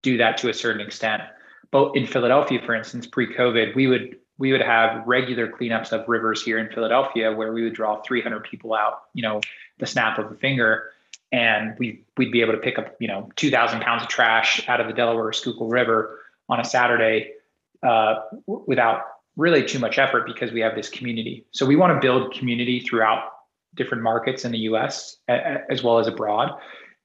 do 0.03 0.17
that 0.17 0.37
to 0.37 0.49
a 0.49 0.53
certain 0.53 0.81
extent. 0.81 1.23
But 1.71 1.93
in 1.95 2.05
Philadelphia, 2.05 2.61
for 2.65 2.75
instance, 2.75 3.07
pre-COVID, 3.07 3.75
we 3.75 3.87
would 3.87 4.17
we 4.41 4.51
would 4.51 4.61
have 4.61 5.07
regular 5.07 5.47
cleanups 5.47 5.91
of 5.91 6.09
rivers 6.09 6.43
here 6.43 6.57
in 6.57 6.67
Philadelphia 6.73 7.31
where 7.31 7.53
we 7.53 7.63
would 7.63 7.75
draw 7.75 8.01
300 8.01 8.43
people 8.43 8.73
out, 8.73 9.03
you 9.13 9.21
know, 9.21 9.39
the 9.77 9.85
snap 9.85 10.17
of 10.17 10.31
a 10.31 10.35
finger 10.35 10.89
and 11.31 11.77
we 11.77 12.03
we'd 12.17 12.31
be 12.31 12.41
able 12.41 12.53
to 12.53 12.59
pick 12.59 12.77
up 12.79 12.95
you 12.99 13.07
know 13.07 13.29
2,000 13.35 13.81
pounds 13.81 14.01
of 14.01 14.09
trash 14.09 14.67
out 14.67 14.81
of 14.81 14.87
the 14.87 14.93
Delaware 14.93 15.31
Schuylkill 15.31 15.67
River 15.67 16.19
on 16.49 16.59
a 16.59 16.65
Saturday 16.65 17.33
uh, 17.83 18.15
w- 18.47 18.65
without 18.67 19.03
really 19.37 19.63
too 19.63 19.77
much 19.77 19.99
effort 19.99 20.25
because 20.25 20.51
we 20.51 20.59
have 20.59 20.75
this 20.75 20.89
community. 20.89 21.45
So 21.51 21.65
we 21.65 21.75
want 21.75 21.93
to 21.93 21.99
build 22.05 22.33
community 22.33 22.79
throughout 22.81 23.31
different 23.75 24.03
markets 24.03 24.43
in 24.43 24.51
the 24.51 24.59
U.S. 24.71 25.17
As 25.29 25.83
well 25.83 25.99
as 25.99 26.07
abroad, 26.07 26.51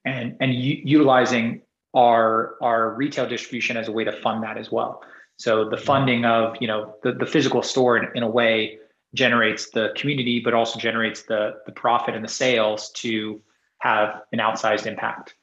and 0.05 0.35
and 0.41 0.55
u- 0.55 0.81
utilizing 0.83 1.61
our 1.93 2.55
our 2.61 2.95
retail 2.95 3.29
distribution 3.29 3.77
as 3.77 3.87
a 3.87 3.91
way 3.91 4.03
to 4.03 4.11
fund 4.11 4.43
that 4.43 4.57
as 4.57 4.71
well. 4.71 5.03
So 5.37 5.69
the 5.69 5.77
funding 5.77 6.25
of 6.25 6.55
you 6.59 6.67
know 6.67 6.95
the, 7.03 7.13
the 7.13 7.25
physical 7.25 7.61
store 7.61 7.97
in, 7.97 8.09
in 8.15 8.23
a 8.23 8.29
way 8.29 8.79
generates 9.13 9.69
the 9.69 9.93
community, 9.95 10.39
but 10.39 10.53
also 10.53 10.79
generates 10.79 11.23
the 11.23 11.59
the 11.65 11.71
profit 11.71 12.15
and 12.15 12.23
the 12.23 12.29
sales 12.29 12.91
to 12.91 13.41
have 13.79 14.21
an 14.31 14.39
outsized 14.39 14.85
impact. 14.85 15.35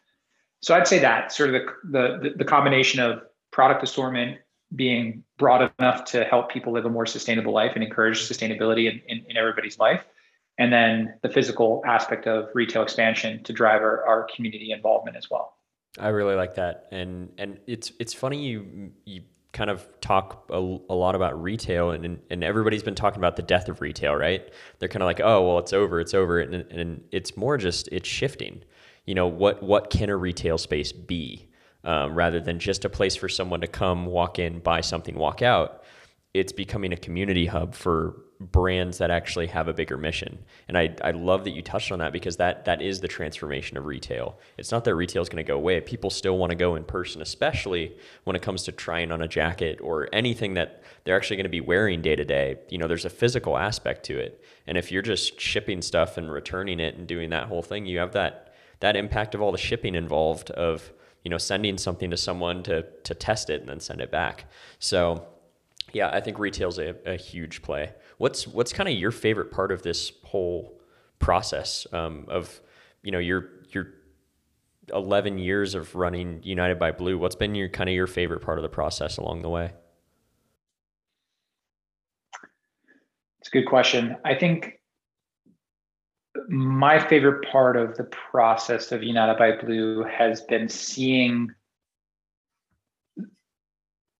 So 0.61 0.75
I'd 0.75 0.89
say 0.89 0.99
that 1.01 1.31
sort 1.31 1.55
of 1.55 1.63
the, 1.91 2.19
the, 2.23 2.35
the 2.37 2.45
combination 2.45 2.99
of 3.01 3.23
product 3.51 3.83
assortment 3.83 4.39
being 4.75 5.23
broad 5.39 5.71
enough 5.79 6.05
to 6.07 6.25
help 6.25 6.51
people 6.51 6.73
live 6.73 6.85
a 6.85 6.91
more 6.91 7.07
sustainable 7.07 7.53
life 7.53 7.73
and 7.75 7.85
encourage 7.85 8.29
sustainability 8.29 8.91
in, 8.91 9.01
in, 9.07 9.25
in 9.29 9.37
everybody's 9.37 9.79
life. 9.79 10.05
And 10.59 10.73
then 10.73 11.15
the 11.23 11.29
physical 11.29 11.83
aspect 11.87 12.27
of 12.27 12.49
retail 12.55 12.83
expansion 12.83 13.43
to 13.45 13.53
drive 13.53 13.83
our, 13.83 14.07
our 14.07 14.27
community 14.35 14.73
involvement 14.73 15.17
as 15.17 15.31
well. 15.31 15.57
I 15.99 16.09
really 16.09 16.35
like 16.35 16.55
that. 16.55 16.87
And, 16.91 17.31
and 17.39 17.61
it's, 17.67 17.93
it's 18.01 18.15
funny 18.15 18.45
you, 18.45 18.93
you 19.05 19.23
kind 19.55 19.71
of 19.71 19.89
talk 20.01 20.47
a, 20.51 20.57
a, 20.57 20.95
lot 20.95 21.15
about 21.15 21.41
retail 21.41 21.93
and, 21.93 22.21
and 22.29 22.45
everybody's 22.45 22.83
been 22.83 22.97
talking 22.97 23.21
about 23.21 23.37
the 23.37 23.43
death 23.43 23.69
of 23.69 23.81
retail, 23.81 24.15
right? 24.15 24.53
They're 24.79 24.89
kind 24.89 25.03
of 25.03 25.07
like, 25.07 25.21
oh, 25.21 25.47
well, 25.47 25.59
it's 25.59 25.73
over, 25.73 26.01
it's 26.01 26.13
over. 26.13 26.41
And, 26.41 26.55
and 26.55 27.05
it's 27.13 27.37
more 27.37 27.57
just, 27.57 27.89
it's 27.93 28.09
shifting. 28.09 28.65
You 29.07 29.15
know, 29.15 29.29
what, 29.29 29.63
what 29.63 29.91
can 29.91 30.11
a 30.11 30.17
retail 30.17 30.59
space 30.59 30.91
be 30.93 31.49
um, 31.85 32.15
rather 32.15 32.41
than 32.41 32.59
just 32.59 32.85
a 32.85 32.91
place 32.91 33.15
for 33.15 33.29
someone 33.29 33.61
to 33.61 33.69
come, 33.69 34.07
walk 34.07 34.39
in, 34.41 34.59
buy 34.59 34.81
something, 34.81 35.15
walk 35.15 35.41
out? 35.41 35.85
It's 36.35 36.53
becoming 36.53 36.93
a 36.93 36.97
community 36.97 37.47
hub 37.47 37.75
for 37.75 38.17
brands 38.53 38.99
that 38.99 39.11
actually 39.11 39.47
have 39.47 39.69
a 39.69 39.73
bigger 39.73 39.97
mission. 39.97 40.39
And 40.69 40.77
I, 40.77 40.95
I 41.03 41.13
love 41.13 41.45
that 41.45 41.53
you 41.53 41.63
touched 41.63 41.93
on 41.93 42.01
that 42.01 42.13
because 42.13 42.37
that 42.37 42.65
that 42.67 42.83
is 42.83 43.01
the 43.01 43.09
transformation 43.09 43.77
of 43.77 43.87
retail. 43.87 44.39
It's 44.59 44.71
not 44.71 44.85
that 44.85 44.95
retail 44.95 45.23
is 45.23 45.29
going 45.29 45.45
to 45.45 45.49
go 45.49 45.57
away. 45.57 45.81
People 45.81 46.11
still 46.11 46.37
want 46.37 46.51
to 46.51 46.57
go 46.57 46.75
in 46.75 46.85
person, 46.85 47.23
especially 47.23 47.97
when 48.25 48.37
it 48.37 48.43
comes 48.43 48.65
to 48.65 48.73
trying 48.73 49.13
on 49.13 49.23
a 49.23 49.29
jacket 49.29 49.81
or 49.83 50.09
anything 50.13 50.55
that 50.55 50.83
they're 51.05 51.17
actually 51.17 51.37
going 51.37 51.45
to 51.45 51.51
be 51.51 51.61
wearing 51.61 52.03
day 52.03 52.17
to 52.17 52.25
day. 52.25 52.57
You 52.69 52.79
know, 52.79 52.89
there's 52.89 53.05
a 53.05 53.11
physical 53.11 53.57
aspect 53.57 54.05
to 54.07 54.19
it. 54.19 54.43
And 54.67 54.77
if 54.77 54.93
you're 54.93 55.03
just 55.03 55.41
shipping 55.41 55.81
stuff 55.81 56.19
and 56.19 56.31
returning 56.31 56.81
it 56.81 56.97
and 56.97 57.07
doing 57.07 57.31
that 57.31 57.49
whole 57.49 57.63
thing, 57.63 57.87
you 57.87 57.99
have 57.99 58.13
that 58.13 58.55
that 58.81 58.97
impact 58.97 59.35
of 59.35 59.41
all 59.41 59.53
the 59.53 59.59
shipping 59.59 59.95
involved 59.95 60.51
of, 60.51 60.93
you 61.23 61.31
know, 61.31 61.39
sending 61.39 61.79
something 61.79 62.11
to 62.11 62.17
someone 62.17 62.63
to 62.65 62.83
to 63.05 63.15
test 63.15 63.49
it 63.49 63.61
and 63.61 63.69
then 63.69 63.81
send 63.81 64.01
it 64.01 64.11
back. 64.11 64.47
So 64.79 65.29
yeah, 65.95 66.11
I 66.13 66.21
think 66.21 66.39
retail's 66.39 66.79
a, 66.79 66.97
a 67.07 67.17
huge 67.17 67.63
play. 67.63 67.93
What's 68.19 68.47
what's 68.47 68.73
kind 68.73 68.89
of 68.89 68.95
your 68.95 69.11
favorite 69.11 69.51
part 69.51 69.73
of 69.73 69.83
this 69.83 70.13
whole 70.25 70.81
process 71.19 71.87
um, 71.93 72.27
of 72.29 72.61
you 73.03 73.11
know 73.11 73.19
your 73.19 73.51
your 73.71 73.89
11 74.93 75.39
years 75.39 75.75
of 75.75 75.95
running 75.95 76.41
United 76.43 76.79
by 76.79 76.93
Blue? 76.93 77.19
What's 77.19 77.37
been 77.37 77.55
your 77.55 77.69
kind 77.69 77.89
of 77.89 77.95
your 77.95 78.07
favorite 78.07 78.41
part 78.41 78.59
of 78.59 78.63
the 78.63 78.69
process 78.69 79.17
along 79.17 79.43
the 79.43 79.49
way? 79.49 79.73
It's 83.41 83.49
a 83.49 83.51
good 83.51 83.67
question. 83.67 84.17
I 84.25 84.35
think 84.35 84.81
my 86.49 86.99
favorite 86.99 87.47
part 87.51 87.77
of 87.77 87.97
the 87.97 88.05
process 88.05 88.93
of 88.93 89.03
United 89.03 89.39
by 89.39 89.57
Blue 89.57 90.05
has 90.05 90.41
been 90.43 90.69
seeing 90.69 91.51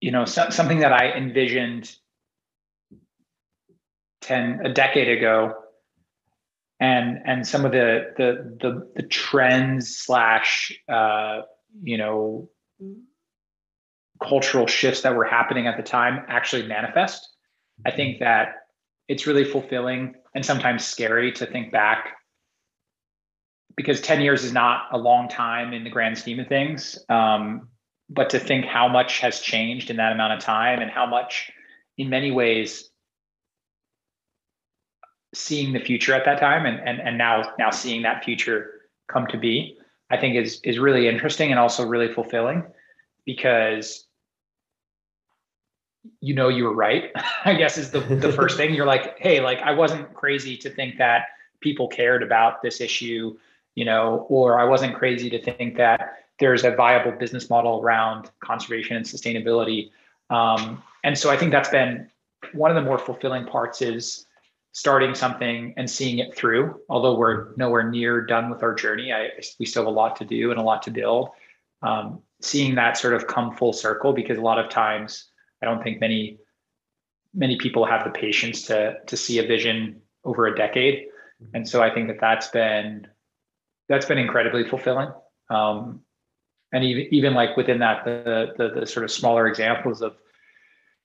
you 0.05 0.11
know 0.11 0.27
so, 0.27 0.51
something 0.51 0.81
that 0.81 0.93
i 0.93 1.11
envisioned 1.13 1.97
10 4.25 4.61
a 4.65 4.73
decade 4.73 5.09
ago 5.09 5.55
and 6.81 7.19
and 7.25 7.47
some 7.47 7.65
of 7.65 7.73
the 7.73 8.13
the 8.17 8.57
the, 8.61 8.91
the 8.97 9.03
trends 9.03 9.97
slash 9.97 10.73
uh, 10.89 11.43
you 11.83 11.97
know 11.97 12.49
cultural 14.23 14.67
shifts 14.67 15.03
that 15.03 15.15
were 15.15 15.25
happening 15.25 15.67
at 15.67 15.77
the 15.77 15.83
time 15.83 16.25
actually 16.29 16.67
manifest 16.67 17.29
i 17.85 17.91
think 17.91 18.21
that 18.21 18.55
it's 19.09 19.27
really 19.27 19.45
fulfilling 19.45 20.15
and 20.35 20.45
sometimes 20.45 20.85
scary 20.85 21.33
to 21.33 21.47
think 21.47 21.73
back 21.73 22.15
because 23.77 24.01
10 24.01 24.21
years 24.21 24.45
is 24.45 24.53
not 24.53 24.87
a 24.93 24.99
long 24.99 25.29
time 25.29 25.73
in 25.73 25.85
the 25.85 25.91
grand 25.91 26.19
scheme 26.19 26.41
of 26.41 26.49
things. 26.49 26.99
Um, 27.09 27.69
but 28.09 28.31
to 28.31 28.39
think 28.39 28.67
how 28.67 28.89
much 28.89 29.21
has 29.21 29.41
changed 29.41 29.91
in 29.91 29.97
that 29.97 30.13
amount 30.13 30.35
of 30.35 30.41
time 30.41 30.81
and 30.81 30.91
how 30.91 31.07
much, 31.07 31.51
in 31.97 32.11
many 32.11 32.31
ways, 32.31 32.91
seeing 35.35 35.73
the 35.73 35.81
future 35.81 36.15
at 36.15 36.25
that 36.25 36.39
time 36.39 36.65
and, 36.65 36.81
and, 36.89 37.01
and 37.01 37.19
now 37.19 37.53
now 37.59 37.71
seeing 37.71 38.03
that 38.03 38.25
future 38.25 38.81
come 39.09 39.27
to 39.27 39.37
be, 39.37 39.77
I 40.11 40.17
think 40.17 40.37
is 40.37 40.61
is 40.63 40.79
really 40.79 41.09
interesting 41.09 41.51
and 41.51 41.59
also 41.59 41.85
really 41.85 42.13
fulfilling 42.13 42.65
because 43.27 44.07
you 46.21 46.35
know 46.35 46.49
you 46.49 46.65
were 46.65 46.75
right 46.75 47.11
i 47.45 47.55
guess 47.55 47.79
is 47.79 47.91
the, 47.91 48.01
the 48.01 48.33
first 48.41 48.57
thing. 48.57 48.75
You're 48.75 48.87
like 48.87 49.19
hey 49.19 49.41
like 49.41 49.59
i 49.61 49.73
wasn't 49.73 50.13
crazy 50.15 50.57
to 50.59 50.71
think 50.71 50.99
that 50.99 51.27
people 51.61 51.89
cared 51.89 52.23
about 52.23 52.63
this 52.63 52.81
issue 52.81 53.37
you 53.75 53.85
know 53.85 54.27
or 54.29 54.61
i 54.61 54.65
wasn't 54.65 54.95
crazy 54.95 55.31
to 55.31 55.43
think 55.43 55.77
that 55.77 56.19
there's 56.39 56.65
a 56.65 56.73
viable 56.73 57.13
business 57.13 57.49
model 57.49 57.81
around 57.81 58.29
conservation 58.41 58.97
and 58.97 59.07
sustainability. 59.07 59.91
Um, 60.31 60.83
and 61.03 61.17
so 61.17 61.31
i 61.31 61.37
think 61.37 61.53
that's 61.53 61.71
been 61.71 62.11
one 62.53 62.71
of 62.71 62.75
the 62.75 62.83
more 62.83 62.99
fulfilling 62.99 63.47
parts 63.47 63.81
is 63.81 64.27
starting 64.75 65.15
something 65.15 65.73
and 65.79 65.89
seeing 65.89 66.19
it 66.19 66.35
through 66.35 66.79
although 66.91 67.17
we're 67.17 67.55
nowhere 67.57 67.89
near 67.91 68.21
done 68.21 68.51
with 68.51 68.63
our 68.63 68.75
journey 68.75 69.13
I, 69.13 69.31
we 69.59 69.65
still 69.65 69.85
have 69.85 69.89
a 69.89 69.97
lot 69.97 70.17
to 70.17 70.25
do 70.25 70.51
and 70.51 70.61
a 70.61 70.63
lot 70.63 70.83
to 70.83 70.91
build 70.91 71.31
um, 71.83 72.23
seeing 72.41 72.75
that 72.75 72.97
sort 72.97 73.15
of 73.15 73.27
come 73.27 73.57
full 73.57 73.73
circle 73.73 74.13
because 74.13 74.39
a 74.39 74.43
lot 74.43 74.59
of 74.59 74.71
times 74.71 75.31
I 75.63 75.67
don't 75.67 75.83
think 75.83 76.01
many 76.01 76.39
many 77.35 77.57
people 77.57 77.85
have 77.85 78.05
the 78.05 78.11
patience 78.11 78.63
to 78.63 78.97
to 79.07 79.17
see 79.17 79.39
a 79.39 79.47
vision 79.47 80.01
over 80.25 80.47
a 80.47 80.57
decade, 80.57 81.05
mm-hmm. 81.05 81.57
and 81.57 81.69
so 81.69 81.83
I 81.83 81.93
think 81.93 82.09
that 82.09 82.21
that's 82.21 82.49
been 82.49 83.07
that's 83.89 84.07
been 84.07 84.19
incredibly 84.19 84.67
fulfilling. 84.67 85.11
Um, 85.51 86.01
and 86.73 86.85
even 86.85 87.15
even 87.15 87.35
like 87.35 87.57
within 87.57 87.79
that, 87.81 88.05
the, 88.05 88.55
the 88.57 88.81
the 88.81 88.87
sort 88.87 89.05
of 89.05 89.11
smaller 89.11 89.47
examples 89.47 90.03
of 90.03 90.17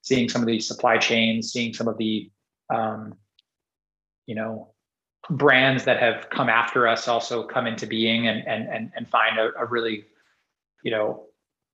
seeing 0.01 0.29
some 0.29 0.41
of 0.41 0.47
these 0.47 0.67
supply 0.67 0.97
chains, 0.97 1.51
seeing 1.51 1.73
some 1.73 1.87
of 1.87 1.97
the 1.97 2.31
um, 2.73 3.15
you 4.29 4.35
know 4.35 4.69
brands 5.31 5.83
that 5.85 5.99
have 5.99 6.29
come 6.29 6.49
after 6.49 6.87
us 6.87 7.07
also 7.07 7.43
come 7.43 7.65
into 7.65 7.87
being 7.87 8.27
and 8.27 8.47
and 8.47 8.69
and, 8.69 8.91
and 8.95 9.09
find 9.09 9.39
a, 9.39 9.49
a 9.57 9.65
really 9.65 10.05
you 10.83 10.91
know 10.91 11.25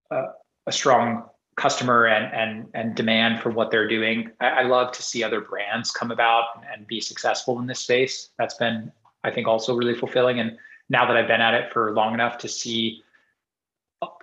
a, 0.10 0.24
strong 0.72 1.26
customer 1.58 2.06
and 2.08 2.34
and 2.34 2.68
and 2.74 2.96
demand 2.96 3.42
for 3.42 3.50
what 3.52 3.72
they're 3.72 3.88
doing. 3.88 4.32
I, 4.40 4.48
I, 4.48 4.64
love 4.64 4.92
to 4.94 5.04
see 5.04 5.24
other 5.24 5.42
brands 5.42 5.92
come 5.92 6.12
about 6.12 6.46
and 6.74 6.88
be 6.88 7.00
successful 7.00 7.60
in 7.60 7.68
this 7.68 7.80
space. 7.82 8.30
That's 8.40 8.56
been, 8.56 8.92
I 9.24 9.32
think, 9.32 9.48
also 9.48 9.76
really 9.76 9.94
fulfilling. 9.94 10.40
And 10.40 10.58
now 10.90 11.06
that 11.06 11.16
I've 11.16 11.28
been 11.28 11.42
at 11.42 11.54
it 11.54 11.72
for 11.72 11.94
long 11.94 12.14
enough 12.14 12.38
to 12.40 12.48
see 12.48 13.04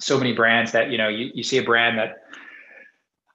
so 0.01 0.19
many 0.19 0.33
brands 0.33 0.73
that 0.73 0.91
you 0.91 0.99
know 0.99 1.09
you, 1.09 1.31
you 1.35 1.43
see 1.43 1.59
a 1.59 1.63
brand 1.63 1.97
that 1.99 2.25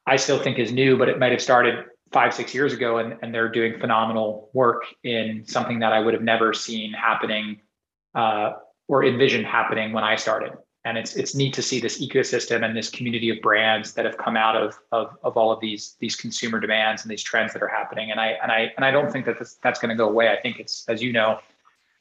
I 0.05 0.17
still 0.17 0.39
think 0.39 0.59
is 0.59 0.71
new, 0.71 0.97
but 0.97 1.07
it 1.07 1.17
might 1.17 1.31
have 1.31 1.41
started 1.41 1.85
five 2.11 2.33
six 2.33 2.53
years 2.53 2.73
ago 2.73 2.97
and, 2.97 3.17
and 3.21 3.33
they're 3.33 3.49
doing 3.49 3.79
phenomenal 3.79 4.49
work 4.53 4.83
in 5.03 5.43
something 5.45 5.79
that 5.79 5.93
I 5.93 5.99
would 5.99 6.13
have 6.13 6.23
never 6.23 6.53
seen 6.53 6.93
happening 6.93 7.59
uh, 8.15 8.53
or 8.87 9.03
envisioned 9.03 9.45
happening 9.45 9.93
when 9.93 10.03
I 10.03 10.15
started. 10.15 10.53
And 10.85 10.97
it's 10.97 11.17
it's 11.17 11.35
neat 11.35 11.53
to 11.55 11.61
see 11.61 11.81
this 11.81 12.01
ecosystem 12.01 12.63
and 12.63 12.75
this 12.75 12.89
community 12.89 13.29
of 13.29 13.41
brands 13.41 13.93
that 13.93 14.05
have 14.05 14.17
come 14.17 14.37
out 14.37 14.55
of 14.55 14.79
of, 14.93 15.17
of 15.21 15.35
all 15.35 15.51
of 15.51 15.59
these 15.59 15.97
these 15.99 16.15
consumer 16.15 16.61
demands 16.61 17.01
and 17.01 17.11
these 17.11 17.23
trends 17.23 17.51
that 17.53 17.61
are 17.61 17.67
happening. 17.67 18.09
And 18.11 18.21
i 18.21 18.37
and 18.41 18.51
i 18.51 18.71
and 18.77 18.85
i 18.85 18.91
don't 18.91 19.11
think 19.11 19.25
that 19.25 19.37
this, 19.37 19.57
that's 19.61 19.79
going 19.79 19.89
to 19.89 19.95
go 19.95 20.07
away. 20.07 20.29
I 20.29 20.39
think 20.39 20.59
it's 20.59 20.85
as 20.87 21.03
you 21.03 21.11
know 21.11 21.39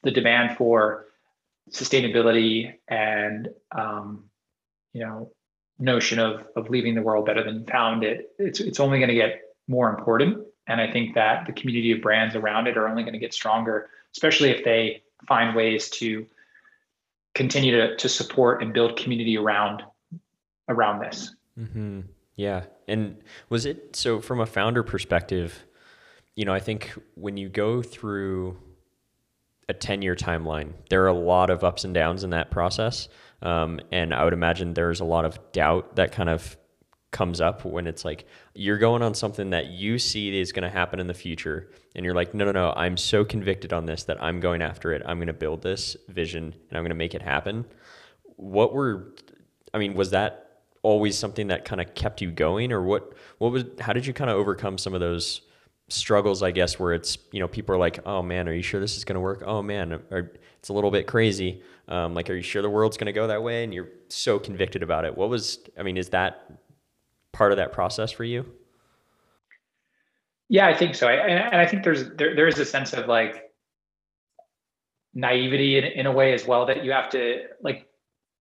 the 0.04 0.12
demand 0.12 0.56
for 0.56 1.06
sustainability 1.70 2.74
and 2.86 3.48
um, 3.72 4.24
you 4.92 5.00
know 5.00 5.32
notion 5.80 6.20
of 6.20 6.46
of 6.54 6.70
leaving 6.70 6.94
the 6.94 7.02
world 7.02 7.26
better 7.26 7.42
than 7.42 7.66
found 7.66 8.02
it 8.02 8.30
it's 8.38 8.60
it's 8.60 8.80
only 8.80 8.98
going 8.98 9.08
to 9.08 9.14
get 9.14 9.40
more 9.68 9.90
important 9.90 10.38
and 10.66 10.80
i 10.80 10.90
think 10.90 11.14
that 11.14 11.46
the 11.46 11.52
community 11.52 11.92
of 11.92 12.00
brands 12.00 12.34
around 12.34 12.66
it 12.66 12.76
are 12.76 12.88
only 12.88 13.02
going 13.02 13.12
to 13.12 13.18
get 13.18 13.34
stronger 13.34 13.90
especially 14.12 14.50
if 14.50 14.64
they 14.64 15.02
find 15.26 15.56
ways 15.56 15.90
to 15.90 16.26
continue 17.36 17.72
to, 17.72 17.96
to 17.96 18.08
support 18.08 18.62
and 18.62 18.72
build 18.72 18.96
community 18.96 19.36
around 19.36 19.82
around 20.68 21.00
this. 21.00 21.34
Mm-hmm. 21.58 22.00
Yeah. 22.34 22.64
And 22.88 23.18
was 23.48 23.66
it 23.66 23.94
so 23.94 24.20
from 24.20 24.40
a 24.40 24.46
founder 24.46 24.82
perspective, 24.82 25.64
you 26.34 26.44
know, 26.44 26.52
I 26.52 26.60
think 26.60 26.92
when 27.14 27.36
you 27.36 27.48
go 27.48 27.82
through 27.82 28.58
a 29.68 29.74
10 29.74 30.02
year 30.02 30.16
timeline, 30.16 30.72
there 30.90 31.04
are 31.04 31.08
a 31.08 31.14
lot 31.14 31.50
of 31.50 31.62
ups 31.62 31.84
and 31.84 31.94
downs 31.94 32.24
in 32.24 32.30
that 32.30 32.50
process. 32.50 33.08
Um, 33.42 33.80
and 33.92 34.14
I 34.14 34.24
would 34.24 34.32
imagine 34.32 34.74
there's 34.74 35.00
a 35.00 35.04
lot 35.04 35.24
of 35.24 35.38
doubt 35.52 35.96
that 35.96 36.12
kind 36.12 36.28
of 36.28 36.56
comes 37.12 37.40
up 37.40 37.64
when 37.64 37.86
it's 37.86 38.04
like 38.04 38.26
you're 38.54 38.78
going 38.78 39.02
on 39.02 39.14
something 39.14 39.50
that 39.50 39.66
you 39.66 39.98
see 39.98 40.38
is 40.38 40.52
going 40.52 40.64
to 40.64 40.68
happen 40.68 40.98
in 40.98 41.06
the 41.06 41.14
future 41.14 41.70
and 41.94 42.04
you're 42.04 42.14
like 42.14 42.34
no 42.34 42.44
no 42.44 42.52
no 42.52 42.72
i'm 42.76 42.96
so 42.96 43.24
convicted 43.24 43.72
on 43.72 43.86
this 43.86 44.04
that 44.04 44.22
i'm 44.22 44.40
going 44.40 44.60
after 44.60 44.92
it. 44.92 45.02
I'm 45.06 45.18
going 45.18 45.28
to 45.28 45.32
build 45.32 45.62
this 45.62 45.96
vision 46.08 46.44
and 46.44 46.76
i'm 46.76 46.82
going 46.82 46.90
to 46.90 46.96
make 46.96 47.14
it 47.14 47.22
happen. 47.22 47.64
What 48.36 48.74
were 48.74 49.14
i 49.72 49.78
mean 49.78 49.94
was 49.94 50.10
that 50.10 50.60
always 50.82 51.16
something 51.18 51.48
that 51.48 51.64
kind 51.64 51.80
of 51.80 51.94
kept 51.94 52.20
you 52.20 52.30
going 52.30 52.72
or 52.72 52.82
what 52.82 53.14
what 53.38 53.52
was 53.52 53.64
how 53.80 53.92
did 53.92 54.06
you 54.06 54.12
kind 54.12 54.30
of 54.30 54.36
overcome 54.36 54.78
some 54.78 54.94
of 54.94 55.00
those 55.00 55.42
struggles 55.88 56.42
i 56.42 56.50
guess 56.50 56.78
where 56.78 56.92
it's 56.92 57.18
you 57.32 57.40
know 57.40 57.48
people 57.48 57.74
are 57.74 57.78
like 57.78 58.00
oh 58.06 58.20
man 58.22 58.48
are 58.48 58.52
you 58.52 58.62
sure 58.62 58.80
this 58.80 58.96
is 58.96 59.04
going 59.04 59.14
to 59.14 59.20
work? 59.20 59.42
Oh 59.46 59.62
man 59.62 59.92
or 60.10 60.32
it's 60.58 60.68
a 60.68 60.72
little 60.72 60.90
bit 60.90 61.06
crazy. 61.06 61.62
Um, 61.86 62.14
like 62.14 62.28
are 62.28 62.34
you 62.34 62.42
sure 62.42 62.60
the 62.60 62.68
world's 62.68 62.96
going 62.96 63.06
to 63.06 63.12
go 63.12 63.28
that 63.28 63.40
way? 63.40 63.62
And 63.62 63.72
you're 63.72 63.90
so 64.08 64.40
convicted 64.40 64.82
about 64.82 65.04
it. 65.04 65.16
What 65.16 65.28
was 65.28 65.60
i 65.78 65.84
mean 65.84 65.96
is 65.96 66.08
that 66.10 66.55
part 67.36 67.52
of 67.52 67.58
that 67.58 67.72
process 67.72 68.10
for 68.10 68.24
you? 68.24 68.46
Yeah, 70.48 70.66
I 70.66 70.74
think 70.74 70.94
so. 70.94 71.08
I, 71.08 71.14
and 71.14 71.60
I 71.60 71.66
think 71.66 71.84
there's 71.84 72.08
there 72.10 72.34
there 72.34 72.48
is 72.48 72.58
a 72.58 72.64
sense 72.64 72.92
of 72.92 73.06
like 73.06 73.50
naivety 75.14 75.78
in, 75.78 75.84
in 75.84 76.06
a 76.06 76.12
way 76.12 76.32
as 76.34 76.46
well 76.46 76.66
that 76.66 76.84
you 76.84 76.92
have 76.92 77.10
to 77.10 77.44
like 77.62 77.88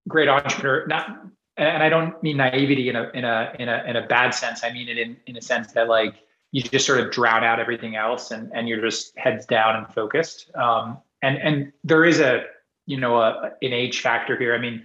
great 0.08 0.28
entrepreneur 0.28 0.86
not 0.88 1.26
and 1.58 1.82
I 1.82 1.90
don't 1.90 2.22
mean 2.22 2.38
naivety 2.38 2.90
in 2.90 2.96
a 2.96 3.10
in 3.14 3.24
a 3.24 3.56
in 3.60 3.70
a 3.70 3.84
in 3.88 3.96
a 3.96 4.06
bad 4.08 4.32
sense. 4.32 4.64
I 4.64 4.72
mean 4.72 4.88
it 4.88 4.98
in 4.98 5.18
in 5.26 5.38
a 5.38 5.42
sense 5.42 5.72
that 5.74 5.88
like 5.88 6.16
you 6.52 6.62
just 6.62 6.86
sort 6.86 7.00
of 7.00 7.12
drown 7.12 7.44
out 7.44 7.60
everything 7.60 7.96
else 7.96 8.32
and 8.32 8.52
and 8.54 8.68
you're 8.68 8.82
just 8.82 9.18
heads 9.18 9.46
down 9.46 9.76
and 9.76 9.94
focused. 9.94 10.54
Um, 10.56 11.00
and 11.22 11.38
and 11.38 11.74
there 11.84 12.06
is 12.06 12.20
a 12.20 12.44
you 12.86 12.98
know 12.98 13.18
a 13.18 13.52
an 13.62 13.74
age 13.74 14.02
factor 14.02 14.38
here. 14.38 14.54
I 14.54 14.60
mean, 14.60 14.84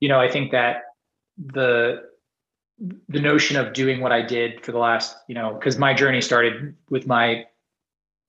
you 0.00 0.08
know, 0.08 0.20
I 0.20 0.30
think 0.30 0.52
that 0.52 0.84
the 1.36 2.07
the 3.08 3.20
notion 3.20 3.56
of 3.56 3.72
doing 3.72 4.00
what 4.00 4.12
I 4.12 4.22
did 4.22 4.64
for 4.64 4.72
the 4.72 4.78
last, 4.78 5.16
you 5.26 5.34
know, 5.34 5.54
because 5.54 5.78
my 5.78 5.92
journey 5.92 6.20
started 6.20 6.74
with 6.90 7.06
my 7.06 7.46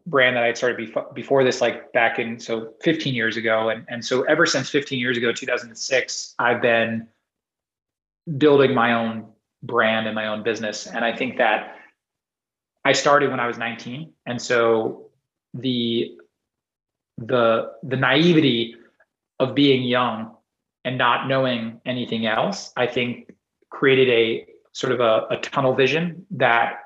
brand 0.07 0.35
that 0.35 0.43
I 0.43 0.47
had 0.47 0.57
started 0.57 0.77
before, 0.77 1.07
before 1.13 1.43
this, 1.43 1.61
like 1.61 1.93
back 1.93 2.17
in 2.17 2.39
so 2.39 2.73
15 2.81 3.13
years 3.13 3.37
ago, 3.37 3.69
and 3.69 3.85
and 3.89 4.03
so 4.03 4.23
ever 4.23 4.45
since 4.45 4.69
15 4.69 4.99
years 4.99 5.17
ago, 5.17 5.31
2006, 5.31 6.35
I've 6.39 6.61
been 6.61 7.07
building 8.37 8.73
my 8.73 8.93
own 8.93 9.27
brand 9.61 10.07
and 10.07 10.15
my 10.15 10.27
own 10.27 10.41
business, 10.41 10.87
and 10.87 11.05
I 11.05 11.15
think 11.15 11.37
that 11.37 11.75
I 12.85 12.93
started 12.93 13.29
when 13.29 13.39
I 13.39 13.45
was 13.45 13.57
19, 13.57 14.11
and 14.25 14.41
so 14.41 15.09
the 15.53 16.17
the 17.19 17.71
the 17.83 17.97
naivety 17.97 18.75
of 19.39 19.53
being 19.53 19.83
young 19.83 20.35
and 20.85 20.97
not 20.97 21.27
knowing 21.27 21.81
anything 21.85 22.25
else, 22.25 22.71
I 22.75 22.87
think 22.87 23.33
created 23.80 24.09
a 24.09 24.45
sort 24.73 24.91
of 24.91 24.99
a, 24.99 25.25
a 25.30 25.38
tunnel 25.38 25.73
vision 25.73 26.25
that 26.32 26.84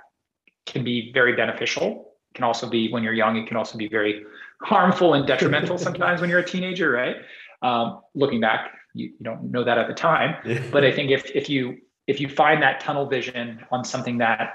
can 0.68 0.84
be 0.84 1.12
very 1.12 1.36
beneficial. 1.36 2.14
It 2.30 2.36
can 2.36 2.44
also 2.44 2.70
be 2.70 2.92
when 2.92 3.02
you're 3.02 3.14
young, 3.14 3.36
it 3.36 3.48
can 3.48 3.58
also 3.58 3.80
be 3.80 3.88
very 3.88 4.24
harmful 4.62 5.16
and 5.16 5.26
detrimental 5.26 5.78
sometimes 5.88 6.22
when 6.22 6.30
you're 6.30 6.40
a 6.40 6.46
teenager, 6.46 6.92
right? 6.92 7.16
Um, 7.64 8.02
looking 8.14 8.40
back, 8.40 8.74
you, 8.94 9.08
you 9.08 9.24
don't 9.24 9.50
know 9.50 9.64
that 9.64 9.80
at 9.80 9.88
the 9.88 9.96
time. 9.96 10.36
But 10.72 10.86
I 10.86 10.92
think 10.92 11.10
if 11.10 11.32
if 11.34 11.50
you 11.50 11.80
if 12.06 12.22
you 12.22 12.30
find 12.30 12.62
that 12.62 12.80
tunnel 12.80 13.08
vision 13.08 13.66
on 13.72 13.84
something 13.84 14.20
that 14.20 14.54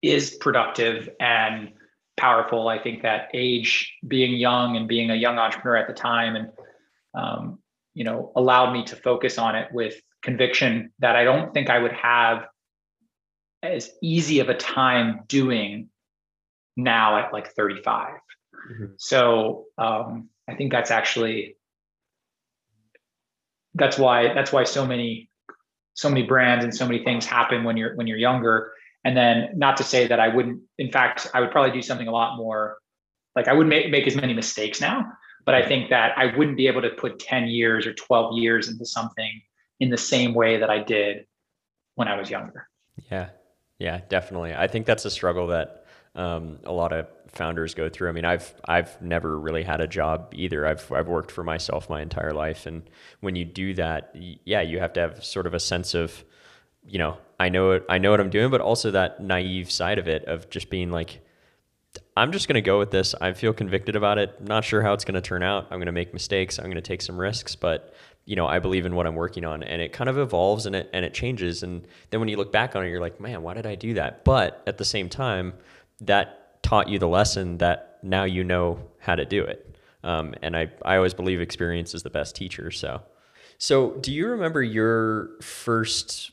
is 0.00 0.30
productive 0.40 1.10
and 1.20 1.72
powerful, 2.16 2.68
I 2.68 2.78
think 2.78 3.02
that 3.02 3.28
age, 3.34 3.92
being 4.08 4.36
young 4.36 4.78
and 4.78 4.88
being 4.88 5.10
a 5.10 5.14
young 5.14 5.38
entrepreneur 5.38 5.76
at 5.76 5.86
the 5.86 5.92
time, 5.92 6.34
and 6.34 6.48
um, 7.12 7.58
you 7.92 8.04
know, 8.04 8.32
allowed 8.36 8.72
me 8.72 8.84
to 8.84 8.96
focus 8.96 9.36
on 9.36 9.54
it 9.54 9.68
with 9.70 10.00
conviction 10.26 10.90
that 10.98 11.16
I 11.16 11.24
don't 11.24 11.54
think 11.54 11.70
I 11.70 11.78
would 11.78 11.92
have 11.92 12.46
as 13.62 13.90
easy 14.02 14.40
of 14.40 14.48
a 14.48 14.54
time 14.54 15.20
doing 15.28 15.88
now 16.76 17.16
at 17.16 17.32
like 17.32 17.52
35. 17.52 18.08
Mm-hmm. 18.70 18.84
So 18.98 19.64
um, 19.78 20.28
I 20.48 20.54
think 20.54 20.72
that's 20.72 20.90
actually 20.90 21.56
that's 23.74 23.98
why 23.98 24.34
that's 24.34 24.52
why 24.52 24.64
so 24.64 24.86
many 24.86 25.30
so 25.94 26.08
many 26.08 26.22
brands 26.22 26.64
and 26.64 26.74
so 26.74 26.86
many 26.86 27.04
things 27.04 27.24
happen 27.24 27.64
when 27.64 27.76
you're 27.76 27.94
when 27.96 28.06
you're 28.06 28.18
younger. 28.18 28.72
And 29.04 29.16
then 29.16 29.50
not 29.54 29.76
to 29.76 29.84
say 29.84 30.08
that 30.08 30.18
I 30.18 30.28
wouldn't, 30.28 30.60
in 30.78 30.90
fact, 30.90 31.28
I 31.32 31.40
would 31.40 31.52
probably 31.52 31.70
do 31.70 31.80
something 31.80 32.08
a 32.08 32.10
lot 32.10 32.36
more 32.36 32.78
like 33.36 33.46
I 33.46 33.52
wouldn't 33.52 33.68
make, 33.68 33.88
make 33.90 34.06
as 34.08 34.16
many 34.16 34.34
mistakes 34.34 34.80
now. 34.80 35.06
but 35.44 35.54
I 35.54 35.62
think 35.62 35.90
that 35.90 36.18
I 36.18 36.36
wouldn't 36.36 36.56
be 36.56 36.66
able 36.66 36.82
to 36.82 36.90
put 36.90 37.20
10 37.20 37.46
years 37.46 37.86
or 37.86 37.94
12 37.94 38.36
years 38.36 38.68
into 38.68 38.84
something 38.84 39.40
in 39.80 39.90
the 39.90 39.98
same 39.98 40.34
way 40.34 40.58
that 40.58 40.70
I 40.70 40.82
did 40.82 41.26
when 41.94 42.08
I 42.08 42.16
was 42.16 42.30
younger. 42.30 42.68
Yeah. 43.10 43.30
Yeah, 43.78 44.00
definitely. 44.08 44.54
I 44.54 44.68
think 44.68 44.86
that's 44.86 45.04
a 45.04 45.10
struggle 45.10 45.48
that 45.48 45.84
um, 46.14 46.58
a 46.64 46.72
lot 46.72 46.92
of 46.92 47.06
founders 47.28 47.74
go 47.74 47.88
through. 47.88 48.08
I 48.08 48.12
mean, 48.12 48.24
I've 48.24 48.54
I've 48.64 49.00
never 49.02 49.38
really 49.38 49.62
had 49.62 49.80
a 49.80 49.86
job 49.86 50.32
either. 50.34 50.66
I've 50.66 50.90
I've 50.90 51.08
worked 51.08 51.30
for 51.30 51.44
myself 51.44 51.90
my 51.90 52.00
entire 52.00 52.32
life, 52.32 52.64
and 52.64 52.88
when 53.20 53.36
you 53.36 53.44
do 53.44 53.74
that, 53.74 54.12
yeah, 54.14 54.62
you 54.62 54.78
have 54.80 54.94
to 54.94 55.00
have 55.00 55.24
sort 55.24 55.46
of 55.46 55.52
a 55.52 55.60
sense 55.60 55.94
of, 55.94 56.24
you 56.86 56.98
know, 56.98 57.18
I 57.38 57.50
know 57.50 57.72
it, 57.72 57.84
I 57.88 57.98
know 57.98 58.10
what 58.10 58.20
I'm 58.20 58.30
doing, 58.30 58.50
but 58.50 58.62
also 58.62 58.90
that 58.92 59.22
naive 59.22 59.70
side 59.70 59.98
of 59.98 60.08
it 60.08 60.24
of 60.24 60.48
just 60.48 60.70
being 60.70 60.90
like, 60.90 61.20
I'm 62.16 62.32
just 62.32 62.48
to 62.54 62.62
go 62.62 62.78
with 62.78 62.90
this. 62.90 63.14
I 63.20 63.34
feel 63.34 63.52
convicted 63.52 63.94
about 63.94 64.16
it. 64.16 64.40
Not 64.40 64.64
sure 64.64 64.80
how 64.80 64.94
it's 64.94 65.04
to 65.14 65.20
turn 65.20 65.42
out. 65.42 65.66
I'm 65.70 65.78
to 65.86 65.92
make 65.92 66.14
mistakes. 66.14 66.58
I'm 66.58 66.64
to 66.76 66.80
take 66.80 67.02
some 67.02 67.18
risks, 67.18 67.56
but 67.56 67.94
you 68.26 68.36
know, 68.36 68.46
I 68.46 68.58
believe 68.58 68.84
in 68.84 68.94
what 68.94 69.06
I'm 69.06 69.14
working 69.14 69.44
on 69.44 69.62
and 69.62 69.80
it 69.80 69.92
kind 69.92 70.10
of 70.10 70.18
evolves 70.18 70.66
and 70.66 70.76
it 70.76 70.90
and 70.92 71.04
it 71.04 71.14
changes 71.14 71.62
and 71.62 71.86
then 72.10 72.20
when 72.20 72.28
you 72.28 72.36
look 72.36 72.52
back 72.52 72.76
on 72.76 72.84
it 72.84 72.90
you're 72.90 73.00
like, 73.00 73.20
"Man, 73.20 73.42
why 73.42 73.54
did 73.54 73.66
I 73.66 73.74
do 73.74 73.94
that?" 73.94 74.24
But 74.24 74.62
at 74.66 74.78
the 74.78 74.84
same 74.84 75.08
time, 75.08 75.54
that 76.00 76.62
taught 76.62 76.88
you 76.88 76.98
the 76.98 77.08
lesson 77.08 77.58
that 77.58 77.98
now 78.02 78.24
you 78.24 78.44
know 78.44 78.80
how 78.98 79.14
to 79.14 79.24
do 79.24 79.42
it. 79.44 79.78
Um, 80.04 80.34
and 80.42 80.56
I 80.56 80.70
I 80.84 80.96
always 80.96 81.14
believe 81.14 81.40
experience 81.40 81.94
is 81.94 82.02
the 82.02 82.10
best 82.10 82.36
teacher, 82.36 82.70
so 82.70 83.00
so 83.58 83.92
do 84.00 84.12
you 84.12 84.28
remember 84.28 84.62
your 84.62 85.30
first 85.40 86.32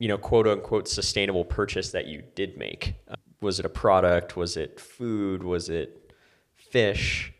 you 0.00 0.08
know, 0.08 0.18
quote 0.18 0.48
unquote 0.48 0.88
sustainable 0.88 1.44
purchase 1.44 1.90
that 1.92 2.06
you 2.06 2.22
did 2.34 2.58
make? 2.58 2.94
was 3.40 3.58
it 3.58 3.64
a 3.64 3.70
product? 3.70 4.36
Was 4.36 4.56
it 4.56 4.78
food? 4.78 5.42
Was 5.42 5.68
it 5.68 6.12
fish? 6.56 7.32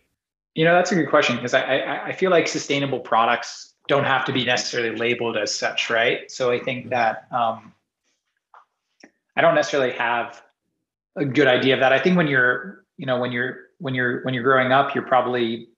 You 0.55 0.64
know, 0.64 0.74
that's 0.74 0.93
a 0.93 0.95
good 0.95 1.09
question 1.09 1.36
because 1.36 1.55
I, 1.55 1.61
I, 1.61 2.07
I 2.07 2.12
feel 2.12 2.30
like 2.30 2.49
sustainable 2.49 3.01
products 3.01 3.69
don't 3.91 4.05
have 4.05 4.24
to 4.24 4.32
be 4.32 4.45
necessarily 4.45 4.97
labeled 4.97 5.36
as 5.36 5.53
such, 5.53 5.91
right? 5.91 6.30
So 6.30 6.53
I 6.53 6.61
think 6.61 6.82
mm-hmm. 6.82 6.91
that 6.91 7.26
um, 7.32 7.74
I 9.36 9.41
don't 9.41 9.57
necessarily 9.57 9.93
have 9.99 10.41
a 11.16 11.24
good 11.24 11.49
idea 11.49 11.74
of 11.74 11.80
that. 11.80 11.93
I 11.93 11.99
think 11.99 12.16
when 12.16 12.28
you're, 12.28 12.84
you 12.97 13.07
know, 13.07 13.18
when 13.18 13.32
you're 13.32 13.59
when 13.78 13.95
you're 13.95 14.22
when 14.22 14.32
you're 14.32 14.45
growing 14.45 14.70
up, 14.70 14.95
you're 14.95 15.05
probably 15.05 15.68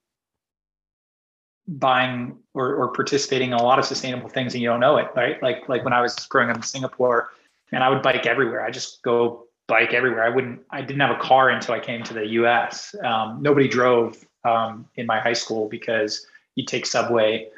buying 1.67 2.37
or, 2.53 2.75
or 2.75 2.93
participating 2.93 3.53
in 3.53 3.55
a 3.55 3.63
lot 3.63 3.79
of 3.79 3.87
sustainable 3.87 4.29
things 4.29 4.53
and 4.53 4.63
you 4.63 4.69
don't 4.69 4.81
know 4.81 4.99
it, 4.99 5.09
right? 5.17 5.43
Like 5.43 5.67
like 5.71 5.83
when 5.83 5.95
I 5.95 6.03
was 6.03 6.15
growing 6.27 6.51
up 6.51 6.57
in 6.57 6.63
Singapore, 6.63 7.31
and 7.73 7.83
I 7.83 7.89
would 7.89 8.03
bike 8.03 8.27
everywhere. 8.27 8.63
I 8.63 8.71
just 8.71 9.03
go 9.03 9.47
bike 9.69 9.95
everywhere. 9.95 10.23
I 10.23 10.29
wouldn't. 10.29 10.61
I 10.71 10.83
didn't 10.83 11.01
have 11.01 11.17
a 11.17 11.21
car 11.21 11.49
until 11.49 11.75
I 11.75 11.81
came 11.81 12.03
to 12.03 12.13
the 12.13 12.27
U.S. 12.41 12.95
Um, 13.03 13.41
nobody 13.41 13.69
drove 13.69 14.23
um, 14.45 14.87
in 14.97 15.07
my 15.07 15.19
high 15.19 15.33
school 15.33 15.67
because 15.71 16.27
you 16.57 16.67
take 16.67 16.85
subway, 16.85 17.49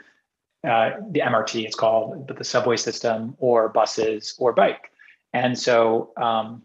uh, 0.66 0.90
the 1.10 1.20
MRT 1.20 1.64
it's 1.64 1.76
called, 1.76 2.26
but 2.26 2.38
the 2.38 2.44
subway 2.44 2.76
system 2.76 3.34
or 3.38 3.68
buses 3.68 4.34
or 4.38 4.52
bike. 4.52 4.90
And 5.32 5.58
so, 5.58 6.12
um, 6.16 6.62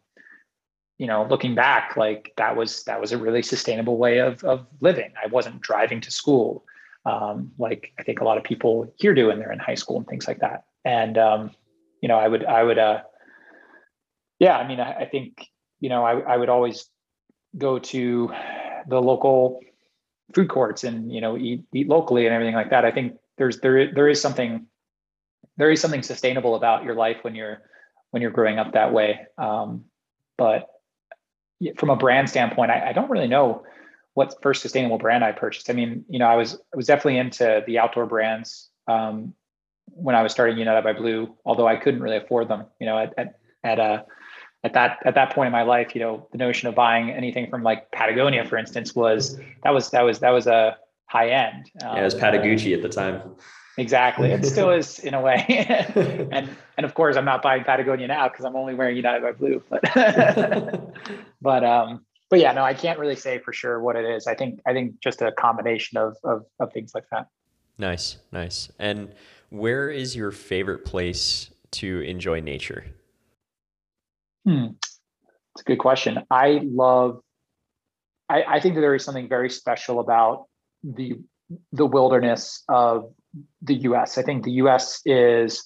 you 0.98 1.08
know, 1.08 1.26
looking 1.30 1.56
back, 1.56 1.98
like 1.98 2.34
that 2.38 2.56
was 2.56 2.84
that 2.84 3.02
was 3.02 3.12
a 3.12 3.18
really 3.18 3.42
sustainable 3.42 3.98
way 3.98 4.20
of 4.20 4.44
of 4.44 4.68
living. 4.82 5.12
I 5.22 5.28
wasn't 5.28 5.62
driving 5.62 6.02
to 6.02 6.12
school, 6.12 6.66
um, 7.06 7.52
like 7.58 7.94
I 7.98 8.04
think 8.04 8.22
a 8.22 8.24
lot 8.24 8.38
of 8.38 8.44
people 8.44 8.94
here 8.98 9.14
do 9.14 9.28
when 9.28 9.40
they're 9.40 9.52
in 9.52 9.60
high 9.60 9.76
school 9.76 9.98
and 9.98 10.08
things 10.08 10.28
like 10.28 10.40
that. 10.40 10.66
And 10.86 11.18
um, 11.18 11.52
you 12.02 12.08
know, 12.08 12.18
I 12.18 12.28
would 12.28 12.46
I 12.46 12.64
would 12.64 12.78
uh, 12.78 13.02
yeah, 14.40 14.58
I 14.58 14.68
mean, 14.68 14.80
I, 14.80 14.94
I 14.94 15.06
think 15.06 15.48
you 15.80 15.90
know, 15.90 16.04
I, 16.04 16.20
I 16.20 16.38
would 16.38 16.50
always 16.50 16.90
go 17.58 17.80
to 17.80 18.32
the 18.88 19.02
local 19.02 19.62
food 20.34 20.50
courts 20.50 20.84
and 20.84 21.12
you 21.12 21.22
know 21.22 21.38
eat 21.38 21.64
eat 21.74 21.88
locally 21.88 22.26
and 22.26 22.34
everything 22.34 22.56
like 22.56 22.70
that. 22.70 22.86
I 22.86 22.92
think 22.92 23.18
there's 23.40 23.60
there 23.62 23.92
there 23.92 24.08
is 24.08 24.22
something 24.22 24.68
there 25.58 25.72
is 25.72 25.82
something 25.82 26.04
sustainable 26.04 26.56
about 26.56 26.84
your 26.84 26.94
life 26.94 27.18
when 27.24 27.34
you're 27.34 27.64
when 28.12 28.22
you're 28.22 28.32
growing 28.32 28.60
up 28.60 28.74
that 28.74 28.94
way. 28.94 29.22
Um, 29.38 29.86
but 30.38 30.68
from 31.78 31.90
a 31.90 31.96
brand 31.96 32.30
standpoint, 32.30 32.72
I, 32.72 32.90
I, 32.90 32.94
don't 32.94 33.10
really 33.10 33.28
know 33.28 33.64
what 34.14 34.34
first 34.42 34.62
sustainable 34.62 34.98
brand 34.98 35.24
I 35.24 35.32
purchased. 35.34 35.70
I 35.70 35.74
mean, 35.74 36.06
you 36.10 36.18
know, 36.18 36.28
I 36.28 36.36
was 36.36 36.56
I 36.74 36.78
was 36.78 36.88
definitely 36.88 37.18
into 37.18 37.64
the 37.66 37.80
outdoor 37.80 38.06
brands 38.06 38.70
um, 38.88 39.34
when 39.88 40.16
I 40.16 40.24
was 40.24 40.32
starting 40.32 40.58
United 40.58 40.84
by 40.84 40.94
Blue, 40.94 41.36
although 41.46 41.68
I 41.68 41.76
couldn't 41.76 42.02
really 42.02 42.18
afford 42.18 42.48
them. 42.48 42.66
You 42.80 42.88
know, 42.88 42.98
at 42.98 43.14
at, 43.18 43.40
at 43.64 43.80
a 43.80 44.06
at 44.64 44.74
that 44.74 45.00
at 45.06 45.16
that 45.16 45.34
point 45.34 45.48
in 45.48 45.52
my 45.54 45.64
life, 45.64 45.94
you 45.94 46.02
know, 46.02 46.28
the 46.32 46.38
notion 46.38 46.68
of 46.68 46.76
buying 46.76 47.12
anything 47.12 47.50
from 47.50 47.64
like 47.64 47.92
Patagonia, 47.92 48.46
for 48.46 48.58
instance, 48.58 48.96
was 48.96 49.38
that 49.64 49.72
was 49.72 49.90
that 49.92 50.02
was 50.02 50.20
that 50.20 50.32
was 50.32 50.48
a 50.48 50.78
high 51.10 51.30
end. 51.30 51.70
Um, 51.84 51.96
yeah, 51.96 52.02
it 52.02 52.04
was 52.06 52.14
um, 52.14 52.22
Patagucci 52.22 52.74
at 52.74 52.82
the 52.82 52.90
time. 52.90 53.36
Exactly, 53.78 54.32
it 54.32 54.46
still 54.46 54.72
is 54.72 55.00
in 55.00 55.14
a 55.14 55.22
way. 55.22 55.46
and 56.32 56.50
and 56.78 56.86
of 56.86 56.94
course, 56.94 57.16
I'm 57.16 57.26
not 57.26 57.42
buying 57.42 57.64
Patagonia 57.64 58.08
now 58.08 58.28
because 58.28 58.46
I'm 58.46 58.56
only 58.56 58.76
wearing 58.76 58.96
United 58.96 59.22
by 59.22 59.32
Blue. 59.32 59.64
But 59.70 59.82
but 61.42 61.64
um 61.64 62.06
but 62.30 62.40
yeah, 62.40 62.52
no, 62.52 62.64
I 62.64 62.74
can't 62.74 63.00
really 63.00 63.16
say 63.16 63.40
for 63.40 63.54
sure 63.54 63.82
what 63.82 63.96
it 63.96 64.06
is. 64.06 64.28
I 64.28 64.36
think 64.36 64.60
I 64.68 64.74
think 64.74 65.00
just 65.02 65.22
a 65.22 65.32
combination 65.32 65.98
of 65.98 66.18
of, 66.24 66.46
of 66.60 66.74
things 66.74 66.92
like 66.94 67.06
that. 67.12 67.28
Nice, 67.78 68.18
nice. 68.34 68.70
And 68.80 69.14
where 69.50 69.90
is 69.90 70.16
your 70.16 70.32
favorite 70.32 70.84
place 70.84 71.50
to 71.72 72.02
enjoy 72.02 72.42
nature? 72.42 72.86
Hmm. 74.46 74.72
It's 75.56 75.62
a 75.62 75.64
good 75.64 75.80
question. 75.80 76.20
I 76.30 76.60
love. 76.64 77.22
I, 78.28 78.44
I 78.44 78.60
think 78.60 78.76
that 78.76 78.82
there 78.82 78.94
is 78.94 79.04
something 79.04 79.30
very 79.30 79.50
special 79.50 80.00
about 80.02 80.49
the 80.84 81.20
the 81.72 81.86
wilderness 81.86 82.64
of 82.70 83.12
the 83.62 83.76
U.S. 83.76 84.18
I 84.18 84.24
think 84.24 84.44
the 84.44 84.52
U.S. 84.54 85.02
is 85.06 85.66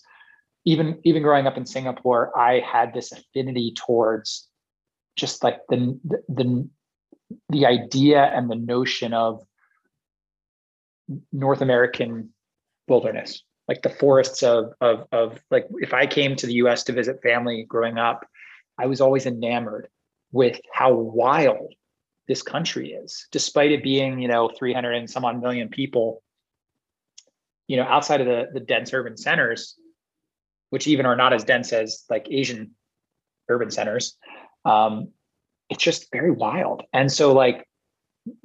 even 0.66 1.00
even 1.04 1.24
growing 1.24 1.48
up 1.48 1.58
in 1.58 1.66
Singapore. 1.66 2.38
I 2.38 2.60
had 2.60 2.94
this 2.94 3.12
affinity 3.12 3.74
towards 3.76 4.48
just 5.16 5.44
like 5.44 5.60
the 5.70 6.00
the 6.30 6.68
the 7.50 7.66
idea 7.66 8.24
and 8.24 8.50
the 8.50 8.56
notion 8.56 9.14
of 9.14 9.44
North 11.32 11.62
American 11.62 12.34
wilderness, 12.88 13.44
like 13.68 13.82
the 13.82 13.90
forests 13.90 14.44
of 14.44 14.74
of 14.82 15.08
of 15.12 15.42
like 15.52 15.68
if 15.78 15.94
I 15.94 16.08
came 16.08 16.36
to 16.38 16.48
the 16.48 16.56
U.S. 16.56 16.84
to 16.86 16.94
visit 16.94 17.22
family 17.22 17.66
growing 17.68 17.98
up, 17.98 18.26
I 18.78 18.88
was 18.88 19.02
always 19.02 19.26
enamored 19.26 19.88
with 20.32 20.60
how 20.74 20.94
wild 20.94 21.74
this 22.28 22.42
country 22.42 22.94
is, 22.94 23.28
despite 23.32 23.72
it 23.72 23.84
being, 23.84 24.20
you 24.20 24.28
know, 24.28 24.50
300 24.58 24.94
and 24.94 25.10
some 25.10 25.26
odd 25.26 25.42
million 25.42 25.70
people, 25.70 26.24
you 27.68 27.78
know, 27.78 27.84
outside 27.84 28.22
of 28.22 28.28
the, 28.28 28.48
the 28.54 28.60
dense 28.60 28.94
urban 28.94 29.18
centers, 29.18 29.76
which 30.70 30.88
even 30.88 31.06
are 31.06 31.16
not 31.16 31.34
as 31.34 31.44
dense 31.44 31.74
as 31.74 32.04
like 32.10 32.28
Asian 32.30 32.72
urban 33.50 33.72
centers. 33.72 34.18
Um, 34.66 35.10
it's 35.70 35.84
just 35.84 36.12
very 36.12 36.32
wild. 36.32 36.84
And 36.94 37.12
so 37.12 37.34
like 37.34 37.68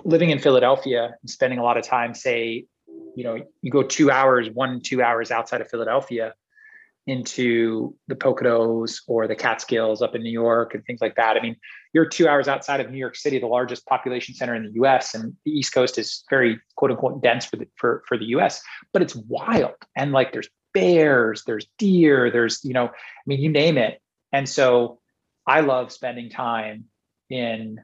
living 0.05 0.31
in 0.31 0.39
Philadelphia 0.39 1.15
and 1.21 1.31
spending 1.31 1.59
a 1.59 1.63
lot 1.63 1.77
of 1.77 1.85
time, 1.85 2.15
say, 2.15 2.67
you 3.15 3.25
know, 3.25 3.39
you 3.63 3.71
go 3.71 3.83
two 3.83 4.11
hours, 4.11 4.49
one, 4.51 4.81
two 4.81 5.03
hours 5.03 5.31
outside 5.31 5.61
of 5.61 5.71
Philadelphia, 5.71 6.35
into 7.09 7.97
the 8.07 8.15
Poconos 8.15 9.01
or 9.07 9.27
the 9.27 9.35
Catskills 9.35 10.03
up 10.03 10.15
in 10.15 10.23
New 10.23 10.31
York 10.31 10.75
and 10.75 10.85
things 10.85 11.01
like 11.01 11.17
that. 11.17 11.39
I 11.39 11.41
mean, 11.41 11.57
you're 11.95 12.05
two 12.05 12.29
hours 12.29 12.49
outside 12.49 12.81
of 12.81 12.91
New 12.91 12.99
York 12.99 13.17
City, 13.17 13.39
the 13.39 13.47
largest 13.47 13.87
population 13.87 14.35
center 14.35 14.55
in 14.55 14.65
the 14.65 14.73
U.S., 14.73 15.15
and 15.15 15.35
the 15.47 15.51
East 15.51 15.73
Coast 15.73 15.99
is 15.99 16.23
very 16.29 16.61
quote 16.77 16.91
unquote 16.91 17.23
dense 17.23 17.47
for 17.47 17.57
the 17.57 17.67
for 17.77 18.03
for 18.07 18.19
the 18.19 18.27
U.S. 18.27 18.63
But 18.93 19.01
it's 19.01 19.17
wild 19.17 19.75
and 19.97 20.13
like 20.13 20.33
there's 20.33 20.51
bears, 20.75 21.45
there's 21.47 21.67
deer, 21.79 22.31
there's 22.31 22.63
you 22.63 22.75
know, 22.75 22.89
I 22.89 23.25
mean, 23.27 23.41
you 23.41 23.51
name 23.51 23.79
it. 23.79 24.03
And 24.31 24.47
so 24.47 25.01
I 25.47 25.61
love 25.61 25.91
spending 25.91 26.29
time 26.29 26.85
in 27.31 27.81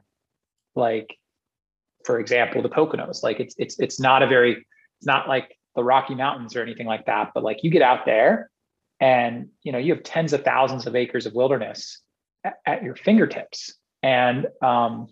like, 0.75 1.17
for 2.05 2.19
example, 2.19 2.61
the 2.61 2.69
Poconos. 2.69 3.23
Like 3.23 3.39
it's 3.39 3.55
it's 3.57 3.79
it's 3.79 3.99
not 3.99 4.21
a 4.21 4.27
very 4.27 4.51
it's 4.99 5.07
not 5.07 5.27
like 5.27 5.57
the 5.75 5.83
Rocky 5.83 6.13
Mountains 6.13 6.55
or 6.55 6.61
anything 6.61 6.85
like 6.85 7.07
that, 7.07 7.31
but 7.33 7.43
like 7.43 7.63
you 7.63 7.71
get 7.71 7.81
out 7.81 8.05
there 8.05 8.51
and 8.99 9.49
you 9.63 9.71
know 9.71 9.77
you 9.77 9.93
have 9.93 10.03
tens 10.03 10.33
of 10.33 10.43
thousands 10.43 10.87
of 10.87 10.95
acres 10.95 11.25
of 11.25 11.33
wilderness 11.33 12.01
at, 12.43 12.55
at 12.65 12.83
your 12.83 12.95
fingertips. 12.95 13.73
And 14.03 14.47
um, 14.61 15.07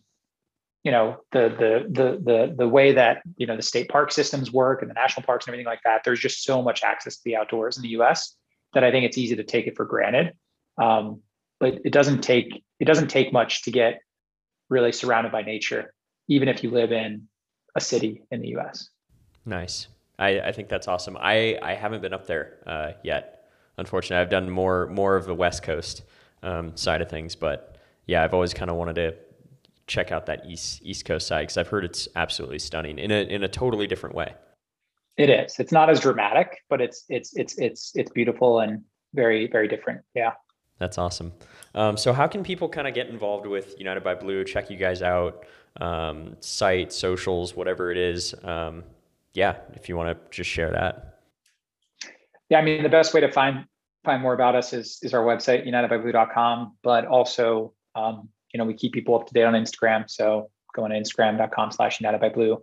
you 0.84 0.92
know 0.92 1.18
the, 1.32 1.50
the 1.50 1.88
the 1.90 2.12
the 2.24 2.56
the 2.58 2.68
way 2.68 2.92
that 2.94 3.22
you 3.38 3.48
know 3.48 3.56
the 3.56 3.62
state 3.62 3.90
park 3.90 4.12
systems 4.12 4.52
work 4.52 4.82
and 4.82 4.90
the 4.90 4.96
national 4.96 5.26
parks 5.26 5.46
and 5.46 5.54
everything 5.54 5.66
like 5.66 5.80
that 5.86 6.02
there's 6.04 6.20
just 6.20 6.44
so 6.44 6.62
much 6.62 6.84
access 6.84 7.16
to 7.16 7.22
the 7.24 7.36
outdoors 7.36 7.78
in 7.78 7.84
the 7.84 7.90
us 7.90 8.36
that 8.74 8.84
i 8.84 8.92
think 8.92 9.06
it's 9.06 9.18
easy 9.18 9.36
to 9.36 9.44
take 9.44 9.68
it 9.68 9.76
for 9.76 9.86
granted. 9.86 10.34
Um, 10.78 11.22
but 11.60 11.80
it 11.86 11.94
doesn't 11.94 12.22
take 12.22 12.64
it 12.80 12.86
doesn't 12.86 13.08
take 13.08 13.32
much 13.32 13.64
to 13.64 13.72
get 13.72 14.00
really 14.70 14.92
surrounded 14.92 15.32
by 15.32 15.42
nature 15.42 15.94
even 16.28 16.48
if 16.48 16.64
you 16.64 16.72
live 16.72 16.92
in 16.92 17.28
a 17.76 17.82
city 17.82 18.24
in 18.32 18.42
the 18.42 18.56
us 18.58 18.90
nice. 19.46 19.88
I, 20.20 20.40
I 20.40 20.52
think 20.52 20.70
that's 20.70 20.88
awesome. 20.88 21.18
I 21.20 21.58
i 21.62 21.74
haven't 21.74 22.02
been 22.02 22.14
up 22.14 22.28
there 22.28 22.58
uh, 22.68 22.92
yet 23.04 23.43
unfortunately. 23.78 24.22
I've 24.22 24.30
done 24.30 24.50
more 24.50 24.88
more 24.88 25.16
of 25.16 25.26
the 25.26 25.36
West 25.36 25.64
Coast 25.64 26.04
um, 26.42 26.76
side 26.76 27.02
of 27.02 27.10
things, 27.10 27.36
but 27.36 27.78
yeah, 28.06 28.24
I've 28.24 28.34
always 28.34 28.54
kind 28.54 28.70
of 28.70 28.78
wanted 28.78 28.96
to 28.96 29.16
check 29.88 30.12
out 30.12 30.26
that 30.28 30.46
east 30.46 30.82
East 30.84 31.06
Coast 31.06 31.28
side 31.28 31.42
because 31.42 31.58
I've 31.58 31.68
heard 31.68 31.86
it's 31.86 32.08
absolutely 32.16 32.60
stunning 32.60 33.00
in 33.00 33.12
a 33.12 33.24
in 33.24 33.44
a 33.44 33.48
totally 33.48 33.88
different 33.88 34.16
way. 34.16 34.34
It 35.18 35.30
is. 35.30 35.60
It's 35.60 35.72
not 35.72 35.90
as 35.90 36.00
dramatic, 36.00 36.64
but 36.70 36.82
it's 36.82 37.06
it's 37.10 37.36
it's 37.36 37.58
it's 37.58 37.92
it's 37.96 38.12
beautiful 38.12 38.60
and 38.60 38.84
very 39.14 39.48
very 39.48 39.68
different. 39.68 40.02
Yeah. 40.16 40.34
That's 40.80 40.98
awesome. 40.98 41.32
Um, 41.76 41.98
so 41.98 42.14
how 42.14 42.28
can 42.28 42.44
people 42.44 42.68
kind 42.68 42.88
of 42.88 42.94
get 42.94 43.08
involved 43.08 43.46
with 43.46 43.78
United 43.78 44.04
by 44.04 44.16
Blue? 44.16 44.44
Check 44.44 44.70
you 44.70 44.76
guys 44.76 45.02
out, 45.02 45.46
um, 45.80 46.36
site, 46.40 46.92
socials, 46.92 47.56
whatever 47.56 47.92
it 47.92 47.98
is. 47.98 48.36
Um, 48.44 48.84
yeah, 49.34 49.58
if 49.74 49.88
you 49.88 49.96
want 49.96 50.10
to 50.10 50.32
just 50.36 50.50
share 50.50 50.72
that. 50.72 51.13
Yeah, 52.50 52.60
I 52.60 52.62
mean 52.62 52.84
the 52.84 52.90
best 52.90 53.14
way 53.14 53.22
to 53.22 53.32
find 53.32 53.66
find 54.04 54.22
more 54.22 54.34
about 54.34 54.56
us 54.56 54.74
is 54.74 55.00
is 55.02 55.14
our 55.14 55.24
website 55.24 55.68
unitedbyblue.com, 55.68 56.78
but 56.84 57.06
also 57.06 57.74
um, 57.96 58.30
you 58.54 58.58
know 58.58 58.66
we 58.66 58.74
keep 58.74 58.94
people 58.94 59.16
up 59.16 59.28
to 59.28 59.34
date 59.34 59.44
on 59.44 59.54
Instagram. 59.54 60.10
So 60.10 60.50
going 60.76 60.92
to 60.92 60.98
instagram.com/slash 60.98 62.00
unitedbyblue. 62.00 62.62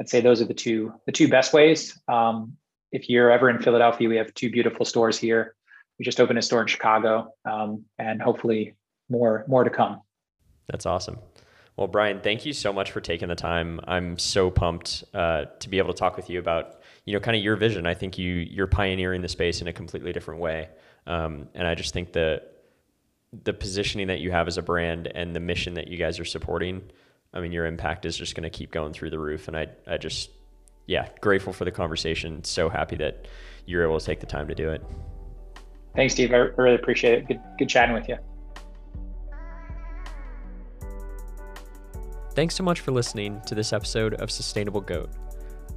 I'd 0.00 0.08
say 0.08 0.20
those 0.20 0.40
are 0.40 0.44
the 0.44 0.54
two 0.54 0.92
the 1.06 1.12
two 1.12 1.28
best 1.28 1.52
ways. 1.52 1.98
Um, 2.08 2.56
if 2.92 3.08
you're 3.08 3.30
ever 3.30 3.50
in 3.50 3.60
Philadelphia, 3.60 4.08
we 4.08 4.16
have 4.16 4.32
two 4.34 4.50
beautiful 4.50 4.84
stores 4.84 5.18
here. 5.18 5.54
We 5.98 6.04
just 6.04 6.20
opened 6.20 6.38
a 6.38 6.42
store 6.42 6.60
in 6.60 6.66
Chicago, 6.66 7.32
um, 7.44 7.84
and 7.98 8.20
hopefully 8.20 8.74
more 9.08 9.44
more 9.48 9.64
to 9.64 9.70
come. 9.70 10.02
That's 10.68 10.86
awesome. 10.86 11.18
Well, 11.76 11.88
Brian, 11.88 12.20
thank 12.20 12.46
you 12.46 12.52
so 12.52 12.72
much 12.72 12.90
for 12.90 13.00
taking 13.00 13.28
the 13.28 13.34
time. 13.34 13.80
I'm 13.86 14.18
so 14.18 14.50
pumped 14.50 15.04
uh, 15.12 15.44
to 15.60 15.68
be 15.68 15.78
able 15.78 15.92
to 15.92 15.98
talk 15.98 16.16
with 16.16 16.30
you 16.30 16.38
about, 16.38 16.80
you 17.06 17.12
know, 17.12 17.20
kind 17.20 17.36
of 17.36 17.42
your 17.42 17.56
vision. 17.56 17.86
I 17.86 17.94
think 17.94 18.18
you 18.18 18.32
you're 18.32 18.66
pioneering 18.66 19.22
the 19.22 19.28
space 19.28 19.62
in 19.62 19.68
a 19.68 19.72
completely 19.72 20.12
different 20.12 20.40
way, 20.40 20.68
um, 21.06 21.48
and 21.54 21.66
I 21.66 21.74
just 21.74 21.94
think 21.94 22.12
that 22.12 22.52
the 23.44 23.52
positioning 23.52 24.08
that 24.08 24.20
you 24.20 24.32
have 24.32 24.48
as 24.48 24.58
a 24.58 24.62
brand 24.62 25.10
and 25.14 25.34
the 25.34 25.40
mission 25.40 25.74
that 25.74 25.88
you 25.88 25.96
guys 25.96 26.20
are 26.20 26.24
supporting. 26.24 26.82
I 27.32 27.40
mean, 27.40 27.52
your 27.52 27.66
impact 27.66 28.06
is 28.06 28.16
just 28.16 28.34
going 28.34 28.44
to 28.44 28.50
keep 28.50 28.70
going 28.72 28.92
through 28.92 29.10
the 29.10 29.18
roof, 29.18 29.48
and 29.48 29.56
I 29.56 29.68
I 29.86 29.96
just 29.96 30.30
yeah 30.86 31.08
grateful 31.20 31.52
for 31.52 31.64
the 31.64 31.70
conversation. 31.70 32.42
So 32.44 32.68
happy 32.68 32.96
that 32.96 33.28
you're 33.66 33.84
able 33.84 33.98
to 33.98 34.04
take 34.04 34.20
the 34.20 34.26
time 34.26 34.48
to 34.48 34.54
do 34.54 34.70
it. 34.70 34.82
Thanks, 35.94 36.14
Steve. 36.14 36.32
I 36.32 36.36
really 36.36 36.74
appreciate 36.74 37.18
it. 37.18 37.28
Good 37.28 37.40
good 37.56 37.68
chatting 37.68 37.94
with 37.94 38.08
you. 38.08 38.16
Thanks 42.34 42.54
so 42.54 42.64
much 42.64 42.80
for 42.80 42.90
listening 42.90 43.40
to 43.46 43.54
this 43.54 43.72
episode 43.72 44.14
of 44.14 44.30
Sustainable 44.30 44.82
Goat. 44.82 45.10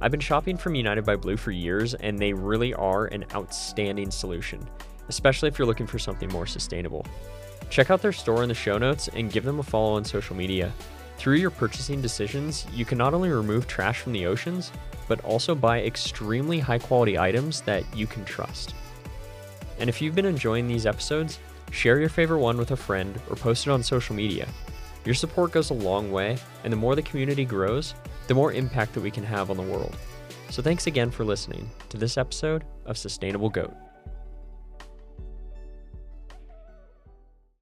I've 0.02 0.10
been 0.10 0.20
shopping 0.20 0.56
from 0.56 0.74
United 0.74 1.04
by 1.04 1.16
Blue 1.16 1.36
for 1.36 1.50
years, 1.50 1.92
and 1.92 2.18
they 2.18 2.32
really 2.32 2.72
are 2.72 3.06
an 3.06 3.26
outstanding 3.34 4.10
solution, 4.10 4.66
especially 5.08 5.48
if 5.48 5.58
you're 5.58 5.66
looking 5.66 5.86
for 5.86 5.98
something 5.98 6.30
more 6.30 6.46
sustainable. 6.46 7.04
Check 7.68 7.90
out 7.90 8.00
their 8.00 8.10
store 8.12 8.42
in 8.42 8.48
the 8.48 8.54
show 8.54 8.78
notes 8.78 9.08
and 9.08 9.30
give 9.30 9.44
them 9.44 9.58
a 9.58 9.62
follow 9.62 9.96
on 9.96 10.04
social 10.06 10.34
media. 10.34 10.72
Through 11.18 11.36
your 11.36 11.50
purchasing 11.50 12.00
decisions, 12.00 12.66
you 12.72 12.86
can 12.86 12.96
not 12.96 13.12
only 13.12 13.28
remove 13.28 13.66
trash 13.66 14.00
from 14.00 14.14
the 14.14 14.24
oceans, 14.24 14.72
but 15.06 15.22
also 15.22 15.54
buy 15.54 15.82
extremely 15.82 16.58
high 16.58 16.78
quality 16.78 17.18
items 17.18 17.60
that 17.62 17.84
you 17.94 18.06
can 18.06 18.24
trust. 18.24 18.74
And 19.78 19.90
if 19.90 20.00
you've 20.00 20.14
been 20.14 20.24
enjoying 20.24 20.66
these 20.66 20.86
episodes, 20.86 21.38
share 21.72 22.00
your 22.00 22.08
favorite 22.08 22.38
one 22.38 22.56
with 22.56 22.70
a 22.70 22.76
friend 22.76 23.20
or 23.28 23.36
post 23.36 23.66
it 23.66 23.70
on 23.70 23.82
social 23.82 24.16
media. 24.16 24.48
Your 25.04 25.14
support 25.14 25.52
goes 25.52 25.68
a 25.68 25.74
long 25.74 26.10
way, 26.10 26.38
and 26.64 26.72
the 26.72 26.76
more 26.78 26.94
the 26.94 27.02
community 27.02 27.44
grows, 27.44 27.94
the 28.30 28.34
more 28.36 28.52
impact 28.52 28.92
that 28.94 29.00
we 29.00 29.10
can 29.10 29.24
have 29.24 29.50
on 29.50 29.56
the 29.56 29.62
world. 29.64 29.96
So 30.50 30.62
thanks 30.62 30.86
again 30.86 31.10
for 31.10 31.24
listening 31.24 31.68
to 31.88 31.96
this 31.96 32.16
episode 32.16 32.62
of 32.86 32.96
Sustainable 32.96 33.50
Goat. 33.50 33.74